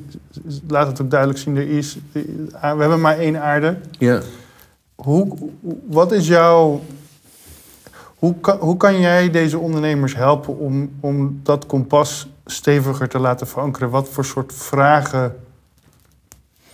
[0.46, 3.76] is- laat het ook duidelijk zien, er is, we hebben maar één aarde.
[3.98, 4.20] Ja.
[5.03, 5.36] Hoe,
[5.86, 6.80] wat is jouw.
[8.14, 13.46] Hoe kan, hoe kan jij deze ondernemers helpen om, om dat kompas steviger te laten
[13.46, 13.90] verankeren?
[13.90, 15.36] Wat voor soort vragen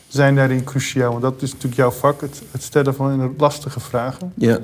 [0.08, 1.10] zijn daarin cruciaal?
[1.10, 4.32] Want dat is natuurlijk jouw vak, het, het stellen van lastige vragen.
[4.34, 4.58] Ja.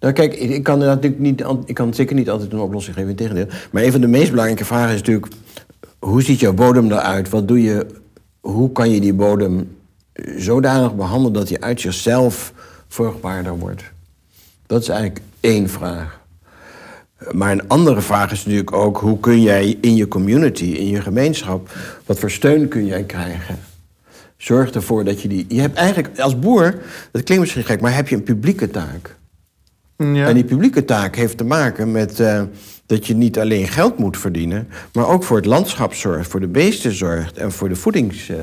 [0.00, 3.46] Nou kijk, ik kan, natuurlijk niet, ik kan zeker niet altijd een oplossing geven, integendeel.
[3.70, 5.32] Maar een van de meest belangrijke vragen is natuurlijk...
[5.98, 7.28] hoe ziet jouw bodem eruit?
[7.28, 7.86] Wat doe je,
[8.40, 9.76] hoe kan je die bodem
[10.36, 11.32] zodanig behandelen...
[11.32, 12.52] dat die uit zichzelf
[12.88, 13.82] vruchtbaarder wordt?
[14.66, 16.20] Dat is eigenlijk één vraag.
[17.30, 18.98] Maar een andere vraag is natuurlijk ook...
[18.98, 21.68] hoe kun jij in je community, in je gemeenschap...
[22.06, 23.58] wat voor steun kun jij krijgen?
[24.36, 25.44] Zorg ervoor dat je die...
[25.48, 26.74] Je hebt eigenlijk als boer,
[27.10, 27.80] dat klinkt misschien gek...
[27.80, 29.16] maar heb je een publieke taak.
[29.96, 30.26] Ja.
[30.26, 32.42] En die publieke taak heeft te maken met eh,
[32.86, 36.48] dat je niet alleen geld moet verdienen, maar ook voor het landschap zorgt, voor de
[36.48, 38.28] beesten zorgt en voor de voedings.
[38.28, 38.36] eh,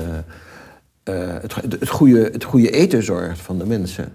[1.04, 4.12] het, het, goede, het goede eten zorgt van de mensen.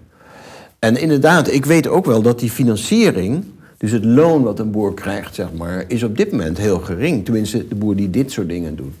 [0.78, 3.44] En inderdaad, ik weet ook wel dat die financiering,
[3.76, 7.24] dus het loon wat een boer krijgt, zeg maar, is op dit moment heel gering.
[7.24, 8.94] Tenminste, de boer die dit soort dingen doet.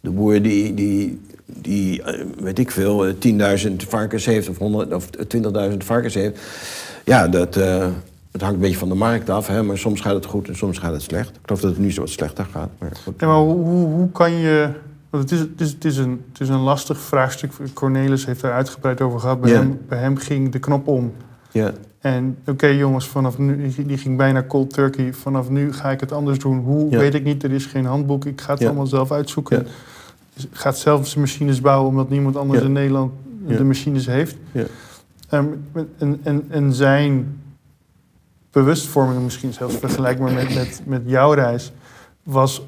[0.00, 3.12] De boer die, die, die eh, weet ik veel, eh,
[3.68, 6.40] 10.000 varkens heeft of, 100 of 20.000 varkens heeft.
[7.04, 7.88] Ja, dat, eh,
[8.32, 10.56] het hangt een beetje van de markt af, hè, maar soms gaat het goed en
[10.56, 11.28] soms gaat het slecht.
[11.28, 12.70] Ik geloof dat het nu zo wat slechter gaat.
[12.78, 12.92] Maar.
[13.18, 14.68] Ja, maar hoe, hoe kan je.
[15.10, 17.52] Want het is, het, is, het, is een, het is een lastig vraagstuk.
[17.74, 19.40] Cornelis heeft daar uitgebreid over gehad.
[19.40, 21.12] Bij, hem, bij hem ging de knop om.
[21.50, 25.12] Ja, En oké jongens, vanaf nu, die- ging bijna cold turkey.
[25.14, 26.58] Vanaf nu ga ik het anders doen.
[26.58, 26.98] Hoe, Ja.
[26.98, 27.42] weet ik niet.
[27.44, 28.24] Er is geen handboek.
[28.24, 28.66] Ik ga het Ja.
[28.66, 29.56] allemaal zelf uitzoeken.
[29.58, 29.64] Ja.
[30.34, 31.88] Dus ik ga zelf zijn machines bouwen...
[31.90, 33.12] omdat niemand anders in Nederland
[33.46, 34.36] de machines heeft.
[35.28, 35.46] Ehm,
[35.98, 37.40] en, en, en zijn
[38.50, 41.72] bewustvorming, misschien zelfs vergelijkbaar met, met, met jouw reis...
[42.22, 42.62] was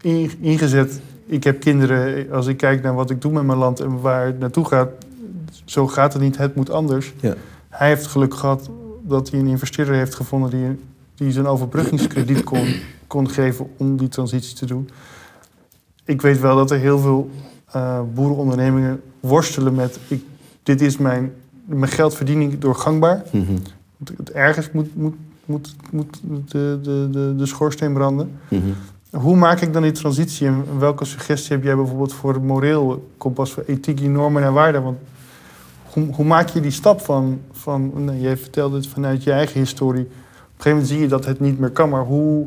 [0.00, 1.00] in- ingezet...
[1.26, 4.26] Ik heb kinderen, als ik kijk naar wat ik doe met mijn land en waar
[4.26, 4.88] het naartoe gaat,
[5.64, 7.12] zo gaat het niet, het moet anders.
[7.20, 7.34] ja,
[7.68, 8.70] Hij heeft geluk gehad
[9.02, 10.78] dat hij een investeerder heeft gevonden die,
[11.14, 12.74] die zijn overbruggingskrediet kon,
[13.06, 14.88] kon geven om die transitie te doen.
[16.04, 17.30] Ik weet wel dat er heel veel
[17.72, 20.24] eh, boerenondernemingen worstelen met: ik,
[20.62, 21.32] dit is mijn,
[21.64, 23.22] mijn geld verdien ik door gangbaar.
[24.16, 25.14] het Ergens moet, moet,
[25.44, 28.30] moet, moet de, de, de, de schoorsteen branden.
[28.48, 28.62] mhm.
[29.14, 33.52] Hoe maak ik dan die transitie en welke suggestie heb jij bijvoorbeeld voor moreel kompas,
[33.52, 34.82] voor ethiek, normen en waarden?
[34.82, 34.98] Want
[35.84, 39.60] hoe, hoe maak je die stap van, van nee, jij vertelde het vanuit je eigen
[39.60, 40.02] historie.
[40.02, 40.16] Op een
[40.56, 42.46] gegeven moment zie je dat het niet meer kan, maar hoe,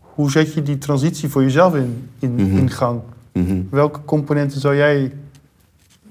[0.00, 2.56] hoe zet je die transitie voor jezelf in, in, Mhm.
[2.56, 3.00] in gang?
[3.32, 3.60] mhm.
[3.70, 5.12] Welke componenten zou jij,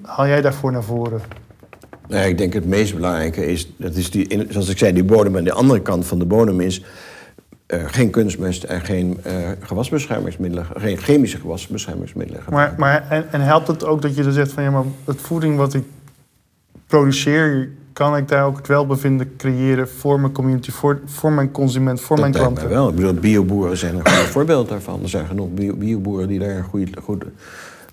[0.01, 1.21] haal jij daarvoor naar voren?
[2.07, 5.35] Nou, ik denk het meest belangrijke is, dat is die, zoals ik zei, die bodem.
[5.35, 6.84] En de andere kant van de bodem is
[7.69, 12.41] eh, geen kunstmest en geen eh, gewasbeschermingsmiddelen, geen chemische gewasbeschermingsmiddelen.
[12.49, 15.21] Maar, maar, en, en helpt het ook dat je dan zegt van ja, maar het
[15.21, 15.83] voeding wat ik
[16.87, 22.01] produceer, kan ik daar ook het welbevinden creëren voor mijn community, voor, voor mijn consument,
[22.01, 22.69] voor dat mijn klanten?
[22.69, 22.89] wel.
[22.89, 25.01] Ik bedoel, bioboeren zijn een goed voorbeeld daarvan.
[25.03, 27.25] Er zijn genoeg bio- bioboeren die daar een goede, goede,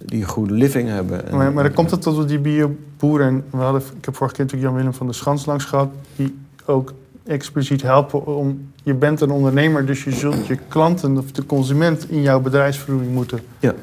[0.05, 1.29] die een goede living hebben.
[1.29, 3.27] En- Maar, maar dan komt het tot die bioboeren.
[3.27, 6.39] En we hadden, ik heb vorige keer natuurlijk Jan-Willem van der Schans langs gehad, die
[6.65, 6.93] ook
[7.27, 8.71] expliciet helpen om...
[8.83, 13.13] Je bent een ondernemer, dus je zult je klanten of de consument in jouw bedrijfsvoering
[13.13, 13.75] moeten Ja.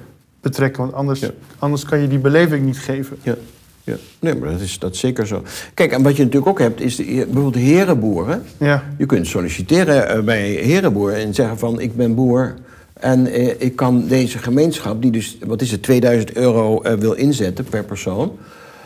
[0.41, 0.81] betrekken.
[0.81, 1.29] Want anders, Ja.
[1.59, 3.17] anders kan je die beleving niet geven.
[3.21, 3.35] Ja,
[3.83, 3.95] ja.
[4.19, 5.43] Nee, maar dat is, dat is zeker zo.
[5.73, 8.43] Kijk, en wat je natuurlijk ook hebt, is de, bijvoorbeeld herenboeren.
[8.57, 12.53] Ja, Je kunt solliciteren eh, bij herenboeren en zeggen van ik ben boer
[12.93, 17.13] en eh, ik kan deze gemeenschap, die dus, wat is het, 2000 euro eh, wil
[17.13, 18.31] inzetten per persoon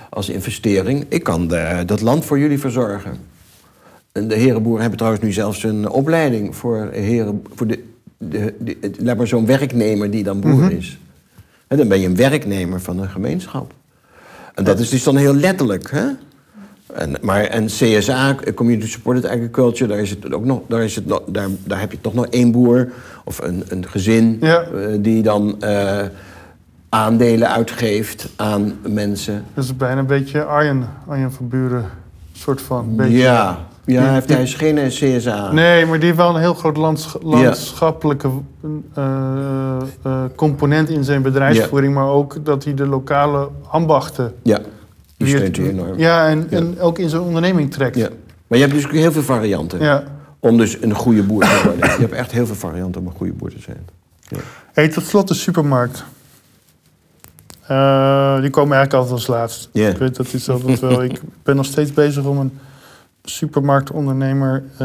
[0.09, 3.17] als investering, ik kan de- dat land voor jullie verzorgen.
[4.23, 7.83] De herenboeren hebben trouwens nu zelfs een opleiding voor, heren, voor de,
[8.17, 10.99] de, de, laat maar zo'n werknemer die dan boer is.
[11.67, 13.73] En dan ben je een werknemer van een gemeenschap.
[14.55, 15.91] En dat is dus dan heel letterlijk.
[15.91, 16.05] Hè?
[16.93, 21.05] En, maar en CSA, Community Supported Agriculture, daar, is het ook nog, daar, is het
[21.05, 22.91] nog, daar, daar heb je toch nog één boer
[23.25, 24.61] of een, een gezin Ja.
[24.61, 25.99] eh, die dan eh,
[26.89, 29.43] aandelen uitgeeft aan mensen.
[29.53, 31.85] dat is bijna een beetje Arjen, Arjen van Buren,
[32.33, 32.95] soort van.
[32.95, 33.17] Beetje.
[33.17, 35.51] Ja, ja hij, heeft, Die- hij is geen eh, CSA.
[35.51, 38.29] Nee, maar die heeft wel een heel groot lands- landschappelijke
[38.93, 41.93] eh, eh, component in zijn bedrijfsvoering.
[41.93, 44.33] Maar ook dat hij de lokale ambachten...
[44.43, 44.59] Ja,
[45.17, 45.97] die steunt hij enorm.
[45.97, 46.57] Ja, en, Ja.
[46.57, 47.95] en ook in zijn onderneming trekt.
[47.95, 48.09] Ja.
[48.47, 50.03] Maar je hebt dus heel veel varianten Ja.
[50.39, 51.85] om dus een goede boer te worden.
[51.89, 53.85] Je hebt echt heel veel varianten om een goede boer te zijn.
[54.27, 54.37] Ja.
[54.73, 56.03] Hey, tot slot de supermarkt.
[58.41, 59.69] Die komen eigenlijk altijd als laatst.
[59.71, 61.03] Ik weet dat is altijd wel.
[61.03, 62.59] Ik ben nog steeds bezig om een
[63.29, 64.79] supermarktondernemer uh,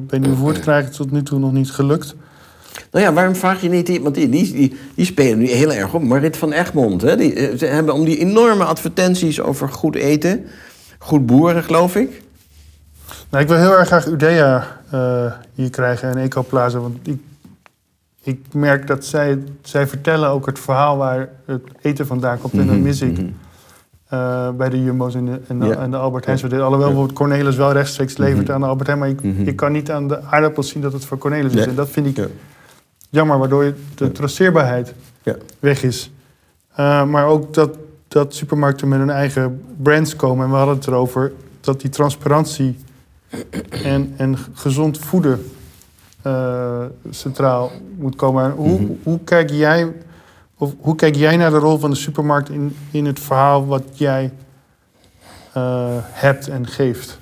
[0.00, 0.92] bij nieuw voer te krijgen.
[0.92, 2.14] Tot nu toe nog niet gelukt.
[2.90, 4.02] Nou ja, waarom vraag je niet die...
[4.02, 6.02] Want die, die, die, die spelen nu heel erg op.
[6.02, 7.16] Marit van Egmond, hè?
[7.16, 10.44] Die, eh, ze hebben om die enorme advertenties over goed eten.
[10.98, 12.22] Goed boeren, geloof ik.
[13.30, 16.78] Nou, ik wil heel erg graag Udea eh, hier krijgen en Ecoplaza.
[16.78, 17.20] Want ik,
[18.22, 22.52] ik merk dat zij, zij vertellen ook het verhaal waar het eten vandaan komt.
[22.52, 23.30] En dan mis ik Mhm.
[24.08, 25.74] Eh, bij de Jumbo's en de, en de, Ja.
[25.76, 26.26] en de Albert.
[26.28, 26.76] Alhoewel Ja.
[26.76, 28.52] bijvoorbeeld Cornelis wel rechtstreeks levert Mhm.
[28.52, 28.98] aan de Albert Heijn.
[29.00, 29.48] Maar ik, Mhm.
[29.48, 31.66] ik kan niet aan de aardappels zien dat het voor Cornelis is.
[31.66, 32.26] En dat vind ik Ja.
[33.10, 35.36] jammer, waardoor je de traceerbaarheid Ja.
[35.58, 36.10] weg is.
[36.74, 37.78] Eh, maar ook dat,
[38.08, 40.44] dat supermarkten met hun eigen brands komen.
[40.44, 42.78] En we hadden het erover dat die transparantie
[43.84, 45.46] en, en gezond voeden
[46.22, 48.44] eh, centraal moet komen.
[48.44, 48.92] En Hoe, Mhm.
[49.02, 49.92] hoe, kijk jij,
[50.58, 53.84] of hoe kijk jij naar de rol van de supermarkt in, in het verhaal wat
[53.92, 54.32] jij
[55.52, 57.18] eh, hebt en geeft?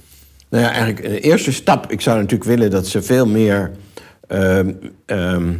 [0.49, 1.91] Nou ja, eigenlijk de eerste stap.
[1.91, 3.71] Ik zou natuurlijk willen dat ze veel meer
[4.29, 4.73] ehm,
[5.07, 5.55] ehm,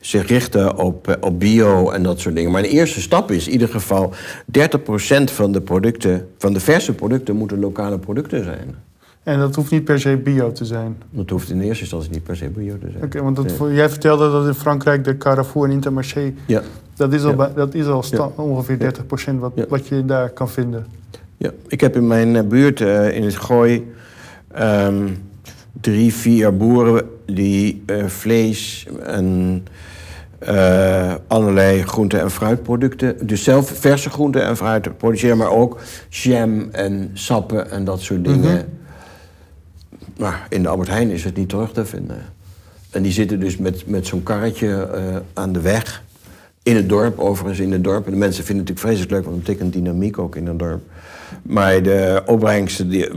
[0.00, 2.50] zich richten op, eh, op bio en dat soort dingen.
[2.50, 4.12] Maar de eerste stap is in ieder geval
[4.44, 8.74] 30% van de producten, van de verse producten, moeten lokale producten zijn.
[9.22, 10.96] En dat hoeft niet per se bio te zijn.
[11.10, 13.04] Dat hoeft in eerste instantie niet per se bio te zijn.
[13.04, 13.74] Oké, want dat, Nee.
[13.74, 16.32] jij vertelde dat in Frankrijk de Carrefour en Intermarché...
[16.46, 16.62] Ja,
[16.96, 17.36] dat is al, Ja.
[17.36, 18.42] bij- dat is al sta- Ja.
[18.42, 18.90] ongeveer Ja.
[18.90, 19.64] 30% wat, Ja.
[19.68, 20.86] wat je daar kan vinden.
[21.36, 21.50] ja.
[21.68, 23.92] Ik heb in mijn eh, buurt eh, in het Gooi
[24.52, 25.08] ehm,
[25.80, 29.62] drie, vier boeren die eh, vlees en
[31.26, 35.78] allerlei groente- en fruitproducten, dus zelf verse groenten en fruit produceren, maar ook
[36.08, 38.40] jam en sappen en dat soort dingen.
[38.54, 38.64] Mhm.
[40.20, 42.22] Maar in de Albert Heijn is het niet terug te vinden.
[42.90, 46.02] En die zitten dus met, met zo'n karretje eh, aan de weg.
[46.62, 48.06] In het dorp, overigens in het dorp.
[48.06, 50.58] En de mensen vinden het natuurlijk vreselijk leuk, want het betekent dynamiek ook in het
[50.58, 50.82] dorp.
[51.42, 53.08] Maar de opbrengsten, die,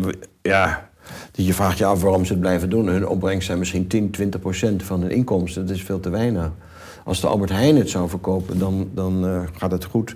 [0.42, 0.90] ja,
[1.32, 2.88] die je vraagt je af waarom ze het blijven doen.
[2.88, 5.66] Hun opbrengsten zijn misschien 10, 20 procent van hun inkomsten.
[5.66, 6.52] Dat is veel te weinig.
[7.04, 10.16] Als de Albert Heijn het zou verkopen, dan, dan eh, gaat het goed.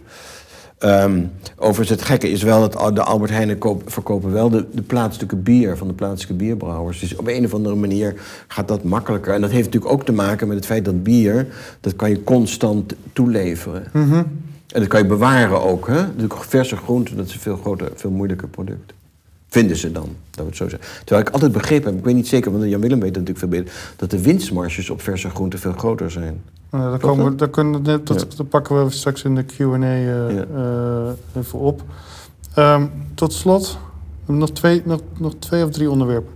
[0.78, 1.22] Ehm,
[1.56, 5.36] overigens, het gekke is wel dat de Albert Heijn koop- verkopen wel de, de plaatselijke
[5.36, 7.00] bier van de plaatselijke bierbrouwers.
[7.00, 8.14] Dus op een of andere manier
[8.48, 9.34] gaat dat makkelijker.
[9.34, 11.48] En dat heeft natuurlijk ook te maken met het feit dat bier,
[11.82, 13.84] dat kan je constant toeleveren.
[14.68, 15.88] En dat kan je bewaren ook.
[15.88, 16.06] Hè?
[16.28, 18.94] Verse groenten, dat is een veel groter, veel moeilijker product.
[19.50, 20.90] Vinden ze dan, dat we het zo zeggen.
[21.06, 23.48] Terwijl ik altijd begrepen heb, ik weet niet zeker, want Jan Willem weet natuurlijk veel
[23.48, 26.44] beter, dat de winstmarges op verse groenten veel groter zijn.
[26.72, 27.40] Nou, daar, komen, we- dat?
[27.40, 30.06] daar, kunnen dat, dat pakken we straks in de Q&A eh,
[30.36, 30.46] Ja.
[30.56, 31.82] eh, even op.
[32.54, 33.78] Ehm, tot slot,
[34.26, 36.34] nog twee, nog, nog twee of drie onderwerpen.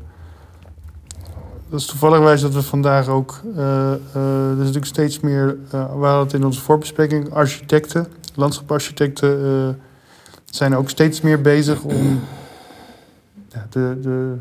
[1.70, 3.42] Dat is toevallig wijs dat we vandaag ook...
[3.56, 5.58] eh, er is natuurlijk steeds meer...
[5.72, 7.34] eh we hadden het in onze voorbespreking.
[7.34, 9.80] Architecten, landschaparchitecten...
[10.46, 12.20] zijn ook steeds meer bezig om
[13.54, 14.36] ja, de, de,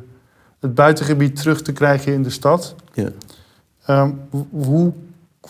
[0.61, 2.75] het buitengebied terug te krijgen in de stad.
[2.93, 3.09] Ja.
[3.87, 4.93] Ehm, ho- hoe,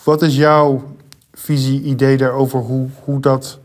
[0.03, 0.83] wat is jouw
[1.33, 3.59] visie, idee daarover hoe, hoe dat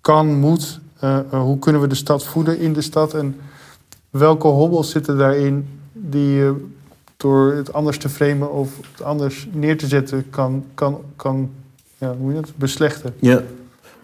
[0.00, 0.80] kan, moet?
[1.00, 3.14] Eh, eh, hoe kunnen we de stad voeden in de stad?
[3.14, 3.36] En
[4.10, 6.66] welke hobbels zitten daarin die je
[7.16, 11.50] door het anders te framen of het anders neer te zetten kan, kan, kan
[11.98, 13.14] ja, hoe je dat, beslechten?
[13.18, 13.42] Ja.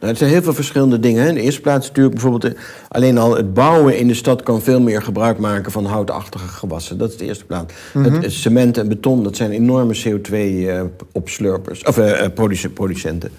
[0.00, 1.22] Nou, het zijn heel veel verschillende dingen.
[1.22, 1.28] hè.
[1.28, 2.54] In de eerste plaats natuurlijk bijvoorbeeld...
[2.54, 6.48] eh, alleen al het bouwen in de stad kan veel meer gebruik maken van houtachtige
[6.48, 6.98] gewassen.
[6.98, 7.74] Dat is de eerste plaats.
[7.98, 11.82] het, het cement en beton, dat zijn enorme CO2-opslurpers.
[11.84, 13.30] of eh, eh, produce- producenten.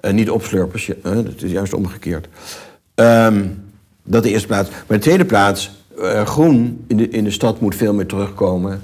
[0.00, 2.28] Eh, niet opslurpers, hè, dat is juist omgekeerd.
[2.94, 3.44] Ehm,
[4.04, 4.70] dat de eerste plaats.
[4.86, 5.70] Maar de tweede plaats,
[6.02, 8.80] eh, groen in de, in de stad moet veel meer terugkomen.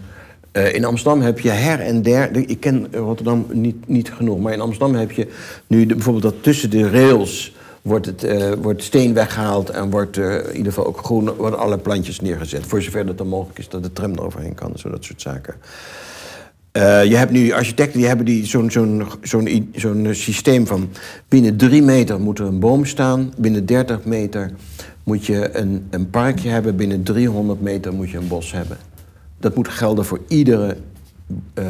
[0.54, 4.38] Eh, in Amsterdam heb je her en der, de- ik ken Rotterdam niet, niet genoeg,
[4.40, 5.26] maar in Amsterdam heb je
[5.66, 10.34] nu bijvoorbeeld dat tussen de rails wordt, het, eh, wordt steen weggehaald en wordt eh,
[10.34, 12.66] in ieder geval ook groen, worden alle plantjes neergezet.
[12.66, 15.54] Voor zover dat dan mogelijk is dat de tram eroverheen kan, zo dat soort zaken.
[16.72, 20.88] Eh, je hebt nu architecten die hebben die zo'n zo'n zo'n zo'n eh, systeem van
[21.28, 24.50] binnen drie meter moet er een boom staan, binnen 30 meter
[25.04, 28.76] moet je een, een parkje hebben, binnen 300 meter moet je een bos hebben.
[29.44, 30.76] Dat moet gelden voor iedere
[31.54, 31.64] eh,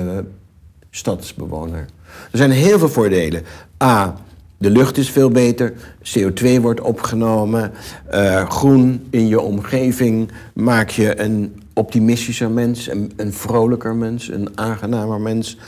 [0.90, 1.86] stadsbewoner.
[2.30, 3.42] Er zijn heel veel voordelen.
[3.82, 4.14] A,
[4.58, 5.72] de lucht is veel beter,
[6.02, 7.72] CO2 wordt opgenomen,
[8.10, 14.48] eh, groen in je omgeving maak je een optimistischer mens, een, een vrolijker mens, een
[14.58, 15.58] aangenamer mens,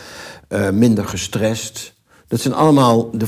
[0.48, 1.92] eh, minder gestrest.
[2.28, 3.26] Dat zijn allemaal de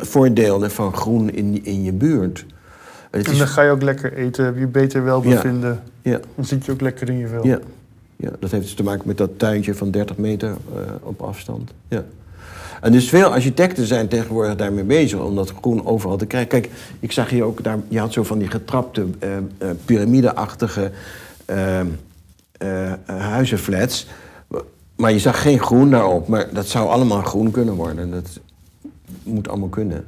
[0.00, 2.44] voordelen van groen in, in je buurt.
[3.10, 5.82] Het En is, dan ga je ook lekker eten, heb je beter welbevinden.
[6.02, 7.46] ja, Dan zit je ook lekker in je vel.
[7.46, 7.58] ja,
[8.20, 11.70] ja, dat heeft dus te maken met dat tuintje van 30 meter eh, op afstand.
[11.88, 12.04] Ja.
[12.80, 16.48] En dus veel architecten zijn tegenwoordig daarmee bezig om dat groen overal te krijgen.
[16.48, 16.70] Kijk,
[17.00, 19.42] ik zag hier ook, daar, je had zo van die getrapte eh eh,
[19.84, 20.90] piramideachtige
[23.06, 24.06] huizenflats.
[24.96, 26.28] Maar je zag geen groen daarop.
[26.28, 28.10] Maar dat zou allemaal groen kunnen worden.
[28.10, 28.40] Dat
[29.22, 30.04] moet allemaal kunnen.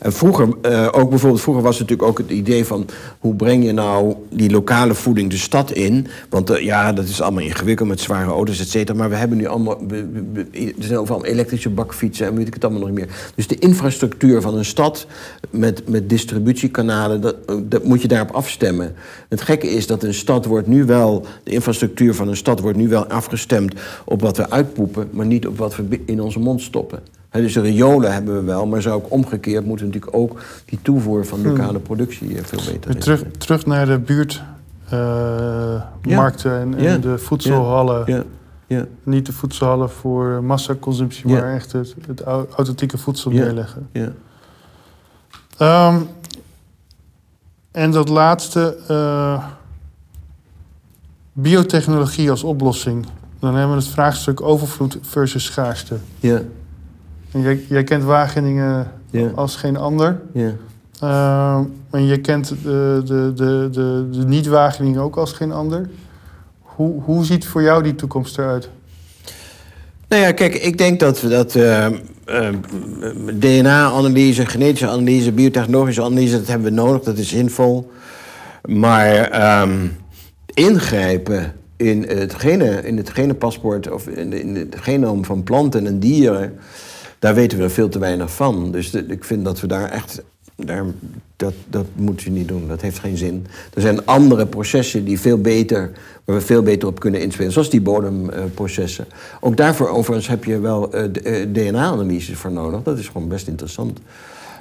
[0.00, 2.86] En vroeger, eh, ook bijvoorbeeld, vroeger was het natuurlijk ook het idee van
[3.18, 6.06] hoe breng je nou die lokale voeding de stad in?
[6.28, 8.98] Want eh, ja, dat is allemaal ingewikkeld met zware auto's, et cetera.
[8.98, 9.80] Maar we hebben nu allemaal,
[10.52, 13.32] er zijn overal elektrische bakfietsen en weet ik het allemaal nog niet meer.
[13.34, 15.06] Dus de infrastructuur van een stad
[15.50, 18.94] met, met distributiekanalen, dat, eh, dat moet je daarop afstemmen.
[19.28, 22.78] Het gekke is dat een stad wordt nu wel, de infrastructuur van een stad wordt
[22.78, 23.74] nu wel afgestemd
[24.04, 27.00] op wat we uitpoepen, maar niet op wat we in onze mond stoppen.
[27.30, 31.26] Dus de riolen hebben we wel, maar zou ook omgekeerd moeten natuurlijk ook die toevoer
[31.26, 34.42] van lokale productie eh, veel beter terug, terug naar de buurt.
[34.88, 35.74] eh,
[36.60, 38.02] en, de voedselhallen.
[38.06, 38.22] Ja,
[38.66, 43.88] ja, Niet de voedselhallen voor massaconsumptie, maar echt het, het au- authentieke voedsel neerleggen.
[43.92, 44.12] ja.
[45.58, 45.96] Ehm,
[47.70, 49.44] en dat laatste, eh,
[51.32, 53.06] biotechnologie als oplossing.
[53.38, 55.96] Dan hebben we het vraagstuk overvloed versus schaarste.
[56.18, 56.40] ja,
[57.30, 58.92] jij, jij kent Wageningen
[59.34, 60.20] als geen ander.
[60.32, 60.52] ja.
[61.00, 65.88] Ehm, en je kent de, de, de, de, de niet-Wageningen ook als geen ander.
[66.60, 68.68] Hoe, hoe ziet voor jou die toekomst eruit?
[70.08, 71.92] Nou ja, kijk, ik denk dat we dat eh, eh,
[73.32, 77.90] DNA-analyse, genetische analyse, biotechnologische analyse, dat hebben we nodig, dat is zinvol.
[78.64, 79.86] Maar ehm,
[80.54, 85.98] ingrijpen in het, gene, in het genenpaspoort of in, in het genoom van planten en
[85.98, 86.58] dieren,
[87.20, 88.72] daar weten we veel te weinig van.
[88.72, 90.22] Dus ik vind dat we daar echt.
[90.56, 90.84] Daar,
[91.36, 93.46] dat, dat moet je niet doen, dat heeft geen zin.
[93.74, 95.90] Er zijn andere processen die veel beter,
[96.24, 99.06] waar we veel beter op kunnen inspelen, zoals die bodemprocessen.
[99.40, 102.82] Ook daarvoor overigens heb je wel eh, d- eh, DNA-analyses voor nodig.
[102.82, 103.98] Dat is gewoon best interessant.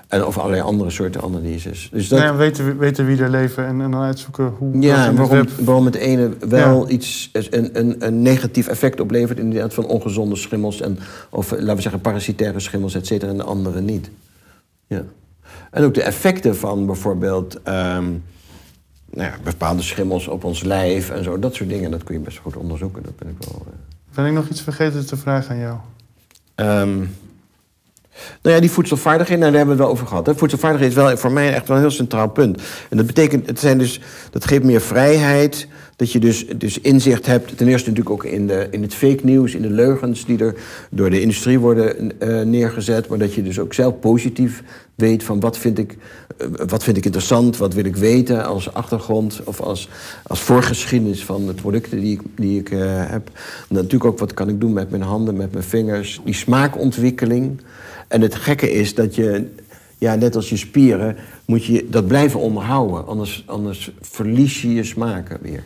[0.10, 1.90] En of allerlei andere soorten analyses.
[1.92, 5.06] Dus dat, Nee, weten, wie- weten wie er leven en, en dan uitzoeken hoe ja,
[5.10, 6.92] in het waarom, waarom het ene wel Ja.
[6.94, 11.00] iets, een, een, een negatief effect oplevert, inderdaad van ongezonde schimmels en,
[11.30, 14.10] of eh, laten we zeggen parasitaire schimmels, et cetera, en de andere niet.
[14.88, 15.04] Ja.
[15.72, 18.04] En ook de effecten van bijvoorbeeld ehm,
[19.12, 22.22] nou ja, bepaalde schimmels op ons lijf en zo, dat soort dingen, dat kun je
[22.22, 23.04] best goed onderzoeken.
[23.04, 23.66] Dat ben ik wel.
[23.68, 23.74] eh.
[24.16, 25.78] Ben ik nog iets vergeten te vragen aan jou?
[26.56, 27.00] Ehm,
[28.42, 30.26] nou ja, die voedselvaardigheid, nou, daar hebben we het wel over gehad.
[30.26, 30.36] Hè.
[30.36, 32.62] Voedselvaardigheid is wel voor mij echt wel een heel centraal punt.
[32.90, 34.02] En dat betekent, het zijn dus,
[34.32, 35.68] dat geeft meer vrijheid.
[36.00, 39.20] Dat je dus, dus inzicht hebt, ten eerste natuurlijk ook in, de, in het fake
[39.26, 40.56] nieuws, in de leugens die er
[40.90, 43.08] door de industrie worden eh, neergezet.
[43.08, 44.64] Maar dat je dus ook zelf positief
[44.96, 45.98] weet van wat vind ik,
[46.38, 49.90] eh, wat vind ik interessant, wat wil ik weten als achtergrond of als,
[50.24, 53.30] als voorgeschiedenis van de producten die ik, die ik eh, heb.
[53.70, 56.22] Natuurlijk ook wat kan ik doen met mijn handen, met mijn vingers.
[56.24, 57.62] Die smaakontwikkeling.
[58.10, 59.56] En het gekke is dat je,
[59.98, 61.16] ja, net als je spieren,
[61.46, 63.08] moet je dat blijven onderhouden.
[63.08, 65.64] Anders, anders verlies je je smaken weer.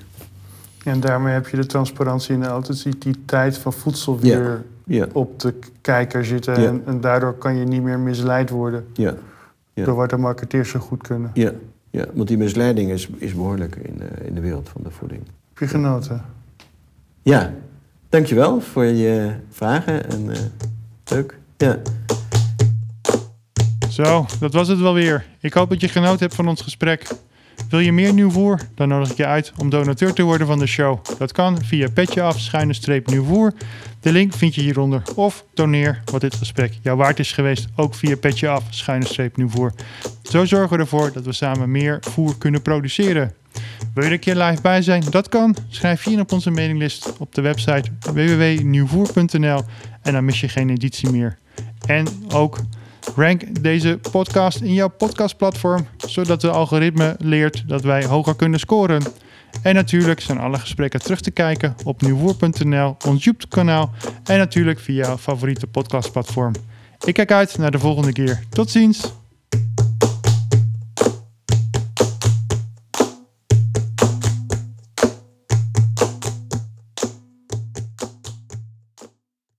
[0.84, 4.64] En daarmee heb je de transparantie in de authenticiteit van voedsel weer
[5.12, 6.56] op de kijker zitten.
[6.56, 9.14] En, en daardoor kan je niet meer misleid worden ja,
[9.74, 9.86] Ja.
[9.86, 11.32] door wat de marketeers zo goed kunnen.
[11.34, 11.52] ja.
[11.90, 12.06] ja.
[12.14, 15.22] Want die misleiding is, is behoorlijk in de, in de wereld van de voeding.
[15.50, 16.22] Heb je genoten?
[17.22, 17.54] Ja,
[18.10, 20.38] dankjewel voor je vragen en eh,
[21.06, 21.38] leuk.
[21.58, 21.78] Ja.
[23.94, 25.26] Zo, dat was het wel weer.
[25.40, 27.08] Ik hoop dat je genoten hebt van ons gesprek.
[27.70, 28.60] Wil je meer nieuw voer?
[28.76, 31.00] Dan nodig ik je uit om donateur te worden van de show.
[31.18, 33.54] Dat kan via petje af, schuine streep nieuw voer.
[34.00, 35.02] De link vind je hieronder.
[35.16, 37.68] Of doneer wat dit gesprek jou waard is geweest.
[37.76, 39.74] Ook via petje af, schuine streep nieuw voer.
[40.24, 43.34] Zo zorgen we ervoor dat we samen meer voer kunnen produceren.
[43.94, 45.04] Wil je er een keer live bij zijn?
[45.10, 45.56] Dat kan.
[45.70, 49.62] Schrijf je in op onze mailinglist op de website www.nieuwvoer.nl
[50.02, 51.38] en dan mis je geen editie meer.
[51.86, 52.60] En ook
[53.16, 59.04] rank deze podcast in jouw podcastplatform, zodat de algoritme leert dat wij hoger kunnen scoren.
[59.62, 63.92] En natuurlijk zijn alle gesprekken terug te kijken op nieuwvoer.nl, ons YouTube-kanaal
[64.24, 66.54] en natuurlijk via jouw favoriete podcastplatform.
[67.06, 68.44] Ik kijk uit naar de volgende keer.
[68.50, 69.23] Tot ziens!